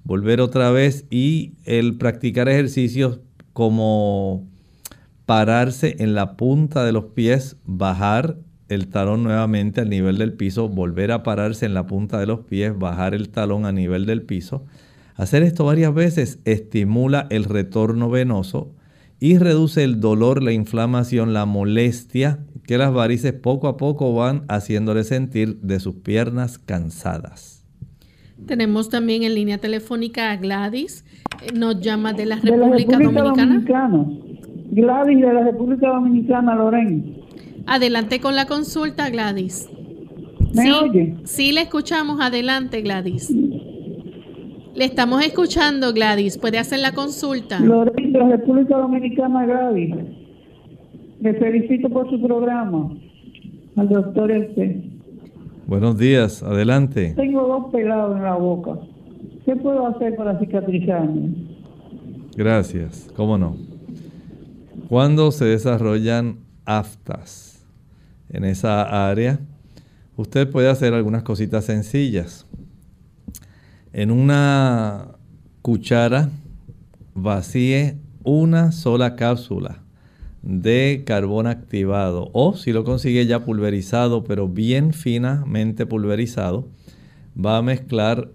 volver 0.05 0.39
otra 0.39 0.71
vez 0.71 1.05
y 1.09 1.53
el 1.65 1.97
practicar 1.97 2.47
ejercicios 2.47 3.19
como 3.51 4.47
pararse 5.25 5.97
en 5.99 6.13
la 6.13 6.37
punta 6.37 6.85
de 6.85 6.91
los 6.91 7.05
pies, 7.05 7.57
bajar 7.65 8.37
el 8.69 8.87
talón 8.87 9.23
nuevamente 9.23 9.81
al 9.81 9.89
nivel 9.89 10.17
del 10.17 10.33
piso, 10.33 10.69
volver 10.69 11.11
a 11.11 11.23
pararse 11.23 11.65
en 11.65 11.73
la 11.73 11.87
punta 11.87 12.19
de 12.19 12.27
los 12.27 12.41
pies, 12.41 12.77
bajar 12.77 13.13
el 13.13 13.29
talón 13.29 13.65
a 13.65 13.71
nivel 13.71 14.05
del 14.05 14.21
piso. 14.21 14.65
Hacer 15.15 15.43
esto 15.43 15.65
varias 15.65 15.93
veces 15.93 16.39
estimula 16.45 17.25
el 17.31 17.45
retorno 17.45 18.09
venoso 18.09 18.74
y 19.19 19.37
reduce 19.37 19.83
el 19.83 19.99
dolor, 19.99 20.43
la 20.43 20.51
inflamación, 20.51 21.33
la 21.33 21.45
molestia 21.45 22.39
que 22.67 22.77
las 22.77 22.93
varices 22.93 23.33
poco 23.33 23.67
a 23.67 23.77
poco 23.77 24.13
van 24.13 24.43
haciéndole 24.47 25.03
sentir 25.03 25.57
de 25.61 25.79
sus 25.79 25.95
piernas 25.95 26.57
cansadas. 26.57 27.63
Tenemos 28.45 28.89
también 28.89 29.23
en 29.23 29.35
línea 29.35 29.57
telefónica 29.57 30.31
a 30.31 30.37
Gladys, 30.37 31.05
eh, 31.41 31.53
nos 31.53 31.79
llama 31.79 32.13
de 32.13 32.25
la 32.25 32.35
República, 32.37 32.97
Dominicana. 32.99 34.05
Gladys 34.71 35.21
de 35.21 35.33
la 35.33 35.43
República 35.43 35.87
Dominicana, 35.87 36.55
Lorena. 36.55 37.03
Adelante 37.65 38.19
con 38.19 38.35
la 38.35 38.45
consulta, 38.45 39.09
Gladys. 39.09 39.69
¿Me 40.53 40.63
sí, 40.63 40.71
oye? 40.71 41.15
Sí, 41.23 41.51
le 41.51 41.61
escuchamos. 41.61 42.19
Adelante, 42.21 42.81
Gladys. 42.81 43.33
Le 44.75 44.83
estamos 44.83 45.23
escuchando, 45.23 45.93
Gladys. 45.93 46.37
¿Puede 46.37 46.59
hacer 46.59 46.79
la 46.79 46.91
consulta? 46.91 47.61
Lorena 47.61 48.11
de 48.11 48.19
la 48.19 48.35
República 48.35 48.77
Dominicana, 48.77 49.45
Gladys. 49.45 49.95
Le 51.21 51.33
felicito 51.35 51.89
por 51.89 52.09
su 52.09 52.21
programa. 52.21 52.91
Al 53.77 53.87
doctor 53.87 54.29
este. 54.31 54.83
Buenos 55.65 55.97
días, 55.97 56.43
adelante. 56.43 57.13
Tengo 57.15 57.47
dos 57.47 57.71
pelados 57.71 58.17
en 58.17 58.23
la 58.23 58.35
boca. 58.35 58.77
¿Qué 59.45 59.55
puedo 59.55 59.87
hacer 59.87 60.17
para 60.17 60.37
cicatrizarme? 60.39 61.33
Gracias, 62.35 63.09
cómo 63.15 63.37
no. 63.37 63.55
Cuando 64.89 65.31
se 65.31 65.45
desarrollan 65.45 66.39
aftas 66.65 67.65
en 68.29 68.43
esa 68.43 69.09
área, 69.09 69.39
usted 70.17 70.51
puede 70.51 70.69
hacer 70.69 70.93
algunas 70.93 71.23
cositas 71.23 71.63
sencillas. 71.63 72.44
En 73.97 74.11
una 74.11 75.11
cuchara 75.61 76.29
vacíe 77.13 77.97
una 78.25 78.73
sola 78.73 79.15
cápsula 79.15 79.83
de 80.41 81.03
carbón 81.05 81.47
activado 81.47 82.29
o 82.33 82.57
si 82.57 82.73
lo 82.73 82.83
consigue 82.83 83.25
ya 83.25 83.45
pulverizado 83.45 84.25
pero 84.25 84.49
bien 84.49 84.91
finamente 84.91 85.85
pulverizado 85.85 86.67
va 87.39 87.55
a 87.55 87.61
mezclar 87.61 88.31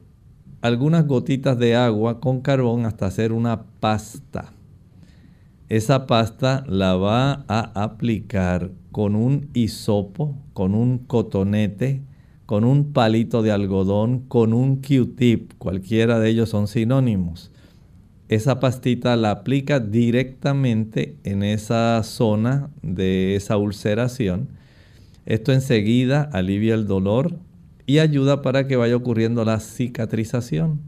algunas 0.62 1.06
gotitas 1.06 1.58
de 1.58 1.76
agua 1.76 2.20
con 2.20 2.40
carbón 2.40 2.86
hasta 2.86 3.04
hacer 3.04 3.30
una 3.30 3.64
pasta. 3.80 4.54
Esa 5.68 6.06
pasta 6.06 6.64
la 6.68 6.96
va 6.96 7.44
a 7.48 7.82
aplicar 7.82 8.70
con 8.92 9.14
un 9.14 9.50
hisopo 9.52 10.38
con 10.54 10.74
un 10.74 11.00
cotonete 11.00 12.00
con 12.50 12.64
un 12.64 12.92
palito 12.92 13.42
de 13.42 13.52
algodón 13.52 14.24
con 14.26 14.52
un 14.52 14.82
q-tip 14.82 15.52
cualquiera 15.56 16.18
de 16.18 16.30
ellos 16.30 16.48
son 16.48 16.66
sinónimos 16.66 17.52
esa 18.26 18.58
pastita 18.58 19.14
la 19.14 19.30
aplica 19.30 19.78
directamente 19.78 21.14
en 21.22 21.44
esa 21.44 22.02
zona 22.02 22.70
de 22.82 23.36
esa 23.36 23.56
ulceración. 23.56 24.48
Esto 25.26 25.52
enseguida 25.52 26.28
alivia 26.32 26.74
el 26.74 26.88
dolor 26.88 27.36
y 27.86 27.98
ayuda 27.98 28.42
para 28.42 28.66
que 28.66 28.74
vaya 28.74 28.96
ocurriendo 28.96 29.44
la 29.44 29.60
cicatrización. 29.60 30.80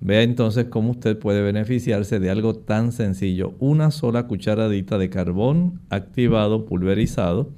Vea 0.00 0.22
entonces 0.22 0.68
cómo 0.70 0.92
usted 0.92 1.18
puede 1.18 1.42
beneficiarse 1.42 2.18
de 2.18 2.30
algo 2.30 2.54
tan 2.54 2.92
sencillo. 2.92 3.52
Una 3.58 3.90
sola 3.90 4.26
cucharadita 4.26 4.96
de 4.96 5.10
carbón 5.10 5.80
activado, 5.90 6.64
pulverizado 6.64 7.50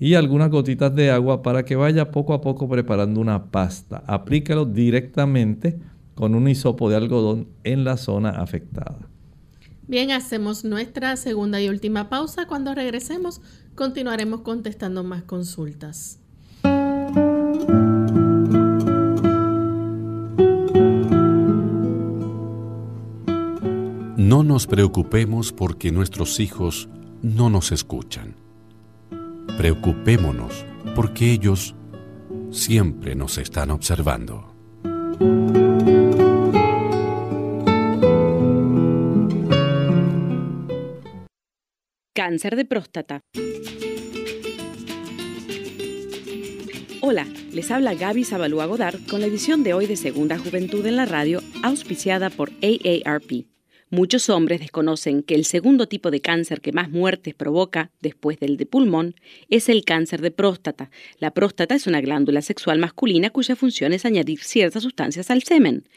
y 0.00 0.14
algunas 0.14 0.50
gotitas 0.50 0.94
de 0.94 1.10
agua 1.10 1.42
para 1.42 1.64
que 1.66 1.76
vaya 1.76 2.10
poco 2.10 2.32
a 2.32 2.40
poco 2.40 2.66
preparando 2.68 3.20
una 3.20 3.50
pasta. 3.50 4.02
Aplícalo 4.06 4.64
directamente 4.64 5.78
con 6.14 6.34
un 6.34 6.48
hisopo 6.48 6.88
de 6.88 6.96
algodón 6.96 7.48
en 7.64 7.84
la 7.84 7.98
zona 7.98 8.30
afectada. 8.30 8.98
Bien, 9.86 10.10
hacemos 10.10 10.64
nuestra 10.64 11.16
segunda 11.16 11.60
y 11.60 11.68
última 11.68 12.08
pausa. 12.08 12.46
Cuando 12.46 12.74
regresemos, 12.74 13.42
continuaremos 13.74 14.40
contestando 14.40 15.04
más 15.04 15.22
consultas. 15.24 16.18
No 24.16 24.44
nos 24.44 24.66
preocupemos 24.66 25.52
porque 25.52 25.92
nuestros 25.92 26.40
hijos 26.40 26.88
no 27.20 27.50
nos 27.50 27.72
escuchan. 27.72 28.34
Preocupémonos 29.60 30.64
porque 30.96 31.30
ellos 31.30 31.76
siempre 32.50 33.14
nos 33.14 33.36
están 33.36 33.70
observando. 33.70 34.54
Cáncer 42.14 42.56
de 42.56 42.64
próstata. 42.64 43.20
Hola, 47.02 47.26
les 47.52 47.70
habla 47.70 47.92
Gaby 47.92 48.24
Zabalúa 48.24 48.64
Godard 48.64 49.06
con 49.10 49.20
la 49.20 49.26
edición 49.26 49.62
de 49.62 49.74
hoy 49.74 49.84
de 49.84 49.96
Segunda 49.96 50.38
Juventud 50.38 50.86
en 50.86 50.96
la 50.96 51.04
Radio, 51.04 51.42
auspiciada 51.62 52.30
por 52.30 52.48
AARP. 52.62 53.44
Muchos 53.92 54.30
hombres 54.30 54.60
desconocen 54.60 55.24
que 55.24 55.34
el 55.34 55.44
segundo 55.44 55.88
tipo 55.88 56.12
de 56.12 56.20
cáncer 56.20 56.60
que 56.60 56.70
más 56.70 56.90
muertes 56.90 57.34
provoca, 57.34 57.90
después 58.00 58.38
del 58.38 58.56
de 58.56 58.64
pulmón, 58.64 59.16
es 59.48 59.68
el 59.68 59.84
cáncer 59.84 60.20
de 60.20 60.30
próstata. 60.30 60.92
La 61.18 61.32
próstata 61.32 61.74
es 61.74 61.88
una 61.88 62.00
glándula 62.00 62.40
sexual 62.40 62.78
masculina 62.78 63.30
cuya 63.30 63.56
función 63.56 63.92
es 63.92 64.04
añadir 64.04 64.38
ciertas 64.44 64.84
sustancias 64.84 65.28
al 65.32 65.42
semen. 65.42 65.88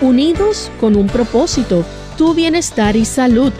Unidos 0.00 0.70
con 0.80 0.96
un 0.96 1.08
propósito, 1.08 1.84
tu 2.16 2.32
bienestar 2.34 2.94
y 2.96 3.04
salud. 3.04 3.52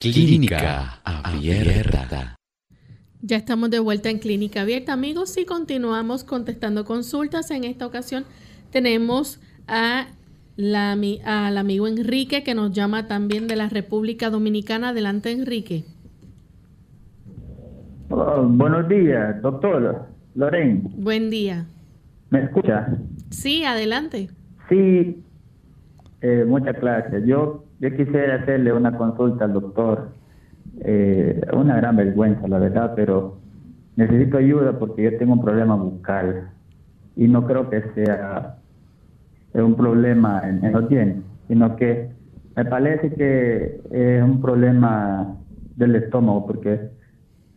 Clínica 0.00 1.00
Abierta. 1.02 2.36
Ya 3.22 3.36
estamos 3.36 3.68
de 3.70 3.78
vuelta 3.78 4.10
en 4.10 4.18
Clínica 4.18 4.62
Abierta, 4.62 4.92
amigos, 4.92 5.36
y 5.38 5.46
continuamos 5.46 6.24
contestando 6.24 6.84
consultas. 6.84 7.50
En 7.50 7.64
esta 7.64 7.86
ocasión 7.86 8.26
tenemos 8.70 9.40
a 9.66 10.06
la, 10.56 10.92
al 10.92 11.58
amigo 11.58 11.86
Enrique 11.86 12.42
que 12.42 12.54
nos 12.54 12.72
llama 12.72 13.06
también 13.06 13.48
de 13.48 13.56
la 13.56 13.68
República 13.68 14.30
Dominicana. 14.30 14.90
Adelante, 14.90 15.30
Enrique. 15.30 15.84
Oh, 18.10 18.42
buenos 18.42 18.88
días, 18.88 19.40
doctor 19.40 20.06
Loren. 20.34 20.82
Buen 20.96 21.30
día. 21.30 21.64
¿Me 22.30 22.44
escucha? 22.44 22.88
Sí, 23.30 23.64
adelante. 23.64 24.28
Sí, 24.68 25.22
eh, 26.20 26.44
muchas 26.46 26.80
gracias. 26.80 27.24
Yo, 27.24 27.64
yo 27.78 27.96
quisiera 27.96 28.36
hacerle 28.36 28.72
una 28.72 28.96
consulta 28.96 29.44
al 29.44 29.52
doctor. 29.52 30.10
Eh, 30.82 31.40
una 31.52 31.76
gran 31.76 31.96
vergüenza, 31.96 32.46
la 32.48 32.58
verdad, 32.58 32.92
pero 32.94 33.38
necesito 33.96 34.38
ayuda 34.38 34.78
porque 34.78 35.02
yo 35.02 35.18
tengo 35.18 35.34
un 35.34 35.42
problema 35.42 35.76
bucal 35.76 36.50
y 37.20 37.28
no 37.28 37.46
creo 37.46 37.68
que 37.68 37.82
sea 37.94 38.56
un 39.52 39.76
problema 39.76 40.40
en, 40.42 40.72
los 40.72 40.88
dientes, 40.88 41.22
sino 41.48 41.76
que 41.76 42.08
me 42.56 42.64
parece 42.64 43.12
que 43.12 43.82
es 43.90 44.22
un 44.22 44.40
problema 44.40 45.36
del 45.76 45.96
estómago, 45.96 46.46
porque 46.46 46.88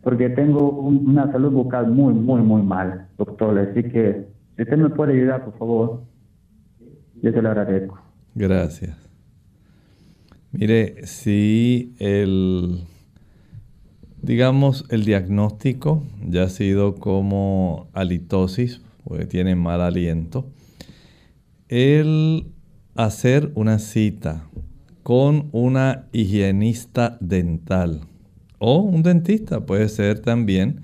porque 0.02 0.28
tengo 0.28 0.68
una 0.68 1.32
salud 1.32 1.50
bucal 1.50 1.90
muy, 1.90 2.12
muy, 2.12 2.42
muy 2.42 2.60
mal, 2.60 3.06
doctor. 3.16 3.58
Así 3.58 3.84
que 3.84 4.26
si 4.54 4.62
usted 4.64 4.76
me 4.76 4.90
puede 4.90 5.14
ayudar, 5.14 5.46
por 5.46 5.56
favor, 5.56 6.02
yo 7.22 7.32
se 7.32 7.40
lo 7.40 7.48
agradezco. 7.48 7.98
Gracias. 8.34 8.98
Mire, 10.52 11.06
si 11.06 11.94
el, 12.00 12.80
digamos, 14.20 14.84
el 14.90 15.06
diagnóstico 15.06 16.02
ya 16.28 16.42
ha 16.42 16.48
sido 16.50 16.96
como 16.96 17.88
halitosis, 17.94 18.83
porque 19.04 19.26
tiene 19.26 19.54
mal 19.54 19.80
aliento, 19.80 20.50
el 21.68 22.46
hacer 22.94 23.52
una 23.54 23.78
cita 23.78 24.48
con 25.02 25.48
una 25.52 26.08
higienista 26.12 27.18
dental 27.20 28.00
o 28.58 28.78
un 28.78 29.02
dentista 29.02 29.66
puede 29.66 29.88
ser 29.88 30.20
también 30.20 30.80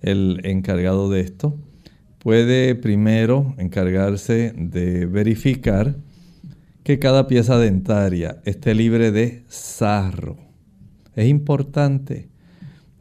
el 0.00 0.40
encargado 0.44 1.08
de 1.08 1.20
esto. 1.20 1.56
Puede 2.18 2.74
primero 2.74 3.54
encargarse 3.58 4.52
de 4.56 5.06
verificar 5.06 5.96
que 6.82 6.98
cada 6.98 7.28
pieza 7.28 7.58
dentaria 7.58 8.40
esté 8.44 8.74
libre 8.74 9.12
de 9.12 9.44
sarro. 9.46 10.36
Es 11.14 11.28
importante 11.28 12.28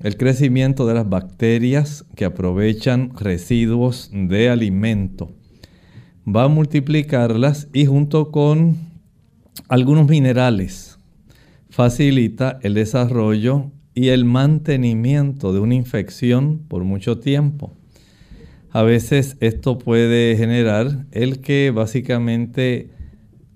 el 0.04 0.18
crecimiento 0.18 0.88
de 0.88 0.96
las 0.96 1.10
bacterias 1.10 2.06
que 2.16 2.26
aprovechan 2.26 3.12
residuos 3.16 4.10
de 4.12 4.50
alimento 4.50 5.32
va 6.28 6.46
a 6.46 6.48
multiplicarlas 6.48 7.68
y 7.74 7.86
junto 7.86 8.32
con 8.32 8.78
algunos 9.68 10.08
minerales 10.08 10.98
facilita 11.70 12.60
el 12.64 12.74
desarrollo 12.74 13.72
y 13.94 14.10
el 14.10 14.26
mantenimiento 14.26 15.54
de 15.54 15.60
una 15.60 15.76
infección 15.76 16.60
por 16.68 16.84
mucho 16.84 17.20
tiempo. 17.20 17.74
A 18.72 18.84
veces 18.84 19.38
esto 19.40 19.78
puede 19.78 20.36
generar 20.38 21.06
el 21.12 21.42
que 21.42 21.72
básicamente 21.72 22.90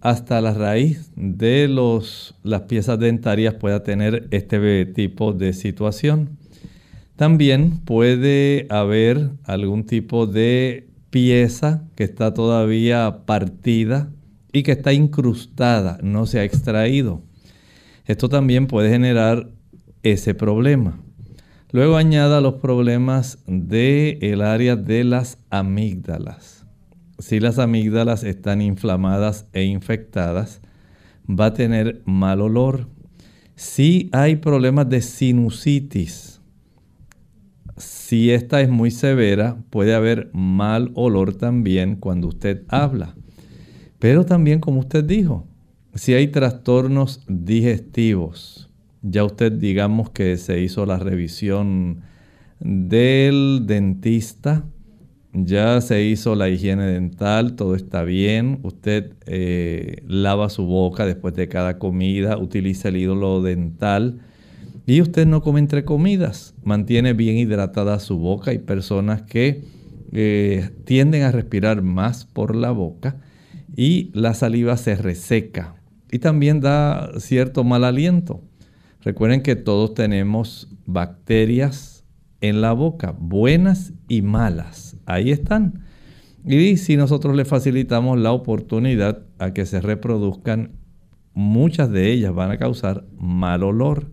hasta 0.06 0.40
la 0.40 0.54
raíz 0.54 1.12
de 1.16 1.68
los, 1.68 2.36
las 2.44 2.62
piezas 2.62 3.00
dentarias 3.00 3.56
pueda 3.56 3.82
tener 3.82 4.28
este 4.30 4.86
tipo 4.86 5.34
de 5.34 5.52
situación. 5.52 6.38
También 7.16 7.80
puede 7.80 8.68
haber 8.70 9.32
algún 9.46 9.84
tipo 9.84 10.28
de 10.28 10.90
pieza 11.10 11.88
que 11.96 12.04
está 12.04 12.36
todavía 12.36 13.22
partida 13.26 14.12
y 14.54 14.62
que 14.62 14.74
está 14.74 14.94
incrustada, 14.94 15.98
no 16.04 16.28
se 16.28 16.38
ha 16.38 16.44
extraído. 16.44 17.24
Esto 18.06 18.30
también 18.30 18.68
puede 18.68 18.92
generar 18.92 19.50
ese 20.04 20.36
problema. 20.36 21.00
Luego 21.72 21.98
añada 21.98 22.42
los 22.42 22.54
problemas 22.56 23.40
del 23.48 24.20
el 24.22 24.44
área 24.44 24.76
de 24.76 25.04
las 25.04 25.40
amígdalas. 25.50 26.55
Si 27.20 27.40
las 27.40 27.60
amígdalas 27.60 28.24
están 28.24 28.62
inflamadas 28.62 29.48
e 29.54 29.64
infectadas, 29.64 30.62
va 31.28 31.48
a 31.48 31.54
tener 31.54 32.02
mal 32.06 32.42
olor. 32.42 32.88
Si 33.56 34.10
hay 34.12 34.36
problemas 34.36 34.90
de 34.90 35.02
sinusitis, 35.02 36.42
si 37.78 38.32
esta 38.32 38.62
es 38.62 38.70
muy 38.70 38.92
severa, 38.92 39.58
puede 39.70 39.96
haber 39.96 40.30
mal 40.34 40.92
olor 40.94 41.36
también 41.36 41.96
cuando 41.96 42.28
usted 42.28 42.64
habla. 42.68 43.16
Pero 44.00 44.26
también, 44.26 44.60
como 44.60 44.80
usted 44.80 45.04
dijo, 45.04 45.48
si 45.94 46.14
hay 46.14 46.28
trastornos 46.28 47.24
digestivos, 47.28 48.70
ya 49.02 49.24
usted 49.24 49.52
digamos 49.52 50.10
que 50.10 50.38
se 50.38 50.62
hizo 50.62 50.86
la 50.86 50.98
revisión 51.00 52.02
del 52.60 53.64
dentista, 53.66 54.66
ya 55.44 55.82
se 55.82 56.04
hizo 56.04 56.34
la 56.36 56.48
higiene 56.48 56.86
dental, 56.86 57.56
todo 57.56 57.76
está 57.76 58.04
bien, 58.04 58.60
usted 58.64 59.12
eh, 59.26 60.02
lava 60.08 60.50
su 60.50 60.66
boca 60.66 61.06
después 61.06 61.36
de 61.36 61.50
cada 61.50 61.78
comida, 61.78 62.38
utiliza 62.38 62.88
el 62.88 62.98
ídolo 62.98 63.42
dental 63.42 64.20
y 64.86 65.02
usted 65.02 65.28
no 65.28 65.42
come 65.42 65.60
entre 65.60 65.84
comidas, 65.84 66.56
mantiene 66.64 67.14
bien 67.14 67.38
hidratada 67.38 68.00
su 68.00 68.18
boca. 68.18 68.52
Hay 68.52 68.60
personas 68.60 69.24
que 69.24 69.64
eh, 70.14 70.70
tienden 70.86 71.24
a 71.24 71.32
respirar 71.32 71.82
más 71.82 72.26
por 72.26 72.56
la 72.56 72.72
boca 72.72 73.18
y 73.76 74.12
la 74.14 74.34
saliva 74.34 74.78
se 74.78 74.96
reseca 74.96 75.76
y 76.12 76.20
también 76.20 76.62
da 76.62 77.12
cierto 77.20 77.66
mal 77.66 77.84
aliento. 77.84 78.42
Recuerden 79.02 79.42
que 79.42 79.58
todos 79.58 79.96
tenemos 79.96 80.70
bacterias 80.86 82.06
en 82.40 82.62
la 82.62 82.72
boca, 82.72 83.14
buenas 83.20 83.92
y 84.08 84.22
malas. 84.22 84.95
Ahí 85.06 85.32
están. 85.32 85.84
Y 86.46 86.78
si 86.78 86.96
nosotros 86.98 87.36
le 87.36 87.46
facilitamos 87.46 88.20
la 88.20 88.32
oportunidad 88.32 89.24
a 89.40 89.52
que 89.54 89.66
se 89.66 89.82
reproduzcan, 89.82 90.74
muchas 91.34 91.90
de 91.90 92.12
ellas 92.12 92.34
van 92.34 92.52
a 92.52 92.58
causar 92.58 93.06
mal 93.18 93.64
olor. 93.64 94.12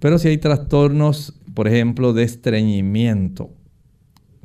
Pero 0.00 0.18
si 0.18 0.28
hay 0.28 0.38
trastornos, 0.38 1.40
por 1.54 1.68
ejemplo, 1.68 2.12
de 2.12 2.24
estreñimiento, 2.24 3.50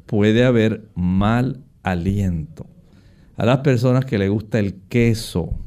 puede 0.05 0.45
haber 0.45 0.89
mal 0.95 1.63
aliento. 1.83 2.67
A 3.35 3.45
las 3.45 3.59
personas 3.59 4.05
que 4.05 4.17
les 4.17 4.29
gusta 4.29 4.59
el 4.59 4.75
queso, 4.89 5.57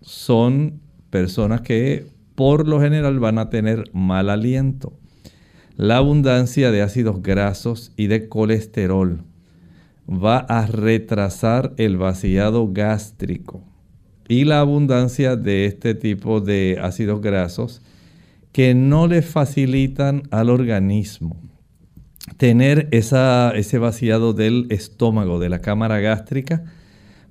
son 0.00 0.80
personas 1.10 1.62
que 1.62 2.06
por 2.34 2.68
lo 2.68 2.80
general 2.80 3.18
van 3.18 3.38
a 3.38 3.50
tener 3.50 3.90
mal 3.92 4.30
aliento. 4.30 4.98
La 5.76 5.96
abundancia 5.96 6.70
de 6.70 6.82
ácidos 6.82 7.22
grasos 7.22 7.92
y 7.96 8.06
de 8.06 8.28
colesterol 8.28 9.24
va 10.08 10.38
a 10.38 10.66
retrasar 10.66 11.72
el 11.76 11.96
vaciado 11.96 12.70
gástrico. 12.72 13.64
Y 14.28 14.44
la 14.44 14.60
abundancia 14.60 15.36
de 15.36 15.66
este 15.66 15.94
tipo 15.94 16.40
de 16.40 16.78
ácidos 16.80 17.20
grasos 17.20 17.82
que 18.52 18.74
no 18.74 19.06
le 19.06 19.22
facilitan 19.22 20.22
al 20.30 20.48
organismo 20.48 21.40
tener 22.36 22.88
ese 22.90 23.78
vaciado 23.78 24.32
del 24.32 24.66
estómago, 24.70 25.38
de 25.38 25.48
la 25.48 25.60
cámara 25.60 26.00
gástrica, 26.00 26.64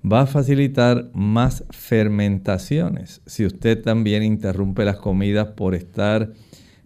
va 0.06 0.22
a 0.22 0.28
facilitar 0.28 1.10
más 1.14 1.64
fermentaciones. 1.72 3.22
Si 3.26 3.46
usted 3.46 3.82
también 3.82 4.24
interrumpe 4.24 4.86
las 4.86 4.98
comidas 4.98 5.48
por 5.50 5.76
estar 5.76 6.32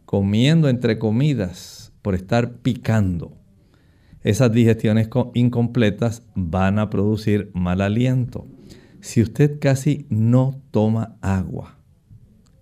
comiendo 0.08 0.70
entre 0.70 0.98
comidas, 0.98 1.92
por 2.02 2.16
estar 2.16 2.60
picando, 2.60 3.38
esas 4.24 4.54
digestiones 4.54 5.10
incompletas 5.34 6.24
van 6.34 6.80
a 6.80 6.90
producir 6.90 7.52
mal 7.54 7.82
aliento. 7.82 8.48
Si 9.02 9.22
usted 9.22 9.60
casi 9.60 10.06
no 10.10 10.62
toma 10.72 11.18
agua, 11.20 11.78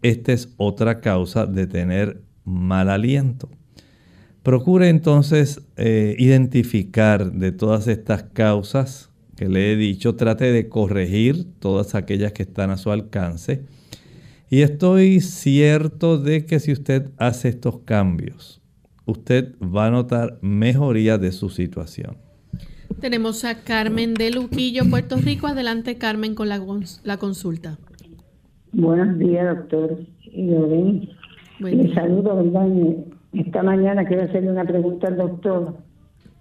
esta 0.02 0.34
es 0.34 0.56
otra 0.58 1.02
causa 1.02 1.46
de 1.46 1.68
tener 1.68 2.24
mal 2.46 2.90
aliento. 2.90 3.52
Procure 4.42 4.90
entonces 4.90 5.62
eh, 5.78 6.16
identificar 6.18 7.32
de 7.32 7.52
todas 7.52 7.88
estas 7.88 8.24
causas 8.24 9.12
que 9.36 9.50
le 9.50 9.72
he 9.72 9.76
dicho, 9.76 10.16
trate 10.16 10.52
de 10.52 10.68
corregir 10.68 11.46
todas 11.60 11.94
aquellas 11.94 12.32
que 12.32 12.42
están 12.42 12.72
a 12.72 12.78
su 12.78 12.90
alcance. 12.90 13.66
Y 14.50 14.62
estoy 14.62 15.20
cierto 15.22 16.18
de 16.18 16.46
que 16.46 16.60
si 16.60 16.72
usted 16.72 17.12
hace 17.18 17.50
estos 17.50 17.80
cambios, 17.80 18.62
usted 19.06 19.56
va 19.62 19.88
a 19.88 19.92
notar 19.92 20.38
mejoría 20.42 21.18
de 21.18 21.32
su 21.32 21.50
situación. 21.50 22.18
Tenemos 23.00 23.44
a 23.44 23.64
Carmen 23.64 24.14
de 24.14 24.32
Luquillo, 24.32 24.84
Puerto 24.90 25.18
Rico. 25.18 25.48
Adelante, 25.48 25.98
Carmen, 25.98 26.36
con 26.36 26.50
la, 26.50 26.62
la 27.04 27.18
consulta. 27.18 27.78
Buenos 28.72 29.18
días, 29.18 29.58
doctor. 29.58 29.98
Le 31.60 31.94
saludo, 31.94 32.36
¿verdad? 32.38 32.68
Esta 33.34 33.64
mañana 33.64 34.06
quiero 34.06 34.24
hacerle 34.24 34.52
una 34.52 34.64
pregunta 34.64 35.08
al 35.08 35.18
doctor 35.18 35.76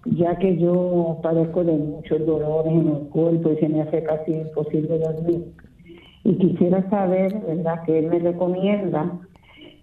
ya 0.05 0.37
que 0.37 0.57
yo 0.57 1.19
padezco 1.23 1.63
de 1.63 1.73
muchos 1.73 2.25
dolores 2.25 2.71
en 2.71 2.87
el 2.87 3.09
cuerpo 3.09 3.51
y 3.51 3.57
se 3.57 3.69
me 3.69 3.81
hace 3.81 4.03
casi 4.03 4.33
imposible 4.33 4.99
dormir. 4.99 5.45
Y 6.25 6.35
quisiera 6.37 6.89
saber, 6.89 7.39
¿verdad?, 7.47 7.83
qué 7.85 8.01
me 8.01 8.19
recomienda 8.19 9.21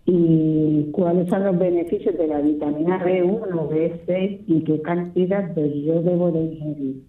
y 0.05 0.90
cuáles 0.90 1.28
son 1.28 1.45
los 1.45 1.59
beneficios 1.59 2.18
de 2.18 2.26
la 2.26 2.40
vitamina 2.40 3.03
B1, 3.05 3.68
B6 3.68 4.40
y 4.49 4.64
qué 4.64 4.82
cantidad 4.82 5.55
yo 5.57 6.03
debo 6.03 6.32
de 6.32 6.40
ingerir. 6.43 7.05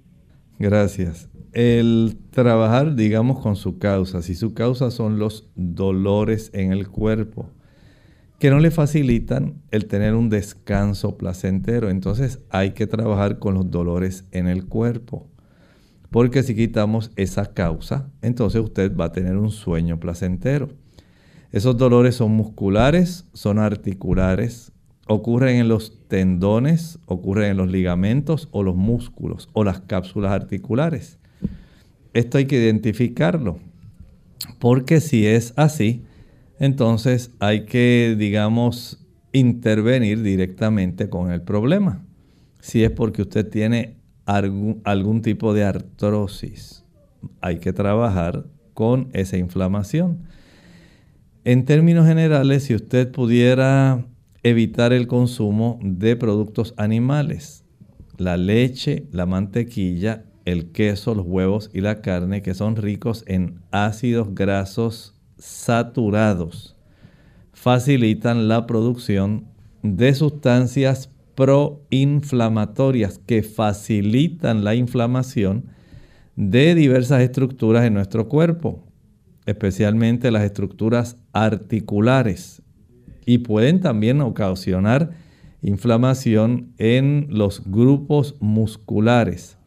Gracias. 0.60 1.30
El 1.52 2.16
trabajar, 2.30 2.96
digamos, 2.96 3.40
con 3.40 3.56
su 3.56 3.80
causa, 3.80 4.22
si 4.22 4.36
su 4.36 4.54
causa 4.54 4.92
son 4.92 5.18
los 5.20 5.52
dolores 5.56 6.52
en 6.54 6.72
el 6.72 6.88
cuerpo, 6.88 7.50
que 8.40 8.50
no 8.50 8.60
le 8.60 8.72
facilitan 8.72 9.62
el 9.72 9.88
tener 9.88 10.14
un 10.14 10.30
descanso 10.30 11.18
placentero. 11.18 11.90
Entonces 11.90 12.44
hay 12.50 12.72
que 12.72 12.88
trabajar 12.88 13.40
con 13.40 13.56
los 13.56 13.72
dolores 13.72 14.28
en 14.32 14.48
el 14.48 14.68
cuerpo. 14.68 15.28
Porque 16.14 16.44
si 16.44 16.54
quitamos 16.54 17.10
esa 17.16 17.56
causa, 17.56 18.08
entonces 18.22 18.62
usted 18.62 18.96
va 18.96 19.06
a 19.06 19.12
tener 19.12 19.36
un 19.36 19.50
sueño 19.50 20.00
placentero. 20.00 20.70
Esos 21.52 21.76
dolores 21.76 22.14
son 22.14 22.34
musculares, 22.34 23.26
son 23.34 23.58
articulares, 23.58 24.72
ocurren 25.08 25.56
en 25.56 25.70
los 25.70 26.08
tendones, 26.08 27.00
ocurren 27.08 27.50
en 27.50 27.58
los 27.58 27.72
ligamentos 27.72 28.48
o 28.52 28.62
los 28.62 28.76
músculos 28.76 29.50
o 29.54 29.64
las 29.64 29.80
cápsulas 29.80 30.34
articulares. 30.34 31.18
Esto 32.14 32.38
hay 32.38 32.46
que 32.46 32.64
identificarlo. 32.64 33.58
Porque 34.60 35.02
si 35.02 35.26
es 35.26 35.54
así, 35.56 36.04
entonces 36.60 37.32
hay 37.40 37.66
que, 37.66 38.16
digamos, 38.20 39.04
intervenir 39.32 40.22
directamente 40.22 41.10
con 41.10 41.32
el 41.32 41.42
problema. 41.42 42.06
Si 42.60 42.84
es 42.84 42.92
porque 42.92 43.24
usted 43.24 43.50
tiene 43.50 44.03
algún, 44.26 45.22
tipo 45.22 45.54
de 45.54 45.64
artrosis, 45.64 46.84
hay 47.42 47.60
que 47.60 47.74
trabajar 47.74 48.46
con 48.74 49.10
esa 49.14 49.38
inflamación. 49.38 50.20
En 51.46 51.66
términos 51.66 52.08
generales, 52.08 52.64
si 52.64 52.76
usted 52.76 53.12
pudiera 53.12 54.06
evitar 54.44 54.94
el 54.94 55.08
consumo 55.08 55.80
de 55.82 56.16
productos 56.16 56.74
animales, 56.78 57.64
la 58.18 58.38
leche, 58.38 59.08
la 59.12 59.26
mantequilla, 59.26 60.26
el 60.46 60.72
queso, 60.72 61.16
los 61.16 61.26
huevos 61.26 61.70
y 61.74 61.82
la 61.82 62.02
carne, 62.02 62.42
que 62.42 62.54
son 62.54 62.76
ricos 62.76 63.24
en 63.28 63.60
ácidos 63.72 64.34
grasos 64.36 65.16
saturados 65.38 66.74
facilitan 67.64 68.50
la 68.50 68.68
producción 68.68 69.46
de 69.84 70.14
sustancias 70.14 71.10
proinflamatorias 71.36 73.20
que 73.20 73.44
facilitan 73.44 74.64
la 74.64 74.76
inflamación 74.76 75.66
de 76.36 76.76
diversas 76.76 77.22
estructuras 77.22 77.86
en 77.86 77.94
nuestro 77.94 78.28
cuerpo, 78.28 78.84
especialmente 79.46 80.32
las 80.32 80.44
estructuras 80.44 81.18
articulares, 81.32 82.62
y 83.26 83.40
pueden 83.40 83.80
también 83.80 84.22
ocasionar 84.22 85.12
inflamación 85.62 86.74
en 86.78 87.28
los 87.30 87.64
grupos 87.66 88.36
musculares. 88.40 89.58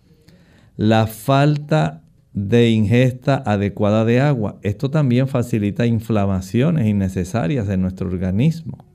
La 0.76 1.06
falta 1.06 2.02
de 2.36 2.68
ingesta 2.68 3.42
adecuada 3.46 4.04
de 4.04 4.20
agua. 4.20 4.58
Esto 4.62 4.90
también 4.90 5.26
facilita 5.26 5.86
inflamaciones 5.86 6.86
innecesarias 6.86 7.66
en 7.70 7.80
nuestro 7.80 8.08
organismo. 8.08 8.85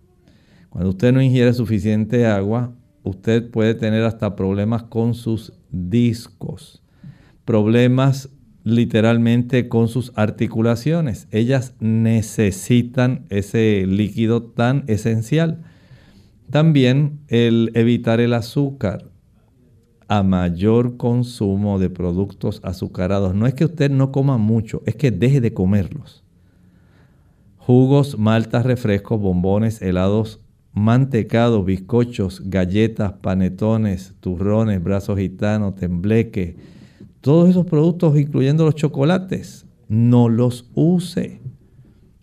Cuando 0.72 0.92
usted 0.92 1.12
no 1.12 1.22
ingiere 1.22 1.54
suficiente 1.54 2.26
agua, 2.26 2.74
usted 3.04 3.52
puede 3.52 3.76
tener 3.76 4.06
hasta 4.06 4.38
problemas 4.38 4.84
con 4.84 5.16
sus 5.16 5.52
discos, 5.70 6.82
problemas 7.44 8.30
literalmente 8.64 9.68
con 9.68 9.90
sus 9.90 10.14
articulaciones. 10.16 11.28
Ellas 11.30 11.76
necesitan 11.82 13.26
ese 13.28 13.86
líquido 13.86 14.44
tan 14.44 14.86
esencial. 14.88 15.62
También 16.50 17.20
el 17.28 17.72
evitar 17.74 18.22
el 18.22 18.34
azúcar 18.34 19.12
a 20.08 20.24
mayor 20.24 20.96
consumo 20.96 21.80
de 21.80 21.90
productos 21.90 22.62
azucarados. 22.64 23.36
No 23.36 23.46
es 23.46 23.56
que 23.56 23.66
usted 23.66 23.92
no 23.92 24.14
coma 24.14 24.38
mucho, 24.38 24.84
es 24.86 24.96
que 24.96 25.12
deje 25.12 25.42
de 25.42 25.54
comerlos. 25.54 26.24
Jugos, 27.58 28.18
maltas, 28.18 28.66
refrescos, 28.66 29.20
bombones, 29.20 29.82
helados, 29.82 30.40
mantecados, 30.74 31.66
bizcochos, 31.66 32.42
galletas, 32.46 33.14
panetones, 33.14 34.14
turrones, 34.20 34.84
brazos 34.84 35.20
gitanos, 35.20 35.76
tembleque, 35.76 36.56
todos 37.22 37.50
esos 37.50 37.66
productos, 37.66 38.18
incluyendo 38.18 38.66
los 38.66 38.76
chocolates, 38.76 39.66
no 39.88 40.30
los 40.30 40.70
use 40.74 41.42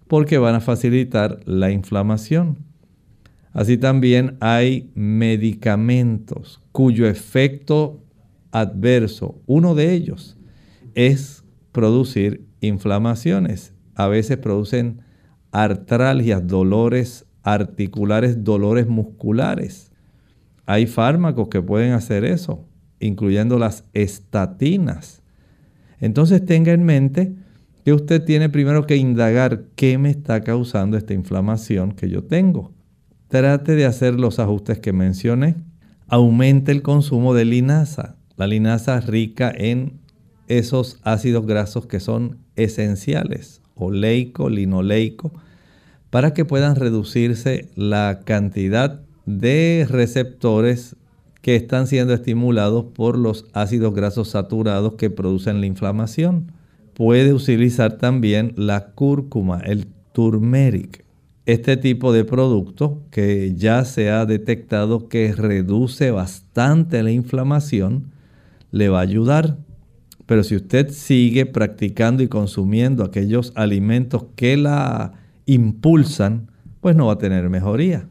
porque 0.08 0.38
van 0.38 0.54
a 0.54 0.60
facilitar 0.60 1.40
la 1.44 1.70
inflamación. 1.70 2.58
Así 3.52 3.76
también 3.76 4.36
hay 4.40 4.90
medicamentos 4.94 6.60
cuyo 6.72 7.06
efecto 7.06 8.02
adverso, 8.50 9.40
uno 9.46 9.74
de 9.74 9.92
ellos, 9.92 10.36
es 10.94 11.44
producir 11.72 12.46
inflamaciones. 12.60 13.74
A 13.94 14.08
veces 14.08 14.38
producen 14.38 15.02
artralgias, 15.52 16.46
dolores 16.46 17.26
articulares, 17.52 18.44
dolores 18.44 18.88
musculares. 18.88 19.90
Hay 20.66 20.86
fármacos 20.86 21.48
que 21.48 21.62
pueden 21.62 21.92
hacer 21.92 22.24
eso, 22.24 22.64
incluyendo 23.00 23.58
las 23.58 23.84
estatinas. 23.94 25.22
Entonces 26.00 26.44
tenga 26.44 26.72
en 26.72 26.84
mente 26.84 27.34
que 27.84 27.92
usted 27.92 28.22
tiene 28.24 28.50
primero 28.50 28.86
que 28.86 28.96
indagar 28.96 29.64
qué 29.76 29.96
me 29.96 30.10
está 30.10 30.42
causando 30.42 30.96
esta 30.96 31.14
inflamación 31.14 31.92
que 31.92 32.10
yo 32.10 32.24
tengo. 32.24 32.72
Trate 33.28 33.74
de 33.74 33.86
hacer 33.86 34.20
los 34.20 34.38
ajustes 34.38 34.78
que 34.78 34.92
mencioné. 34.92 35.56
Aumente 36.06 36.72
el 36.72 36.82
consumo 36.82 37.34
de 37.34 37.44
linaza. 37.44 38.16
La 38.36 38.46
linaza 38.46 39.00
rica 39.00 39.52
en 39.56 40.00
esos 40.48 40.98
ácidos 41.02 41.46
grasos 41.46 41.86
que 41.86 42.00
son 42.00 42.38
esenciales, 42.56 43.62
oleico, 43.74 44.48
linoleico, 44.48 45.32
para 46.10 46.34
que 46.34 46.44
puedan 46.44 46.76
reducirse 46.76 47.68
la 47.74 48.20
cantidad 48.24 49.00
de 49.26 49.86
receptores 49.88 50.96
que 51.42 51.56
están 51.56 51.86
siendo 51.86 52.14
estimulados 52.14 52.86
por 52.94 53.18
los 53.18 53.46
ácidos 53.52 53.94
grasos 53.94 54.30
saturados 54.30 54.94
que 54.94 55.10
producen 55.10 55.60
la 55.60 55.66
inflamación. 55.66 56.52
Puede 56.94 57.32
utilizar 57.32 57.98
también 57.98 58.52
la 58.56 58.92
cúrcuma, 58.92 59.60
el 59.60 59.86
turmeric 60.12 61.04
este 61.48 61.78
tipo 61.78 62.12
de 62.12 62.26
producto 62.26 63.00
que 63.10 63.54
ya 63.56 63.86
se 63.86 64.10
ha 64.10 64.26
detectado 64.26 65.08
que 65.08 65.32
reduce 65.32 66.10
bastante 66.10 67.02
la 67.02 67.10
inflamación, 67.10 68.12
le 68.70 68.90
va 68.90 68.98
a 68.98 69.02
ayudar. 69.02 69.56
Pero 70.26 70.44
si 70.44 70.56
usted 70.56 70.90
sigue 70.90 71.46
practicando 71.46 72.22
y 72.22 72.28
consumiendo 72.28 73.02
aquellos 73.02 73.52
alimentos 73.54 74.26
que 74.36 74.58
la 74.58 75.17
impulsan, 75.48 76.50
pues 76.80 76.94
no 76.94 77.06
va 77.06 77.14
a 77.14 77.18
tener 77.18 77.48
mejoría. 77.48 78.06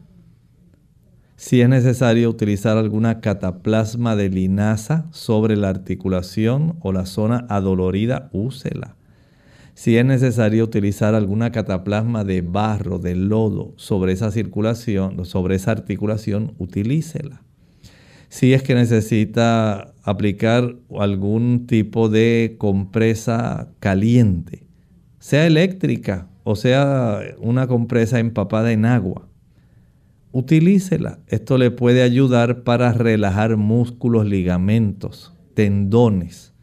Si 1.36 1.60
es 1.60 1.68
necesario 1.68 2.28
utilizar 2.28 2.76
alguna 2.76 3.20
cataplasma 3.20 4.16
de 4.16 4.28
linaza 4.28 5.06
sobre 5.12 5.56
la 5.56 5.68
articulación 5.68 6.76
o 6.80 6.92
la 6.92 7.06
zona 7.06 7.46
adolorida, 7.48 8.28
úsela. 8.32 8.96
Si 9.74 9.96
es 9.96 10.04
necesario 10.04 10.64
utilizar 10.64 11.14
alguna 11.14 11.52
cataplasma 11.52 12.24
de 12.24 12.40
barro, 12.42 12.98
de 12.98 13.14
lodo 13.14 13.72
sobre 13.76 14.12
esa 14.12 14.32
circulación, 14.32 15.24
sobre 15.24 15.54
esa 15.54 15.70
articulación, 15.70 16.54
utilícela. 16.58 17.44
Si 18.28 18.52
es 18.52 18.64
que 18.64 18.74
necesita 18.74 19.94
aplicar 20.02 20.74
algún 20.98 21.68
tipo 21.68 22.08
de 22.08 22.56
compresa 22.58 23.70
caliente, 23.78 24.66
sea 25.20 25.46
eléctrica 25.46 26.26
o 26.50 26.56
sea 26.56 27.20
una 27.40 27.66
compresa 27.66 28.20
empapada 28.20 28.72
en 28.72 28.86
agua, 28.86 29.28
utilícela. 30.32 31.18
Esto 31.26 31.58
le 31.58 31.70
puede 31.70 32.00
ayudar 32.00 32.62
para 32.62 32.90
relajar 32.94 33.58
músculos, 33.58 34.26
ligamentos, 34.26 35.34
tendones. 35.52 36.54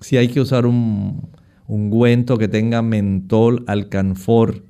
Si 0.00 0.16
hay 0.16 0.28
que 0.28 0.40
usar 0.40 0.64
un 0.64 1.28
ungüento 1.66 2.38
que 2.38 2.48
tenga 2.48 2.80
mentol, 2.80 3.62
alcanfor 3.66 4.64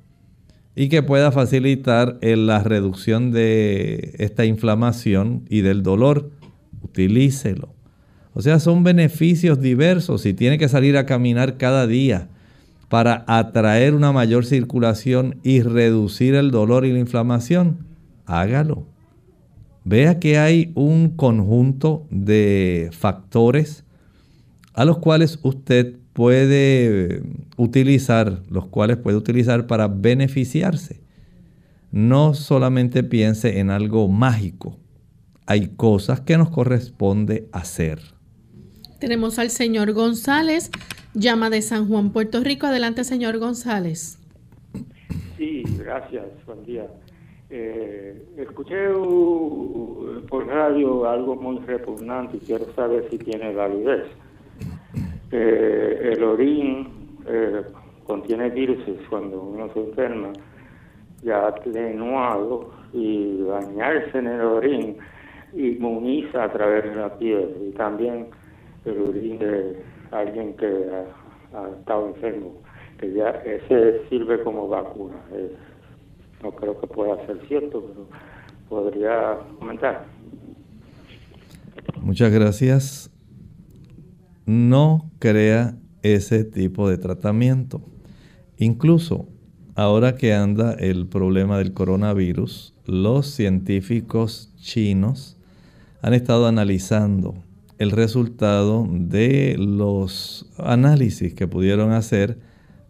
y 0.75 0.89
que 0.89 1.01
pueda 1.01 1.31
facilitar 1.31 2.19
la 2.21 2.61
reducción 2.61 3.31
de 3.31 4.15
esta 4.19 4.43
inflamación 4.43 5.45
y 5.47 5.61
del 5.61 5.81
dolor, 5.81 6.29
utilícelo. 6.81 7.73
O 8.33 8.41
sea, 8.41 8.59
son 8.59 8.83
beneficios 8.83 9.61
diversos. 9.61 10.23
Si 10.23 10.33
tiene 10.33 10.57
que 10.57 10.67
salir 10.67 10.97
a 10.97 11.05
caminar 11.05 11.55
cada 11.57 11.87
día 11.87 12.27
para 12.91 13.23
atraer 13.25 13.95
una 13.95 14.11
mayor 14.11 14.43
circulación 14.45 15.39
y 15.43 15.61
reducir 15.61 16.35
el 16.35 16.51
dolor 16.51 16.85
y 16.85 16.91
la 16.91 16.99
inflamación, 16.99 17.87
hágalo. 18.25 18.85
Vea 19.85 20.19
que 20.19 20.37
hay 20.37 20.73
un 20.75 21.11
conjunto 21.15 22.05
de 22.11 22.89
factores 22.91 23.85
a 24.73 24.83
los 24.83 24.97
cuales 24.97 25.39
usted 25.41 25.95
puede 26.11 27.23
utilizar, 27.55 28.43
los 28.49 28.65
cuales 28.65 28.97
puede 28.97 29.15
utilizar 29.15 29.67
para 29.67 29.87
beneficiarse. 29.87 30.99
No 31.93 32.33
solamente 32.33 33.03
piense 33.03 33.59
en 33.59 33.69
algo 33.69 34.09
mágico. 34.09 34.77
Hay 35.45 35.69
cosas 35.77 36.19
que 36.19 36.37
nos 36.37 36.49
corresponde 36.49 37.47
hacer. 37.53 38.01
Tenemos 39.01 39.39
al 39.39 39.49
señor 39.49 39.93
González, 39.93 40.69
llama 41.15 41.49
de 41.49 41.63
San 41.63 41.87
Juan, 41.87 42.11
Puerto 42.11 42.41
Rico. 42.43 42.67
Adelante, 42.67 43.03
señor 43.03 43.39
González. 43.39 44.19
Sí, 45.37 45.63
gracias. 45.79 46.25
Buen 46.45 46.63
día. 46.65 46.85
Eh, 47.49 48.23
escuché 48.37 48.89
por 50.29 50.45
radio 50.45 51.09
algo 51.09 51.35
muy 51.35 51.57
repugnante 51.65 52.37
y 52.37 52.41
quiero 52.41 52.71
saber 52.75 53.07
si 53.09 53.17
tiene 53.17 53.55
validez. 53.55 54.05
Eh, 55.31 56.11
el 56.13 56.23
orín 56.23 57.17
eh, 57.25 57.63
contiene 58.05 58.51
virus 58.51 58.81
cuando 59.09 59.41
uno 59.41 59.73
se 59.73 59.79
enferma, 59.79 60.31
ya 61.23 61.47
atenuado, 61.47 62.71
y 62.93 63.41
bañarse 63.41 64.19
en 64.19 64.27
el 64.27 64.41
orín 64.41 64.97
inmuniza 65.53 66.43
a 66.43 66.53
través 66.53 66.83
de 66.83 66.95
la 66.95 67.17
piel 67.17 67.49
y 67.67 67.71
también 67.71 68.27
orín 68.85 69.39
de 69.39 69.83
alguien 70.11 70.55
que 70.55 70.65
ha, 71.53 71.69
estado 71.77 72.07
enfermo, 72.07 72.53
que 72.99 73.13
ya 73.13 73.29
ese 73.45 74.07
sirve 74.09 74.41
como 74.43 74.67
vacuna. 74.67 75.17
no 76.41 76.51
creo 76.51 76.79
que 76.79 76.87
pueda 76.87 77.25
ser 77.25 77.39
cierto, 77.47 77.83
pero 77.83 78.07
podría 78.69 79.37
comentar. 79.59 80.05
Muchas 82.01 82.31
gracias 82.31 83.11
no 84.45 85.11
crea 85.19 85.77
ese 86.01 86.43
tipo 86.43 86.89
de 86.89 86.97
tratamiento. 86.97 87.81
Incluso 88.57 89.27
ahora 89.75 90.15
que 90.15 90.33
anda 90.33 90.73
el 90.73 91.07
problema 91.07 91.57
del 91.57 91.73
coronavirus, 91.73 92.75
los 92.85 93.27
científicos 93.27 94.53
chinos 94.57 95.37
han 96.01 96.13
estado 96.13 96.47
analizando 96.47 97.35
el 97.81 97.89
resultado 97.89 98.87
de 98.87 99.55
los 99.57 100.45
análisis 100.59 101.33
que 101.33 101.47
pudieron 101.47 101.93
hacer 101.93 102.37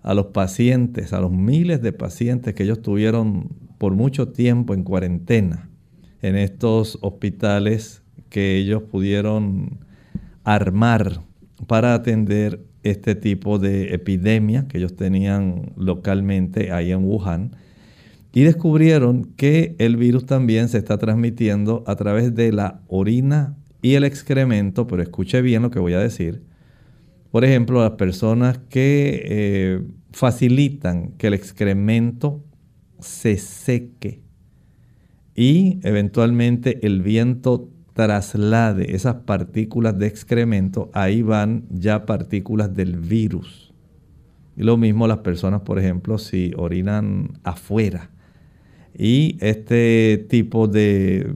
a 0.03 0.13
los 0.13 0.27
pacientes, 0.27 1.13
a 1.13 1.21
los 1.21 1.31
miles 1.31 1.81
de 1.81 1.93
pacientes 1.93 2.53
que 2.53 2.63
ellos 2.63 2.81
tuvieron 2.81 3.47
por 3.77 3.95
mucho 3.95 4.27
tiempo 4.27 4.73
en 4.73 4.83
cuarentena 4.83 5.69
en 6.21 6.35
estos 6.35 6.99
hospitales 7.01 8.03
que 8.27 8.57
ellos 8.57 8.83
pudieron 8.83 9.79
armar 10.43 11.21
para 11.67 11.93
atender 11.93 12.59
este 12.83 13.15
tipo 13.15 13.59
de 13.59 13.93
epidemia 13.93 14.67
que 14.67 14.79
ellos 14.79 14.97
tenían 14.97 15.71
localmente 15.77 16.73
ahí 16.73 16.91
en 16.91 17.05
Wuhan. 17.05 17.55
Y 18.33 18.41
descubrieron 18.41 19.23
que 19.37 19.73
el 19.79 19.95
virus 19.95 20.25
también 20.25 20.67
se 20.67 20.79
está 20.79 20.97
transmitiendo 20.97 21.85
a 21.87 21.95
través 21.95 22.35
de 22.35 22.51
la 22.51 22.81
orina 22.89 23.55
y 23.82 23.95
el 23.95 24.03
excremento, 24.03 24.88
pero 24.88 25.01
escuche 25.01 25.41
bien 25.41 25.61
lo 25.61 25.71
que 25.71 25.79
voy 25.79 25.93
a 25.93 25.99
decir. 25.99 26.43
Por 27.32 27.45
ejemplo, 27.45 27.82
las 27.82 27.91
personas 27.91 28.59
que 28.69 29.21
eh, 29.25 29.82
facilitan 30.11 31.11
que 31.13 31.27
el 31.27 31.34
excremento 31.34 32.43
se 32.99 33.38
seque 33.38 34.21
y 35.36 35.79
eventualmente 35.84 36.86
el 36.86 37.01
viento 37.01 37.69
traslade 37.93 38.95
esas 38.95 39.15
partículas 39.15 39.97
de 39.97 40.07
excremento, 40.07 40.89
ahí 40.93 41.21
van 41.21 41.65
ya 41.69 42.05
partículas 42.05 42.73
del 42.73 42.97
virus. 42.97 43.73
Y 44.57 44.63
lo 44.63 44.77
mismo 44.77 45.07
las 45.07 45.19
personas, 45.19 45.61
por 45.61 45.79
ejemplo, 45.79 46.17
si 46.17 46.51
orinan 46.57 47.39
afuera 47.43 48.11
y 48.93 49.38
este 49.39 50.25
tipo 50.29 50.67
de 50.67 51.34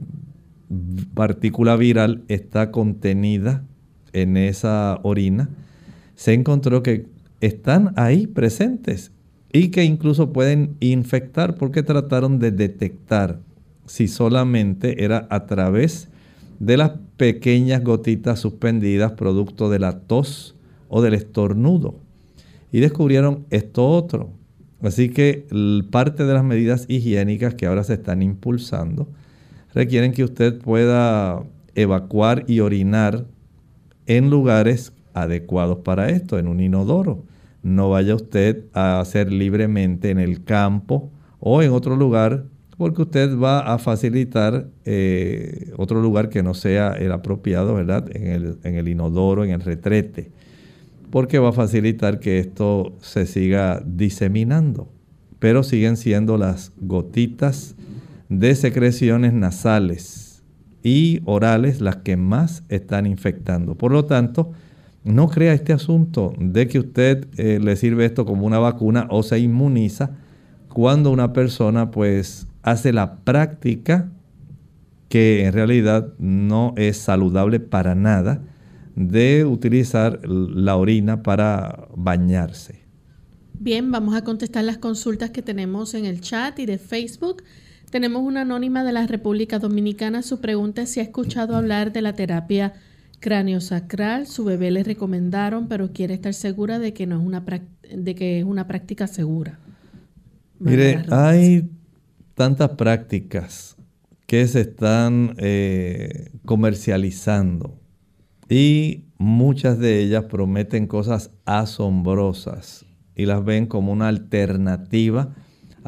partícula 1.14 1.76
viral 1.76 2.24
está 2.28 2.70
contenida 2.70 3.64
en 4.12 4.36
esa 4.36 4.98
orina, 5.02 5.48
se 6.14 6.32
encontró 6.32 6.82
que 6.82 7.06
están 7.40 7.92
ahí 7.96 8.26
presentes 8.26 9.12
y 9.52 9.68
que 9.68 9.84
incluso 9.84 10.32
pueden 10.32 10.76
infectar 10.80 11.56
porque 11.56 11.82
trataron 11.82 12.38
de 12.38 12.50
detectar 12.50 13.40
si 13.86 14.08
solamente 14.08 15.04
era 15.04 15.26
a 15.30 15.46
través 15.46 16.08
de 16.58 16.76
las 16.76 16.92
pequeñas 17.16 17.84
gotitas 17.84 18.40
suspendidas 18.40 19.12
producto 19.12 19.70
de 19.70 19.78
la 19.78 20.00
tos 20.00 20.56
o 20.88 21.02
del 21.02 21.14
estornudo. 21.14 21.96
Y 22.72 22.80
descubrieron 22.80 23.46
esto 23.50 23.86
otro. 23.86 24.30
Así 24.82 25.08
que 25.08 25.46
parte 25.90 26.24
de 26.24 26.34
las 26.34 26.44
medidas 26.44 26.86
higiénicas 26.88 27.54
que 27.54 27.66
ahora 27.66 27.84
se 27.84 27.94
están 27.94 28.22
impulsando 28.22 29.08
requieren 29.76 30.12
que 30.12 30.24
usted 30.24 30.58
pueda 30.58 31.44
evacuar 31.74 32.44
y 32.48 32.60
orinar 32.60 33.26
en 34.06 34.30
lugares 34.30 34.94
adecuados 35.12 35.80
para 35.84 36.08
esto, 36.08 36.38
en 36.38 36.48
un 36.48 36.60
inodoro. 36.60 37.24
No 37.62 37.90
vaya 37.90 38.14
usted 38.14 38.64
a 38.72 39.00
hacer 39.00 39.30
libremente 39.30 40.08
en 40.08 40.18
el 40.18 40.44
campo 40.44 41.10
o 41.40 41.60
en 41.60 41.72
otro 41.72 41.94
lugar 41.94 42.44
porque 42.78 43.02
usted 43.02 43.38
va 43.38 43.60
a 43.60 43.76
facilitar 43.78 44.68
eh, 44.86 45.72
otro 45.76 46.00
lugar 46.00 46.30
que 46.30 46.42
no 46.42 46.54
sea 46.54 46.92
el 46.92 47.12
apropiado, 47.12 47.74
¿verdad? 47.74 48.08
En 48.16 48.26
el, 48.28 48.58
en 48.64 48.76
el 48.76 48.88
inodoro, 48.88 49.44
en 49.44 49.50
el 49.50 49.60
retrete, 49.60 50.30
porque 51.10 51.38
va 51.38 51.50
a 51.50 51.52
facilitar 51.52 52.18
que 52.18 52.38
esto 52.38 52.94
se 53.00 53.26
siga 53.26 53.82
diseminando. 53.84 54.88
Pero 55.38 55.62
siguen 55.62 55.98
siendo 55.98 56.38
las 56.38 56.72
gotitas 56.80 57.75
de 58.28 58.54
secreciones 58.54 59.32
nasales 59.32 60.42
y 60.82 61.20
orales 61.24 61.80
las 61.80 61.96
que 61.96 62.16
más 62.16 62.64
están 62.68 63.06
infectando. 63.06 63.76
Por 63.76 63.92
lo 63.92 64.04
tanto, 64.04 64.52
no 65.04 65.28
crea 65.28 65.52
este 65.52 65.72
asunto 65.72 66.32
de 66.38 66.68
que 66.68 66.80
usted 66.80 67.28
eh, 67.36 67.60
le 67.62 67.76
sirve 67.76 68.04
esto 68.04 68.24
como 68.26 68.46
una 68.46 68.58
vacuna 68.58 69.06
o 69.10 69.22
se 69.22 69.38
inmuniza 69.38 70.16
cuando 70.68 71.10
una 71.10 71.32
persona 71.32 71.90
pues 71.90 72.46
hace 72.62 72.92
la 72.92 73.16
práctica 73.16 74.10
que 75.08 75.46
en 75.46 75.52
realidad 75.52 76.12
no 76.18 76.74
es 76.76 76.96
saludable 76.96 77.60
para 77.60 77.94
nada 77.94 78.42
de 78.96 79.44
utilizar 79.44 80.20
la 80.26 80.76
orina 80.76 81.22
para 81.22 81.88
bañarse. 81.94 82.84
Bien, 83.58 83.90
vamos 83.90 84.14
a 84.14 84.24
contestar 84.24 84.64
las 84.64 84.78
consultas 84.78 85.30
que 85.30 85.42
tenemos 85.42 85.94
en 85.94 86.04
el 86.04 86.20
chat 86.20 86.58
y 86.58 86.66
de 86.66 86.78
Facebook. 86.78 87.42
Tenemos 87.96 88.24
una 88.24 88.42
anónima 88.42 88.84
de 88.84 88.92
la 88.92 89.06
República 89.06 89.58
Dominicana. 89.58 90.20
Su 90.20 90.42
pregunta 90.42 90.82
es 90.82 90.90
si 90.90 91.00
ha 91.00 91.02
escuchado 91.02 91.56
hablar 91.56 91.94
de 91.94 92.02
la 92.02 92.12
terapia 92.12 92.74
cráneo-sacral. 93.20 94.26
Su 94.26 94.44
bebé 94.44 94.70
le 94.70 94.82
recomendaron, 94.82 95.66
pero 95.66 95.94
quiere 95.94 96.12
estar 96.12 96.34
segura 96.34 96.78
de 96.78 96.92
que, 96.92 97.06
no 97.06 97.18
es, 97.18 97.26
una 97.26 97.42
de 97.42 98.14
que 98.14 98.38
es 98.40 98.44
una 98.44 98.66
práctica 98.66 99.06
segura. 99.06 99.58
Mire, 100.58 101.06
hay 101.10 101.70
tantas 102.34 102.72
prácticas 102.72 103.76
que 104.26 104.46
se 104.46 104.60
están 104.60 105.34
eh, 105.38 106.32
comercializando 106.44 107.80
y 108.46 109.06
muchas 109.16 109.78
de 109.78 110.00
ellas 110.00 110.24
prometen 110.24 110.86
cosas 110.86 111.30
asombrosas 111.46 112.84
y 113.14 113.24
las 113.24 113.42
ven 113.42 113.64
como 113.64 113.90
una 113.90 114.08
alternativa 114.08 115.34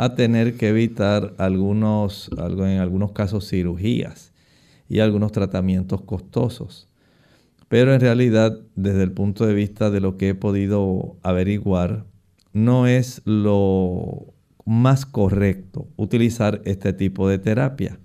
a 0.00 0.14
tener 0.14 0.56
que 0.56 0.68
evitar 0.68 1.34
algunos, 1.38 2.30
en 2.38 2.78
algunos 2.78 3.10
casos 3.10 3.48
cirugías 3.48 4.32
y 4.88 5.00
algunos 5.00 5.32
tratamientos 5.32 6.02
costosos. 6.02 6.86
Pero 7.66 7.92
en 7.92 8.00
realidad, 8.00 8.60
desde 8.76 9.02
el 9.02 9.10
punto 9.10 9.44
de 9.44 9.54
vista 9.54 9.90
de 9.90 9.98
lo 10.00 10.16
que 10.16 10.28
he 10.28 10.34
podido 10.36 11.16
averiguar, 11.24 12.04
no 12.52 12.86
es 12.86 13.22
lo 13.24 14.32
más 14.64 15.04
correcto 15.04 15.88
utilizar 15.96 16.62
este 16.64 16.92
tipo 16.92 17.28
de 17.28 17.40
terapia. 17.40 17.98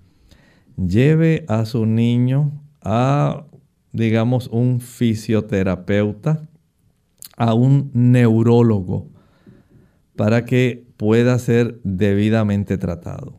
Lleve 0.76 1.44
a 1.46 1.64
su 1.64 1.86
niño 1.86 2.60
a, 2.82 3.44
digamos, 3.92 4.48
un 4.48 4.80
fisioterapeuta, 4.80 6.42
a 7.36 7.54
un 7.54 7.92
neurólogo, 7.94 9.06
para 10.16 10.44
que 10.44 10.83
pueda 10.96 11.38
ser 11.38 11.80
debidamente 11.84 12.78
tratado. 12.78 13.34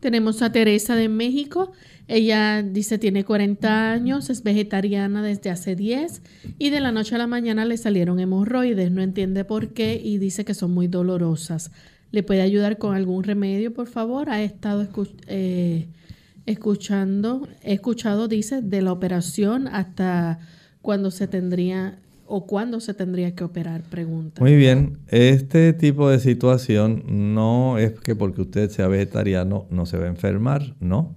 Tenemos 0.00 0.42
a 0.42 0.52
Teresa 0.52 0.94
de 0.94 1.08
México. 1.08 1.72
Ella 2.06 2.62
dice 2.62 2.98
tiene 2.98 3.24
40 3.24 3.90
años, 3.90 4.30
es 4.30 4.42
vegetariana 4.42 5.22
desde 5.22 5.50
hace 5.50 5.74
10 5.74 6.22
y 6.58 6.70
de 6.70 6.80
la 6.80 6.92
noche 6.92 7.16
a 7.16 7.18
la 7.18 7.26
mañana 7.26 7.64
le 7.64 7.76
salieron 7.76 8.20
hemorroides. 8.20 8.92
No 8.92 9.02
entiende 9.02 9.44
por 9.44 9.72
qué 9.72 10.00
y 10.02 10.18
dice 10.18 10.44
que 10.44 10.54
son 10.54 10.72
muy 10.72 10.86
dolorosas. 10.86 11.72
¿Le 12.12 12.22
puede 12.22 12.42
ayudar 12.42 12.78
con 12.78 12.94
algún 12.94 13.24
remedio, 13.24 13.74
por 13.74 13.88
favor? 13.88 14.30
Ha 14.30 14.42
estado 14.42 14.86
eh, 15.26 15.88
escuchando, 16.46 17.48
he 17.62 17.74
escuchado, 17.74 18.28
dice, 18.28 18.62
de 18.62 18.82
la 18.82 18.92
operación 18.92 19.66
hasta 19.66 20.38
cuando 20.82 21.10
se 21.10 21.26
tendría 21.26 21.98
o 22.28 22.46
cuándo 22.46 22.80
se 22.80 22.94
tendría 22.94 23.34
que 23.34 23.44
operar, 23.44 23.82
pregunta. 23.82 24.40
Muy 24.40 24.56
bien, 24.56 24.98
este 25.08 25.72
tipo 25.72 26.08
de 26.08 26.18
situación 26.18 27.34
no 27.34 27.78
es 27.78 27.92
que 28.00 28.14
porque 28.14 28.42
usted 28.42 28.70
sea 28.70 28.88
vegetariano 28.88 29.66
no 29.70 29.86
se 29.86 29.98
va 29.98 30.04
a 30.04 30.08
enfermar, 30.08 30.74
no. 30.80 31.14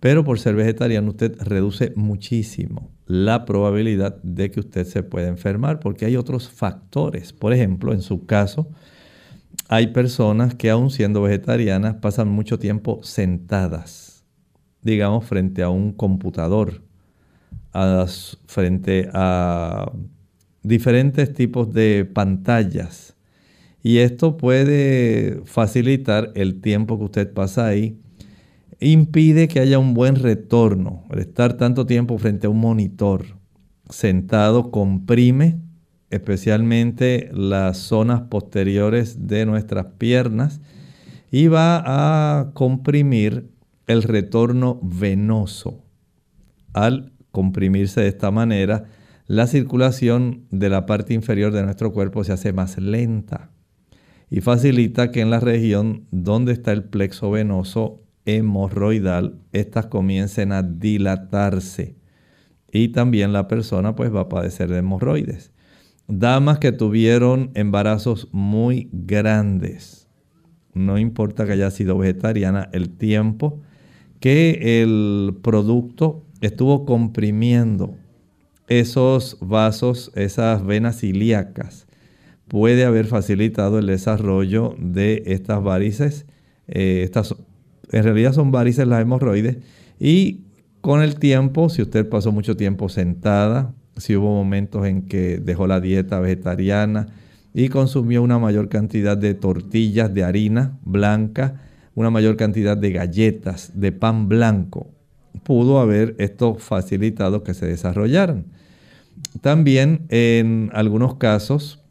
Pero 0.00 0.24
por 0.24 0.38
ser 0.38 0.54
vegetariano 0.54 1.10
usted 1.10 1.36
reduce 1.40 1.92
muchísimo 1.96 2.90
la 3.06 3.44
probabilidad 3.44 4.22
de 4.22 4.50
que 4.50 4.60
usted 4.60 4.86
se 4.86 5.02
pueda 5.02 5.28
enfermar 5.28 5.80
porque 5.80 6.04
hay 6.04 6.16
otros 6.16 6.48
factores. 6.48 7.32
Por 7.32 7.52
ejemplo, 7.52 7.92
en 7.92 8.02
su 8.02 8.24
caso, 8.24 8.68
hay 9.68 9.88
personas 9.88 10.54
que 10.54 10.70
aún 10.70 10.90
siendo 10.90 11.22
vegetarianas 11.22 11.96
pasan 11.96 12.28
mucho 12.28 12.58
tiempo 12.58 13.00
sentadas, 13.02 14.24
digamos, 14.82 15.24
frente 15.24 15.62
a 15.62 15.68
un 15.68 15.92
computador, 15.92 16.82
frente 18.46 19.08
a 19.12 19.90
diferentes 20.68 21.32
tipos 21.32 21.72
de 21.72 22.04
pantallas. 22.04 23.16
Y 23.82 23.98
esto 23.98 24.36
puede 24.36 25.40
facilitar 25.44 26.30
el 26.34 26.60
tiempo 26.60 26.98
que 26.98 27.04
usted 27.04 27.32
pasa 27.32 27.66
ahí. 27.66 27.98
Impide 28.80 29.48
que 29.48 29.60
haya 29.60 29.78
un 29.78 29.94
buen 29.94 30.16
retorno. 30.16 31.04
El 31.10 31.20
estar 31.20 31.56
tanto 31.56 31.86
tiempo 31.86 32.18
frente 32.18 32.46
a 32.46 32.50
un 32.50 32.60
monitor 32.60 33.24
sentado 33.88 34.70
comprime 34.70 35.60
especialmente 36.10 37.30
las 37.32 37.78
zonas 37.78 38.22
posteriores 38.22 39.26
de 39.26 39.44
nuestras 39.46 39.86
piernas 39.98 40.60
y 41.30 41.48
va 41.48 41.82
a 41.84 42.52
comprimir 42.54 43.50
el 43.86 44.02
retorno 44.02 44.80
venoso. 44.82 45.84
Al 46.72 47.12
comprimirse 47.30 48.00
de 48.00 48.08
esta 48.08 48.30
manera, 48.30 48.84
la 49.28 49.46
circulación 49.46 50.46
de 50.50 50.70
la 50.70 50.86
parte 50.86 51.12
inferior 51.12 51.52
de 51.52 51.62
nuestro 51.62 51.92
cuerpo 51.92 52.24
se 52.24 52.32
hace 52.32 52.54
más 52.54 52.78
lenta 52.78 53.50
y 54.30 54.40
facilita 54.40 55.10
que 55.10 55.20
en 55.20 55.28
la 55.28 55.38
región 55.38 56.06
donde 56.10 56.52
está 56.52 56.72
el 56.72 56.84
plexo 56.84 57.30
venoso 57.30 58.02
hemorroidal, 58.24 59.38
estas 59.52 59.86
comiencen 59.86 60.52
a 60.52 60.62
dilatarse 60.62 61.96
y 62.72 62.88
también 62.88 63.34
la 63.34 63.48
persona 63.48 63.94
pues 63.94 64.14
va 64.14 64.22
a 64.22 64.28
padecer 64.30 64.70
de 64.70 64.78
hemorroides. 64.78 65.52
Damas 66.06 66.58
que 66.58 66.72
tuvieron 66.72 67.50
embarazos 67.52 68.28
muy 68.32 68.88
grandes, 68.92 70.08
no 70.72 70.96
importa 70.96 71.44
que 71.44 71.52
haya 71.52 71.70
sido 71.70 71.98
vegetariana, 71.98 72.70
el 72.72 72.96
tiempo 72.96 73.60
que 74.20 74.82
el 74.82 75.36
producto 75.42 76.24
estuvo 76.40 76.86
comprimiendo 76.86 77.94
esos 78.68 79.38
vasos, 79.40 80.12
esas 80.14 80.64
venas 80.64 81.02
ilíacas, 81.02 81.86
puede 82.48 82.84
haber 82.84 83.06
facilitado 83.06 83.78
el 83.78 83.86
desarrollo 83.86 84.74
de 84.78 85.22
estas 85.26 85.62
varices. 85.62 86.26
Eh, 86.66 87.02
estas, 87.04 87.34
en 87.90 88.04
realidad 88.04 88.32
son 88.32 88.50
varices 88.50 88.86
las 88.86 89.02
hemorroides 89.02 89.58
y 89.98 90.44
con 90.80 91.02
el 91.02 91.16
tiempo, 91.16 91.68
si 91.68 91.82
usted 91.82 92.08
pasó 92.08 92.30
mucho 92.32 92.56
tiempo 92.56 92.88
sentada, 92.88 93.74
si 93.96 94.16
hubo 94.16 94.32
momentos 94.32 94.86
en 94.86 95.02
que 95.02 95.38
dejó 95.38 95.66
la 95.66 95.80
dieta 95.80 96.20
vegetariana 96.20 97.06
y 97.52 97.68
consumió 97.68 98.22
una 98.22 98.38
mayor 98.38 98.68
cantidad 98.68 99.16
de 99.16 99.34
tortillas 99.34 100.14
de 100.14 100.24
harina 100.24 100.78
blanca, 100.82 101.60
una 101.94 102.10
mayor 102.10 102.36
cantidad 102.36 102.76
de 102.76 102.92
galletas, 102.92 103.72
de 103.74 103.90
pan 103.90 104.28
blanco, 104.28 104.90
pudo 105.48 105.80
haber 105.80 106.14
esto 106.18 106.56
facilitado 106.56 107.42
que 107.42 107.54
se 107.54 107.64
desarrollaran. 107.64 108.44
También 109.40 110.04
en 110.10 110.68
algunos 110.74 111.14
casos, 111.14 111.82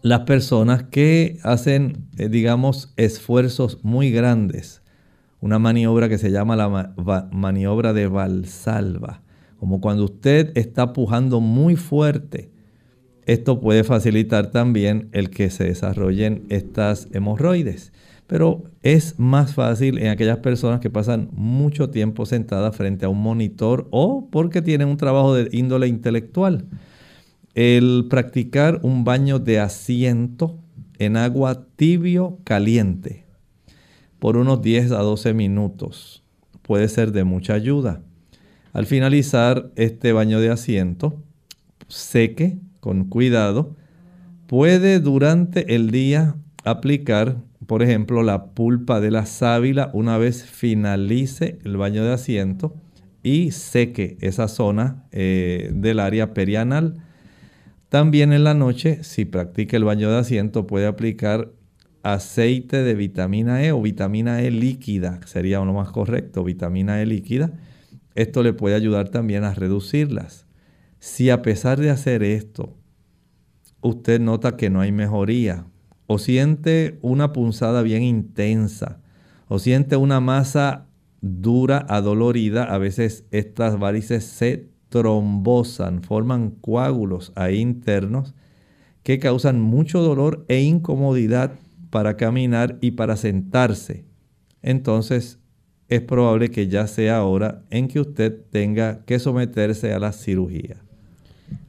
las 0.00 0.20
personas 0.20 0.84
que 0.84 1.36
hacen, 1.42 2.08
eh, 2.16 2.30
digamos, 2.30 2.94
esfuerzos 2.96 3.80
muy 3.82 4.10
grandes, 4.10 4.80
una 5.42 5.58
maniobra 5.58 6.08
que 6.08 6.16
se 6.16 6.30
llama 6.30 6.56
la 6.56 6.94
maniobra 7.30 7.92
de 7.92 8.06
Valsalva, 8.06 9.20
como 9.58 9.82
cuando 9.82 10.06
usted 10.06 10.50
está 10.54 10.94
pujando 10.94 11.40
muy 11.40 11.76
fuerte, 11.76 12.52
esto 13.26 13.60
puede 13.60 13.84
facilitar 13.84 14.50
también 14.50 15.10
el 15.12 15.28
que 15.28 15.50
se 15.50 15.64
desarrollen 15.64 16.46
estas 16.48 17.08
hemorroides. 17.12 17.92
Pero 18.32 18.64
es 18.82 19.18
más 19.18 19.52
fácil 19.52 19.98
en 19.98 20.06
aquellas 20.06 20.38
personas 20.38 20.80
que 20.80 20.88
pasan 20.88 21.28
mucho 21.32 21.90
tiempo 21.90 22.24
sentadas 22.24 22.74
frente 22.74 23.04
a 23.04 23.10
un 23.10 23.20
monitor 23.20 23.88
o 23.90 24.30
porque 24.30 24.62
tienen 24.62 24.88
un 24.88 24.96
trabajo 24.96 25.34
de 25.34 25.50
índole 25.52 25.86
intelectual. 25.86 26.64
El 27.52 28.06
practicar 28.08 28.80
un 28.84 29.04
baño 29.04 29.38
de 29.38 29.60
asiento 29.60 30.58
en 30.98 31.18
agua 31.18 31.66
tibio 31.76 32.38
caliente 32.42 33.26
por 34.18 34.38
unos 34.38 34.62
10 34.62 34.92
a 34.92 35.00
12 35.00 35.34
minutos 35.34 36.22
puede 36.62 36.88
ser 36.88 37.12
de 37.12 37.24
mucha 37.24 37.52
ayuda. 37.52 38.00
Al 38.72 38.86
finalizar 38.86 39.70
este 39.76 40.14
baño 40.14 40.40
de 40.40 40.48
asiento, 40.48 41.22
seque 41.86 42.56
con 42.80 43.10
cuidado. 43.10 43.76
Puede 44.46 45.00
durante 45.00 45.74
el 45.74 45.90
día 45.90 46.34
aplicar 46.64 47.36
por 47.66 47.82
ejemplo, 47.82 48.22
la 48.22 48.46
pulpa 48.46 49.00
de 49.00 49.10
la 49.10 49.26
sábila 49.26 49.90
una 49.92 50.18
vez 50.18 50.44
finalice 50.44 51.58
el 51.64 51.76
baño 51.76 52.04
de 52.04 52.12
asiento 52.12 52.74
y 53.22 53.52
seque 53.52 54.16
esa 54.20 54.48
zona 54.48 55.04
eh, 55.12 55.70
del 55.72 56.00
área 56.00 56.34
perianal. 56.34 57.02
También 57.88 58.32
en 58.32 58.44
la 58.44 58.54
noche, 58.54 59.04
si 59.04 59.24
practica 59.24 59.76
el 59.76 59.84
baño 59.84 60.10
de 60.10 60.18
asiento, 60.18 60.66
puede 60.66 60.86
aplicar 60.86 61.50
aceite 62.02 62.82
de 62.82 62.94
vitamina 62.94 63.62
E 63.62 63.70
o 63.70 63.80
vitamina 63.80 64.42
E 64.42 64.50
líquida, 64.50 65.20
sería 65.26 65.60
uno 65.60 65.72
más 65.72 65.90
correcto, 65.90 66.42
vitamina 66.42 67.00
E 67.00 67.06
líquida. 67.06 67.52
Esto 68.14 68.42
le 68.42 68.52
puede 68.52 68.74
ayudar 68.74 69.10
también 69.10 69.44
a 69.44 69.54
reducirlas. 69.54 70.46
Si 70.98 71.30
a 71.30 71.42
pesar 71.42 71.78
de 71.78 71.90
hacer 71.90 72.22
esto, 72.22 72.76
usted 73.80 74.20
nota 74.20 74.56
que 74.56 74.70
no 74.70 74.80
hay 74.80 74.92
mejoría, 74.92 75.66
o 76.12 76.18
siente 76.18 76.98
una 77.00 77.32
punzada 77.32 77.80
bien 77.80 78.02
intensa, 78.02 79.00
o 79.48 79.58
siente 79.58 79.96
una 79.96 80.20
masa 80.20 80.86
dura, 81.22 81.86
adolorida, 81.88 82.64
a 82.64 82.76
veces 82.76 83.24
estas 83.30 83.78
varices 83.78 84.24
se 84.24 84.68
trombosan, 84.90 86.02
forman 86.02 86.50
coágulos 86.50 87.32
ahí 87.34 87.60
internos 87.60 88.34
que 89.02 89.18
causan 89.18 89.62
mucho 89.62 90.02
dolor 90.02 90.44
e 90.48 90.60
incomodidad 90.60 91.52
para 91.88 92.18
caminar 92.18 92.76
y 92.82 92.90
para 92.90 93.16
sentarse. 93.16 94.04
Entonces 94.60 95.38
es 95.88 96.02
probable 96.02 96.50
que 96.50 96.68
ya 96.68 96.86
sea 96.88 97.24
hora 97.24 97.62
en 97.70 97.88
que 97.88 98.00
usted 98.00 98.38
tenga 98.50 99.02
que 99.06 99.18
someterse 99.18 99.94
a 99.94 99.98
la 99.98 100.12
cirugía. 100.12 100.76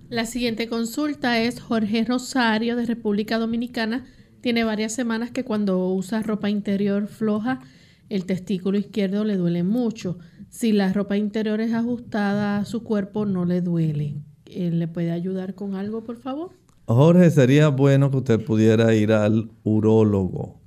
La 0.09 0.25
siguiente 0.25 0.67
consulta 0.67 1.39
es 1.39 1.61
Jorge 1.61 2.03
Rosario 2.03 2.75
de 2.75 2.85
República 2.85 3.37
Dominicana 3.37 4.05
tiene 4.43 4.65
varias 4.65 4.91
semanas 4.91 5.31
que 5.31 5.45
cuando 5.45 5.87
usa 5.93 6.21
ropa 6.21 6.49
interior 6.49 7.07
floja, 7.07 7.61
el 8.09 8.25
testículo 8.25 8.77
izquierdo 8.77 9.23
le 9.23 9.37
duele 9.37 9.63
mucho. 9.63 10.19
Si 10.49 10.73
la 10.73 10.91
ropa 10.91 11.15
interior 11.15 11.61
es 11.61 11.73
ajustada 11.73 12.57
a 12.57 12.65
su 12.65 12.83
cuerpo, 12.83 13.25
no 13.25 13.45
le 13.45 13.61
duele. 13.61 14.15
¿Le 14.45 14.87
puede 14.89 15.11
ayudar 15.11 15.55
con 15.55 15.75
algo, 15.75 16.03
por 16.03 16.17
favor? 16.17 16.51
Jorge, 16.87 17.31
sería 17.31 17.69
bueno 17.69 18.11
que 18.11 18.17
usted 18.17 18.43
pudiera 18.43 18.93
ir 18.93 19.13
al 19.13 19.49
urólogo 19.63 20.59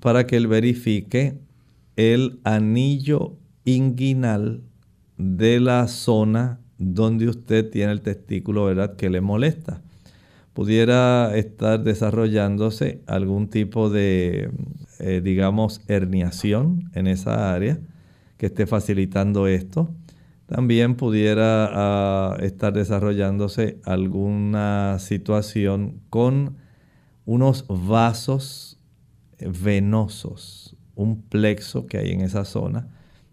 para 0.00 0.26
que 0.26 0.38
él 0.38 0.46
verifique 0.46 1.38
el 1.96 2.40
anillo 2.44 3.36
inguinal 3.66 4.62
de 5.18 5.60
la 5.60 5.86
zona 5.88 6.60
donde 6.78 7.28
usted 7.28 7.68
tiene 7.68 7.92
el 7.92 8.00
testículo, 8.00 8.64
¿verdad? 8.64 8.96
Que 8.96 9.10
le 9.10 9.20
molesta 9.20 9.82
pudiera 10.58 11.36
estar 11.36 11.84
desarrollándose 11.84 13.00
algún 13.06 13.46
tipo 13.48 13.90
de, 13.90 14.50
eh, 14.98 15.20
digamos, 15.22 15.82
herniación 15.86 16.90
en 16.94 17.06
esa 17.06 17.54
área 17.54 17.78
que 18.38 18.46
esté 18.46 18.66
facilitando 18.66 19.46
esto. 19.46 19.94
También 20.46 20.96
pudiera 20.96 21.68
ah, 21.70 22.36
estar 22.40 22.72
desarrollándose 22.72 23.78
alguna 23.84 24.96
situación 24.98 26.00
con 26.10 26.56
unos 27.24 27.64
vasos 27.68 28.80
venosos, 29.38 30.76
un 30.96 31.22
plexo 31.22 31.86
que 31.86 31.98
hay 31.98 32.10
en 32.10 32.20
esa 32.22 32.44
zona, 32.44 32.88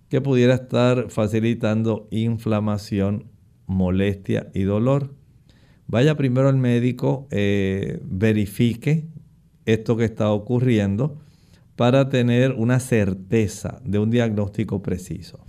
que 0.09 0.21
pudiera 0.21 0.53
estar 0.53 1.09
facilitando 1.09 2.07
inflamación, 2.11 3.31
molestia 3.65 4.51
y 4.53 4.61
dolor 4.61 5.24
vaya 5.87 6.15
primero 6.15 6.49
al 6.49 6.57
médico, 6.57 7.27
eh, 7.31 7.99
verifique 8.03 9.07
esto 9.65 9.97
que 9.97 10.05
está 10.05 10.31
ocurriendo 10.31 11.19
para 11.75 12.09
tener 12.09 12.53
una 12.53 12.79
certeza 12.79 13.81
de 13.83 13.99
un 13.99 14.09
diagnóstico 14.09 14.81
preciso. 14.81 15.39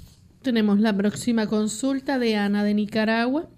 Tenemos 0.42 0.80
la 0.80 0.96
próxima 0.96 1.46
consulta 1.46 2.18
de 2.18 2.36
Ana 2.36 2.64
de 2.64 2.74
Nicaragua. 2.74 3.48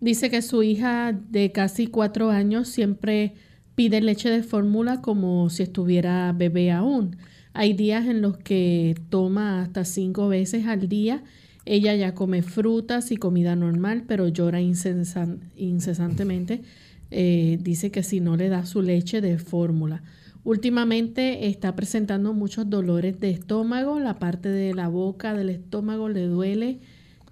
Dice 0.00 0.30
que 0.30 0.42
su 0.42 0.62
hija 0.62 1.12
de 1.12 1.52
casi 1.52 1.86
cuatro 1.86 2.30
años 2.30 2.68
siempre 2.68 3.34
pide 3.74 4.00
leche 4.00 4.30
de 4.30 4.42
fórmula 4.42 5.00
como 5.00 5.48
si 5.50 5.62
estuviera 5.62 6.32
bebé 6.32 6.70
aún. 6.70 7.16
Hay 7.52 7.72
días 7.72 8.06
en 8.06 8.20
los 8.20 8.36
que 8.36 8.94
toma 9.08 9.62
hasta 9.62 9.84
cinco 9.84 10.28
veces 10.28 10.66
al 10.66 10.88
día 10.88 11.22
ella 11.66 11.94
ya 11.96 12.14
come 12.14 12.42
frutas 12.42 13.10
y 13.10 13.16
comida 13.16 13.56
normal, 13.56 14.04
pero 14.06 14.28
llora 14.28 14.60
incesantemente. 14.60 16.62
Eh, 17.10 17.58
dice 17.60 17.90
que 17.90 18.02
si 18.02 18.20
no 18.20 18.36
le 18.36 18.48
da 18.48 18.64
su 18.66 18.82
leche 18.82 19.20
de 19.20 19.38
fórmula. 19.38 20.02
Últimamente 20.44 21.48
está 21.48 21.74
presentando 21.74 22.32
muchos 22.32 22.70
dolores 22.70 23.18
de 23.18 23.30
estómago, 23.30 23.98
la 23.98 24.20
parte 24.20 24.48
de 24.48 24.74
la 24.74 24.86
boca 24.86 25.34
del 25.34 25.50
estómago 25.50 26.08
le 26.08 26.26
duele 26.26 26.78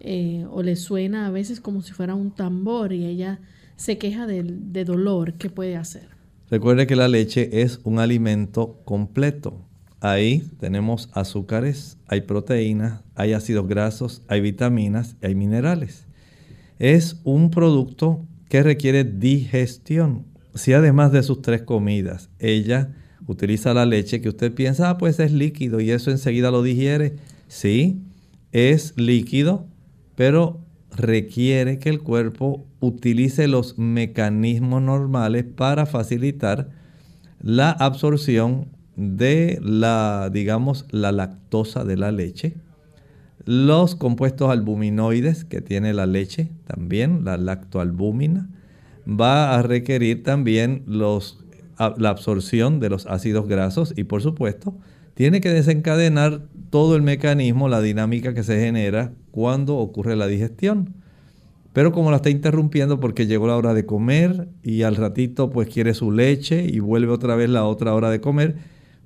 eh, 0.01 0.45
o 0.51 0.65
le 0.65 0.75
suena 0.75 1.27
a 1.27 1.31
veces 1.31 1.61
como 1.61 1.81
si 1.81 1.93
fuera 1.93 2.17
un 2.17 2.33
tambor 2.33 2.93
y 2.93 3.05
ella 3.05 3.39
se 3.77 3.99
queja 3.99 4.27
de, 4.27 4.43
de 4.43 4.85
dolor. 4.85 5.35
¿Qué 5.35 5.49
puede 5.49 5.77
hacer? 5.77 6.09
Recuerde 6.51 6.89
que 6.89 6.97
la 6.97 7.07
leche 7.07 7.63
es 7.63 7.81
un 7.85 8.01
alimento 8.01 8.81
completo. 8.85 9.61
Ahí 10.05 10.47
tenemos 10.61 11.09
azúcares, 11.15 11.97
hay 12.07 12.21
proteínas, 12.21 13.01
hay 13.15 13.33
ácidos 13.33 13.67
grasos, 13.67 14.21
hay 14.29 14.43
vitaminas, 14.43 15.17
hay 15.23 15.35
minerales. 15.35 16.05
Es 16.79 17.23
un 17.25 17.49
producto 17.49 18.27
que 18.51 18.63
requiere 18.63 19.05
digestión. 19.05 20.27
Si 20.55 20.75
además 20.75 21.11
de 21.11 21.23
sus 21.23 21.41
tres 21.41 21.63
comidas 21.63 22.29
ella 22.39 22.93
utiliza 23.27 23.73
la 23.73 23.87
leche 23.87 24.21
que 24.21 24.29
usted 24.29 24.53
piensa, 24.53 24.91
ah, 24.91 24.99
pues 24.99 25.19
es 25.21 25.33
líquido 25.33 25.81
y 25.81 25.91
eso 25.91 26.11
enseguida 26.11 26.51
lo 26.51 26.63
digiere. 26.63 27.17
Sí, 27.49 28.03
es 28.53 28.93
líquido, 28.99 29.67
pero 30.17 30.61
requiere 30.95 31.79
que 31.79 31.89
el 31.89 32.03
cuerpo 32.03 32.67
utilice 32.79 33.49
los 33.49 33.79
mecanismos 33.79 34.83
normales 34.83 35.45
para 35.45 35.87
facilitar 35.87 36.69
la 37.41 37.71
absorción 37.71 38.74
de 38.97 39.59
la, 39.63 40.31
digamos, 40.33 40.87
la 40.91 41.13
lactosa 41.13 41.85
de 41.85 41.97
la 41.97 42.13
leche, 42.13 42.55
los 43.45 43.95
compuestos 43.95 44.51
albuminoides 44.51 45.45
que 45.45 45.61
tiene 45.61 45.93
la 45.93 46.07
leche, 46.07 46.51
también 46.67 47.25
la 47.25 47.37
lactoalbúmina, 47.37 48.49
va 49.09 49.55
a 49.55 49.63
requerir 49.63 50.23
también 50.23 50.83
los, 50.87 51.45
la 51.79 52.09
absorción 52.09 52.81
de 52.81 52.91
los 52.91 53.07
ácidos 53.07 53.47
grasos 53.47 53.93
y 53.97 54.05
por 54.05 54.23
supuesto 54.23 54.75
tiene 55.15 55.41
que 55.41 55.51
desencadenar 55.51 56.43
todo 56.71 56.97
el 56.97 57.03
mecanismo, 57.03 57.69
la 57.69 57.81
dinámica 57.81 58.35
que 58.35 58.43
se 58.43 58.59
genera 58.59 59.13
cuando 59.31 59.77
ocurre 59.77 60.17
la 60.17 60.27
digestión. 60.27 60.95
Pero 61.73 61.93
como 61.93 62.11
la 62.11 62.17
está 62.17 62.31
interrumpiendo 62.31 63.01
porque 63.01 63.27
llegó 63.27 63.47
la 63.47 63.57
hora 63.57 63.75
de 63.75 63.85
comer 63.85 64.49
y 64.63 64.83
al 64.83 64.97
ratito 64.97 65.51
pues 65.51 65.69
quiere 65.69 65.95
su 65.95 66.13
leche 66.13 66.65
y 66.65 66.79
vuelve 66.79 67.13
otra 67.13 67.37
vez 67.37 67.51
la 67.51 67.65
otra 67.65 67.95
hora 67.95 68.11
de 68.11 68.21
comer, 68.21 68.57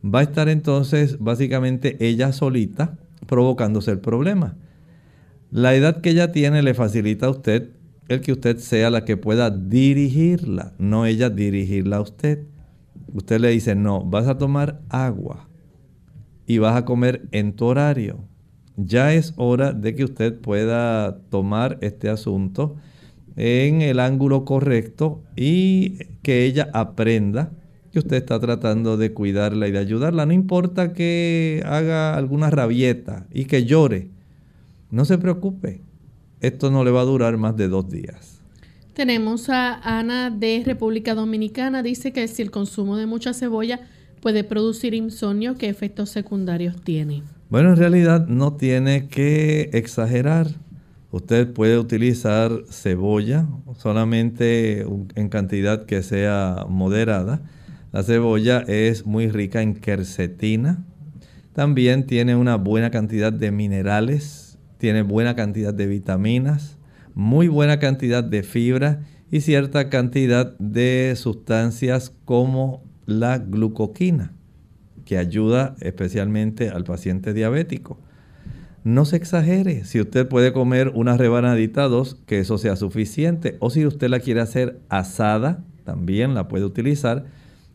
va 0.04 0.20
a 0.20 0.22
estar 0.22 0.48
entonces 0.48 1.18
básicamente 1.18 1.96
ella 2.06 2.32
solita 2.32 2.98
provocándose 3.26 3.90
el 3.90 4.00
problema. 4.00 4.56
La 5.50 5.74
edad 5.74 6.00
que 6.00 6.10
ella 6.10 6.32
tiene 6.32 6.62
le 6.62 6.74
facilita 6.74 7.26
a 7.26 7.30
usted 7.30 7.70
el 8.08 8.22
que 8.22 8.32
usted 8.32 8.56
sea 8.58 8.90
la 8.90 9.04
que 9.04 9.16
pueda 9.16 9.50
dirigirla, 9.50 10.72
no 10.78 11.04
ella 11.04 11.28
dirigirla 11.28 11.98
a 11.98 12.00
usted. 12.00 12.46
Usted 13.12 13.40
le 13.40 13.50
dice, 13.50 13.74
no, 13.74 14.02
vas 14.02 14.26
a 14.26 14.38
tomar 14.38 14.80
agua 14.88 15.48
y 16.46 16.58
vas 16.58 16.76
a 16.76 16.84
comer 16.84 17.28
en 17.32 17.52
tu 17.52 17.66
horario. 17.66 18.24
ya 18.76 19.12
es 19.12 19.34
hora 19.36 19.72
de 19.72 19.94
que 19.96 20.04
usted 20.04 20.40
pueda 20.40 21.18
tomar 21.30 21.78
este 21.80 22.08
asunto 22.08 22.76
en 23.34 23.82
el 23.82 23.98
ángulo 23.98 24.44
correcto 24.44 25.22
y 25.36 25.98
que 26.22 26.44
ella 26.44 26.68
aprenda 26.72 27.50
que 27.98 28.06
usted 28.06 28.16
está 28.18 28.38
tratando 28.38 28.96
de 28.96 29.12
cuidarla 29.12 29.66
y 29.66 29.72
de 29.72 29.78
ayudarla. 29.78 30.24
No 30.24 30.32
importa 30.32 30.92
que 30.92 31.62
haga 31.66 32.14
alguna 32.14 32.48
rabieta 32.48 33.26
y 33.32 33.46
que 33.46 33.64
llore. 33.64 34.08
No 34.90 35.04
se 35.04 35.18
preocupe. 35.18 35.80
Esto 36.40 36.70
no 36.70 36.84
le 36.84 36.92
va 36.92 37.00
a 37.00 37.04
durar 37.04 37.36
más 37.36 37.56
de 37.56 37.66
dos 37.66 37.88
días. 37.90 38.40
Tenemos 38.94 39.48
a 39.48 39.74
Ana 39.98 40.30
de 40.30 40.62
República 40.64 41.16
Dominicana. 41.16 41.82
Dice 41.82 42.12
que 42.12 42.28
si 42.28 42.42
el 42.42 42.52
consumo 42.52 42.96
de 42.96 43.06
mucha 43.06 43.34
cebolla 43.34 43.80
puede 44.20 44.44
producir 44.44 44.94
insomnio, 44.94 45.56
¿qué 45.56 45.68
efectos 45.68 46.10
secundarios 46.10 46.80
tiene? 46.82 47.24
Bueno, 47.50 47.70
en 47.70 47.76
realidad 47.76 48.28
no 48.28 48.54
tiene 48.54 49.08
que 49.08 49.70
exagerar. 49.72 50.46
Usted 51.10 51.52
puede 51.52 51.78
utilizar 51.78 52.52
cebolla 52.70 53.46
solamente 53.76 54.86
en 55.14 55.28
cantidad 55.28 55.84
que 55.86 56.02
sea 56.02 56.66
moderada. 56.68 57.40
La 57.90 58.02
cebolla 58.02 58.64
es 58.66 59.06
muy 59.06 59.28
rica 59.30 59.62
en 59.62 59.74
quercetina. 59.74 60.84
También 61.54 62.06
tiene 62.06 62.36
una 62.36 62.56
buena 62.56 62.90
cantidad 62.90 63.32
de 63.32 63.50
minerales, 63.50 64.58
tiene 64.76 65.02
buena 65.02 65.34
cantidad 65.34 65.72
de 65.72 65.86
vitaminas, 65.86 66.76
muy 67.14 67.48
buena 67.48 67.78
cantidad 67.78 68.22
de 68.22 68.42
fibra 68.42 69.00
y 69.30 69.40
cierta 69.40 69.88
cantidad 69.88 70.56
de 70.58 71.14
sustancias 71.16 72.12
como 72.24 72.84
la 73.06 73.38
glucoquina, 73.38 74.34
que 75.06 75.16
ayuda 75.16 75.74
especialmente 75.80 76.68
al 76.68 76.84
paciente 76.84 77.32
diabético. 77.32 77.98
No 78.84 79.06
se 79.06 79.16
exagere, 79.16 79.84
si 79.84 80.00
usted 80.00 80.28
puede 80.28 80.52
comer 80.52 80.92
una 80.94 81.16
rebanadita 81.16 81.88
dos, 81.88 82.16
que 82.26 82.38
eso 82.38 82.58
sea 82.58 82.76
suficiente, 82.76 83.56
o 83.60 83.70
si 83.70 83.86
usted 83.86 84.08
la 84.08 84.20
quiere 84.20 84.40
hacer 84.40 84.80
asada, 84.88 85.64
también 85.84 86.34
la 86.34 86.48
puede 86.48 86.64
utilizar, 86.64 87.24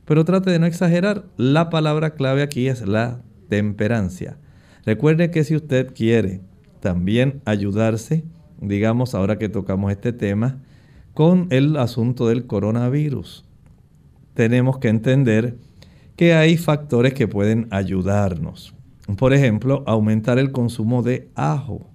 pero 0.06 0.26
trate 0.26 0.52
de 0.52 0.60
no 0.60 0.66
exagerar. 0.66 1.26
La 1.38 1.70
palabra 1.70 2.16
clave 2.16 2.42
aquí 2.42 2.68
es 2.68 2.88
la 2.88 3.22
temperancia. 3.50 4.38
Recuerde 4.86 5.32
que 5.32 5.44
si 5.44 5.56
usted 5.56 5.94
quiere 5.94 6.42
también 6.80 7.42
ayudarse, 7.46 8.24
digamos 8.60 9.16
ahora 9.16 9.38
que 9.38 9.50
tocamos 9.50 9.92
este 9.92 10.12
tema, 10.12 10.62
con 11.14 11.48
el 11.52 11.78
asunto 11.78 12.28
del 12.28 12.48
coronavirus, 12.48 13.46
tenemos 14.34 14.80
que 14.80 14.90
entender 14.90 15.58
que 16.16 16.34
hay 16.34 16.58
factores 16.58 17.14
que 17.14 17.28
pueden 17.28 17.68
ayudarnos. 17.72 18.74
Por 19.18 19.34
ejemplo, 19.34 19.84
aumentar 19.86 20.40
el 20.40 20.52
consumo 20.52 21.04
de 21.04 21.30
ajo. 21.36 21.90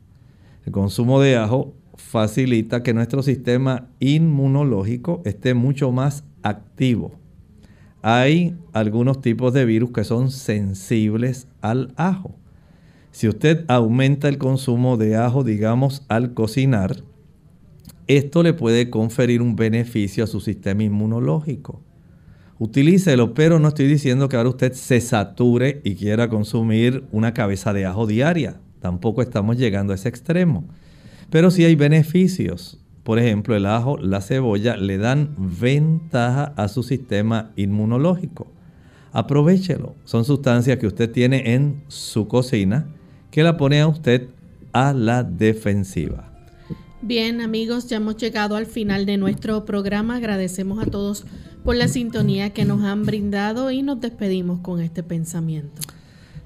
El 0.65 0.73
consumo 0.73 1.21
de 1.21 1.37
ajo 1.37 1.75
facilita 1.97 2.83
que 2.83 2.95
nuestro 2.95 3.23
sistema 3.23 3.89
inmunológico 3.99 5.23
esté 5.25 5.55
mucho 5.55 5.91
más 5.91 6.25
activo. 6.43 7.18
Hay 8.03 8.57
algunos 8.73 9.21
tipos 9.21 9.53
de 9.53 9.65
virus 9.65 9.91
que 9.93 10.05
son 10.05 10.31
sensibles 10.31 11.49
al 11.61 11.93
ajo. 11.97 12.35
Si 13.11 13.29
usted 13.29 13.65
aumenta 13.69 14.29
el 14.29 14.39
consumo 14.39 14.97
de 14.97 15.17
ajo, 15.17 15.43
digamos, 15.45 16.05
al 16.09 16.35
cocinar, 16.35 17.03
esto 18.07 18.43
le 18.43 18.55
puede 18.55 18.91
conferir 18.91 19.43
un 19.43 19.57
beneficio 19.57 20.25
a 20.25 20.27
su 20.29 20.41
sistema 20.41 20.83
inmunológico 20.83 21.83
utilícelo, 22.59 23.35
pero 23.35 23.59
no 23.59 23.69
estoy 23.69 23.87
diciendo 23.87 24.29
que 24.29 24.37
ahora 24.37 24.51
usted 24.51 24.73
se 24.73 25.01
sature 25.01 25.81
y 25.85 25.95
quiera 25.95 26.29
consumir 26.29 27.05
una 27.13 27.35
cabeza 27.35 27.73
de 27.73 27.87
ajo 27.87 28.07
diaria. 28.07 28.61
Tampoco 28.81 29.23
estamos 29.23 29.57
llegando 29.57 29.93
a 29.93 29.97
ese 29.97 30.09
extremo. 30.09 30.65
Pero 31.31 31.51
sí 31.51 31.65
hay 31.65 31.75
beneficios. 31.75 32.81
Por 33.09 33.19
ejemplo, 33.19 33.57
el 33.57 33.65
ajo, 33.65 33.97
la 33.97 34.21
cebolla 34.21 34.77
le 34.77 34.99
dan 34.99 35.35
ventaja 35.39 36.53
a 36.57 36.69
su 36.69 36.83
sistema 36.83 37.53
inmunológico. 37.57 38.49
Aprovechelo. 39.13 39.95
Son 40.05 40.27
sustancias 40.27 40.77
que 40.77 40.87
usted 40.87 41.11
tiene 41.11 41.55
en 41.55 41.81
su 41.89 42.29
cocina 42.29 42.87
que 43.31 43.43
la 43.43 43.57
pone 43.57 43.81
a 43.81 43.89
usted 43.89 44.29
a 44.75 44.93
la 44.93 45.23
defensiva. 45.23 46.31
Bien 47.01 47.41
amigos, 47.41 47.89
ya 47.89 47.97
hemos 47.97 48.19
llegado 48.19 48.57
al 48.57 48.67
final 48.67 49.07
de 49.07 49.17
nuestro 49.17 49.65
programa. 49.65 50.17
Agradecemos 50.17 50.87
a 50.87 50.91
todos 50.91 51.25
por 51.65 51.77
la 51.77 51.89
sintonía 51.89 52.51
que 52.51 52.67
nos 52.67 52.83
han 52.83 53.07
brindado 53.07 53.71
y 53.71 53.81
nos 53.81 54.03
despedimos 54.03 54.61
con 54.61 54.83
este 54.83 55.03
pensamiento. 55.03 55.81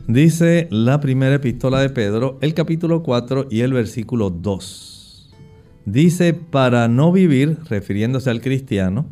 Dice 0.07 0.69
la 0.71 1.01
primera 1.01 1.35
epístola 1.35 1.81
de 1.81 1.91
Pedro, 1.91 2.39
el 2.41 2.55
capítulo 2.55 3.03
4 3.03 3.49
y 3.51 3.63
el 3.63 3.73
versículo 3.73 4.31
2. 4.31 5.02
Dice, 5.85 6.33
para 6.35 6.87
no 6.89 7.11
vivir, 7.11 7.59
refiriéndose 7.69 8.31
al 8.31 8.41
cristiano, 8.41 9.07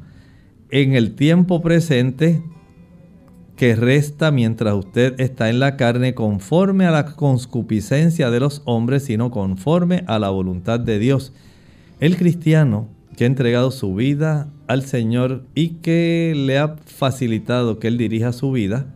en 0.71 0.95
el 0.95 1.14
tiempo 1.16 1.62
presente 1.62 2.43
que 3.57 3.75
resta 3.75 4.31
mientras 4.31 4.75
usted 4.75 5.21
está 5.21 5.51
en 5.51 5.59
la 5.59 5.77
carne 5.77 6.14
conforme 6.14 6.87
a 6.87 6.93
la 6.93 7.05
conscupiscencia 7.16 8.31
de 8.31 8.41
los 8.41 8.62
hombres, 8.64 9.05
sino 9.05 9.31
conforme 9.31 10.05
a 10.07 10.18
la 10.18 10.31
voluntad 10.31 10.79
de 10.81 10.99
Dios. 10.99 11.33
El 11.99 12.16
cristiano 12.16 12.89
que 13.16 13.25
ha 13.25 13.27
entregado 13.27 13.71
su 13.73 13.95
vida 13.95 14.49
al 14.68 14.83
Señor 14.85 15.45
y 15.55 15.71
que 15.83 16.33
le 16.37 16.57
ha 16.59 16.77
facilitado 16.87 17.79
que 17.81 17.89
Él 17.89 17.99
dirija 17.99 18.33
su 18.33 18.53
vida, 18.53 18.95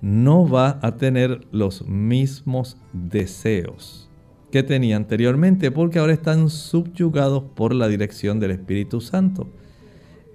no 0.00 0.48
va 0.48 0.78
a 0.82 0.96
tener 0.96 1.46
los 1.52 1.86
mismos 1.86 2.78
deseos 2.92 4.05
que 4.50 4.62
tenía 4.62 4.96
anteriormente 4.96 5.70
porque 5.70 5.98
ahora 5.98 6.12
están 6.12 6.48
subyugados 6.50 7.44
por 7.54 7.74
la 7.74 7.88
dirección 7.88 8.40
del 8.40 8.52
Espíritu 8.52 9.00
Santo. 9.00 9.48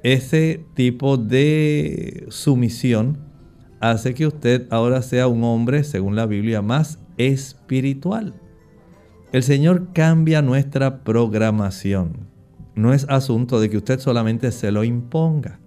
Ese 0.04 0.66
tipo 0.74 1.18
de 1.18 2.26
sumisión 2.30 3.20
hace 3.80 4.14
que 4.14 4.28
usted 4.28 4.68
ahora 4.70 5.02
sea 5.02 5.28
un 5.28 5.44
hombre, 5.44 5.84
según 5.84 6.16
la 6.16 6.26
Biblia, 6.26 6.62
más 6.62 7.00
espiritual. 7.18 8.34
El 9.32 9.44
Señor 9.44 9.94
cambia 9.94 10.42
nuestra 10.42 11.04
programación 11.04 12.32
no 12.76 12.94
es 12.94 13.06
asunto 13.10 13.60
de 13.60 13.70
que 13.70 13.78
usted 13.78 14.00
solamente 14.00 14.52
se 14.52 14.72
lo 14.72 14.84
imponga. 14.84 15.60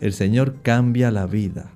El 0.00 0.12
Señor 0.12 0.62
cambia 0.62 1.10
la 1.10 1.26
vida, 1.26 1.72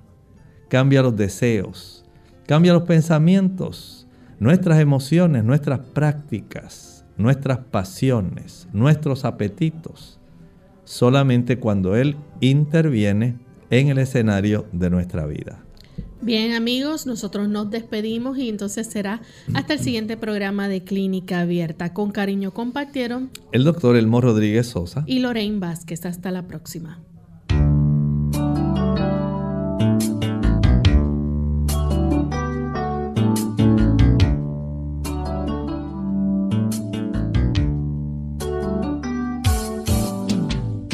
cambia 0.69 1.03
los 1.03 1.15
deseos, 1.15 2.03
cambia 2.47 2.73
los 2.73 2.83
pensamientos, 2.83 4.04
nuestras 4.39 4.79
emociones, 4.79 5.43
nuestras 5.43 5.79
prácticas, 5.79 7.05
nuestras 7.17 7.59
pasiones, 7.59 8.67
nuestros 8.73 9.25
apetitos, 9.25 10.19
solamente 10.83 11.57
cuando 11.57 11.95
Él 11.95 12.15
interviene 12.41 13.37
en 13.69 13.87
el 13.89 13.97
escenario 13.97 14.67
de 14.71 14.89
nuestra 14.89 15.25
vida. 15.25 15.65
Bien 16.21 16.53
amigos, 16.53 17.05
nosotros 17.05 17.49
nos 17.49 17.69
despedimos 17.69 18.37
y 18.37 18.49
entonces 18.49 18.87
será 18.87 19.21
hasta 19.53 19.73
el 19.73 19.79
siguiente 19.79 20.17
programa 20.17 20.67
de 20.67 20.83
Clínica 20.83 21.41
Abierta. 21.41 21.93
Con 21.93 22.11
cariño 22.11 22.51
compartieron 22.51 23.29
el 23.51 23.63
doctor 23.63 23.95
Elmo 23.95 24.21
Rodríguez 24.21 24.67
Sosa 24.67 25.03
y 25.05 25.19
Lorraine 25.19 25.59
Vázquez. 25.59 26.05
Hasta 26.05 26.31
la 26.31 26.47
próxima. 26.47 26.99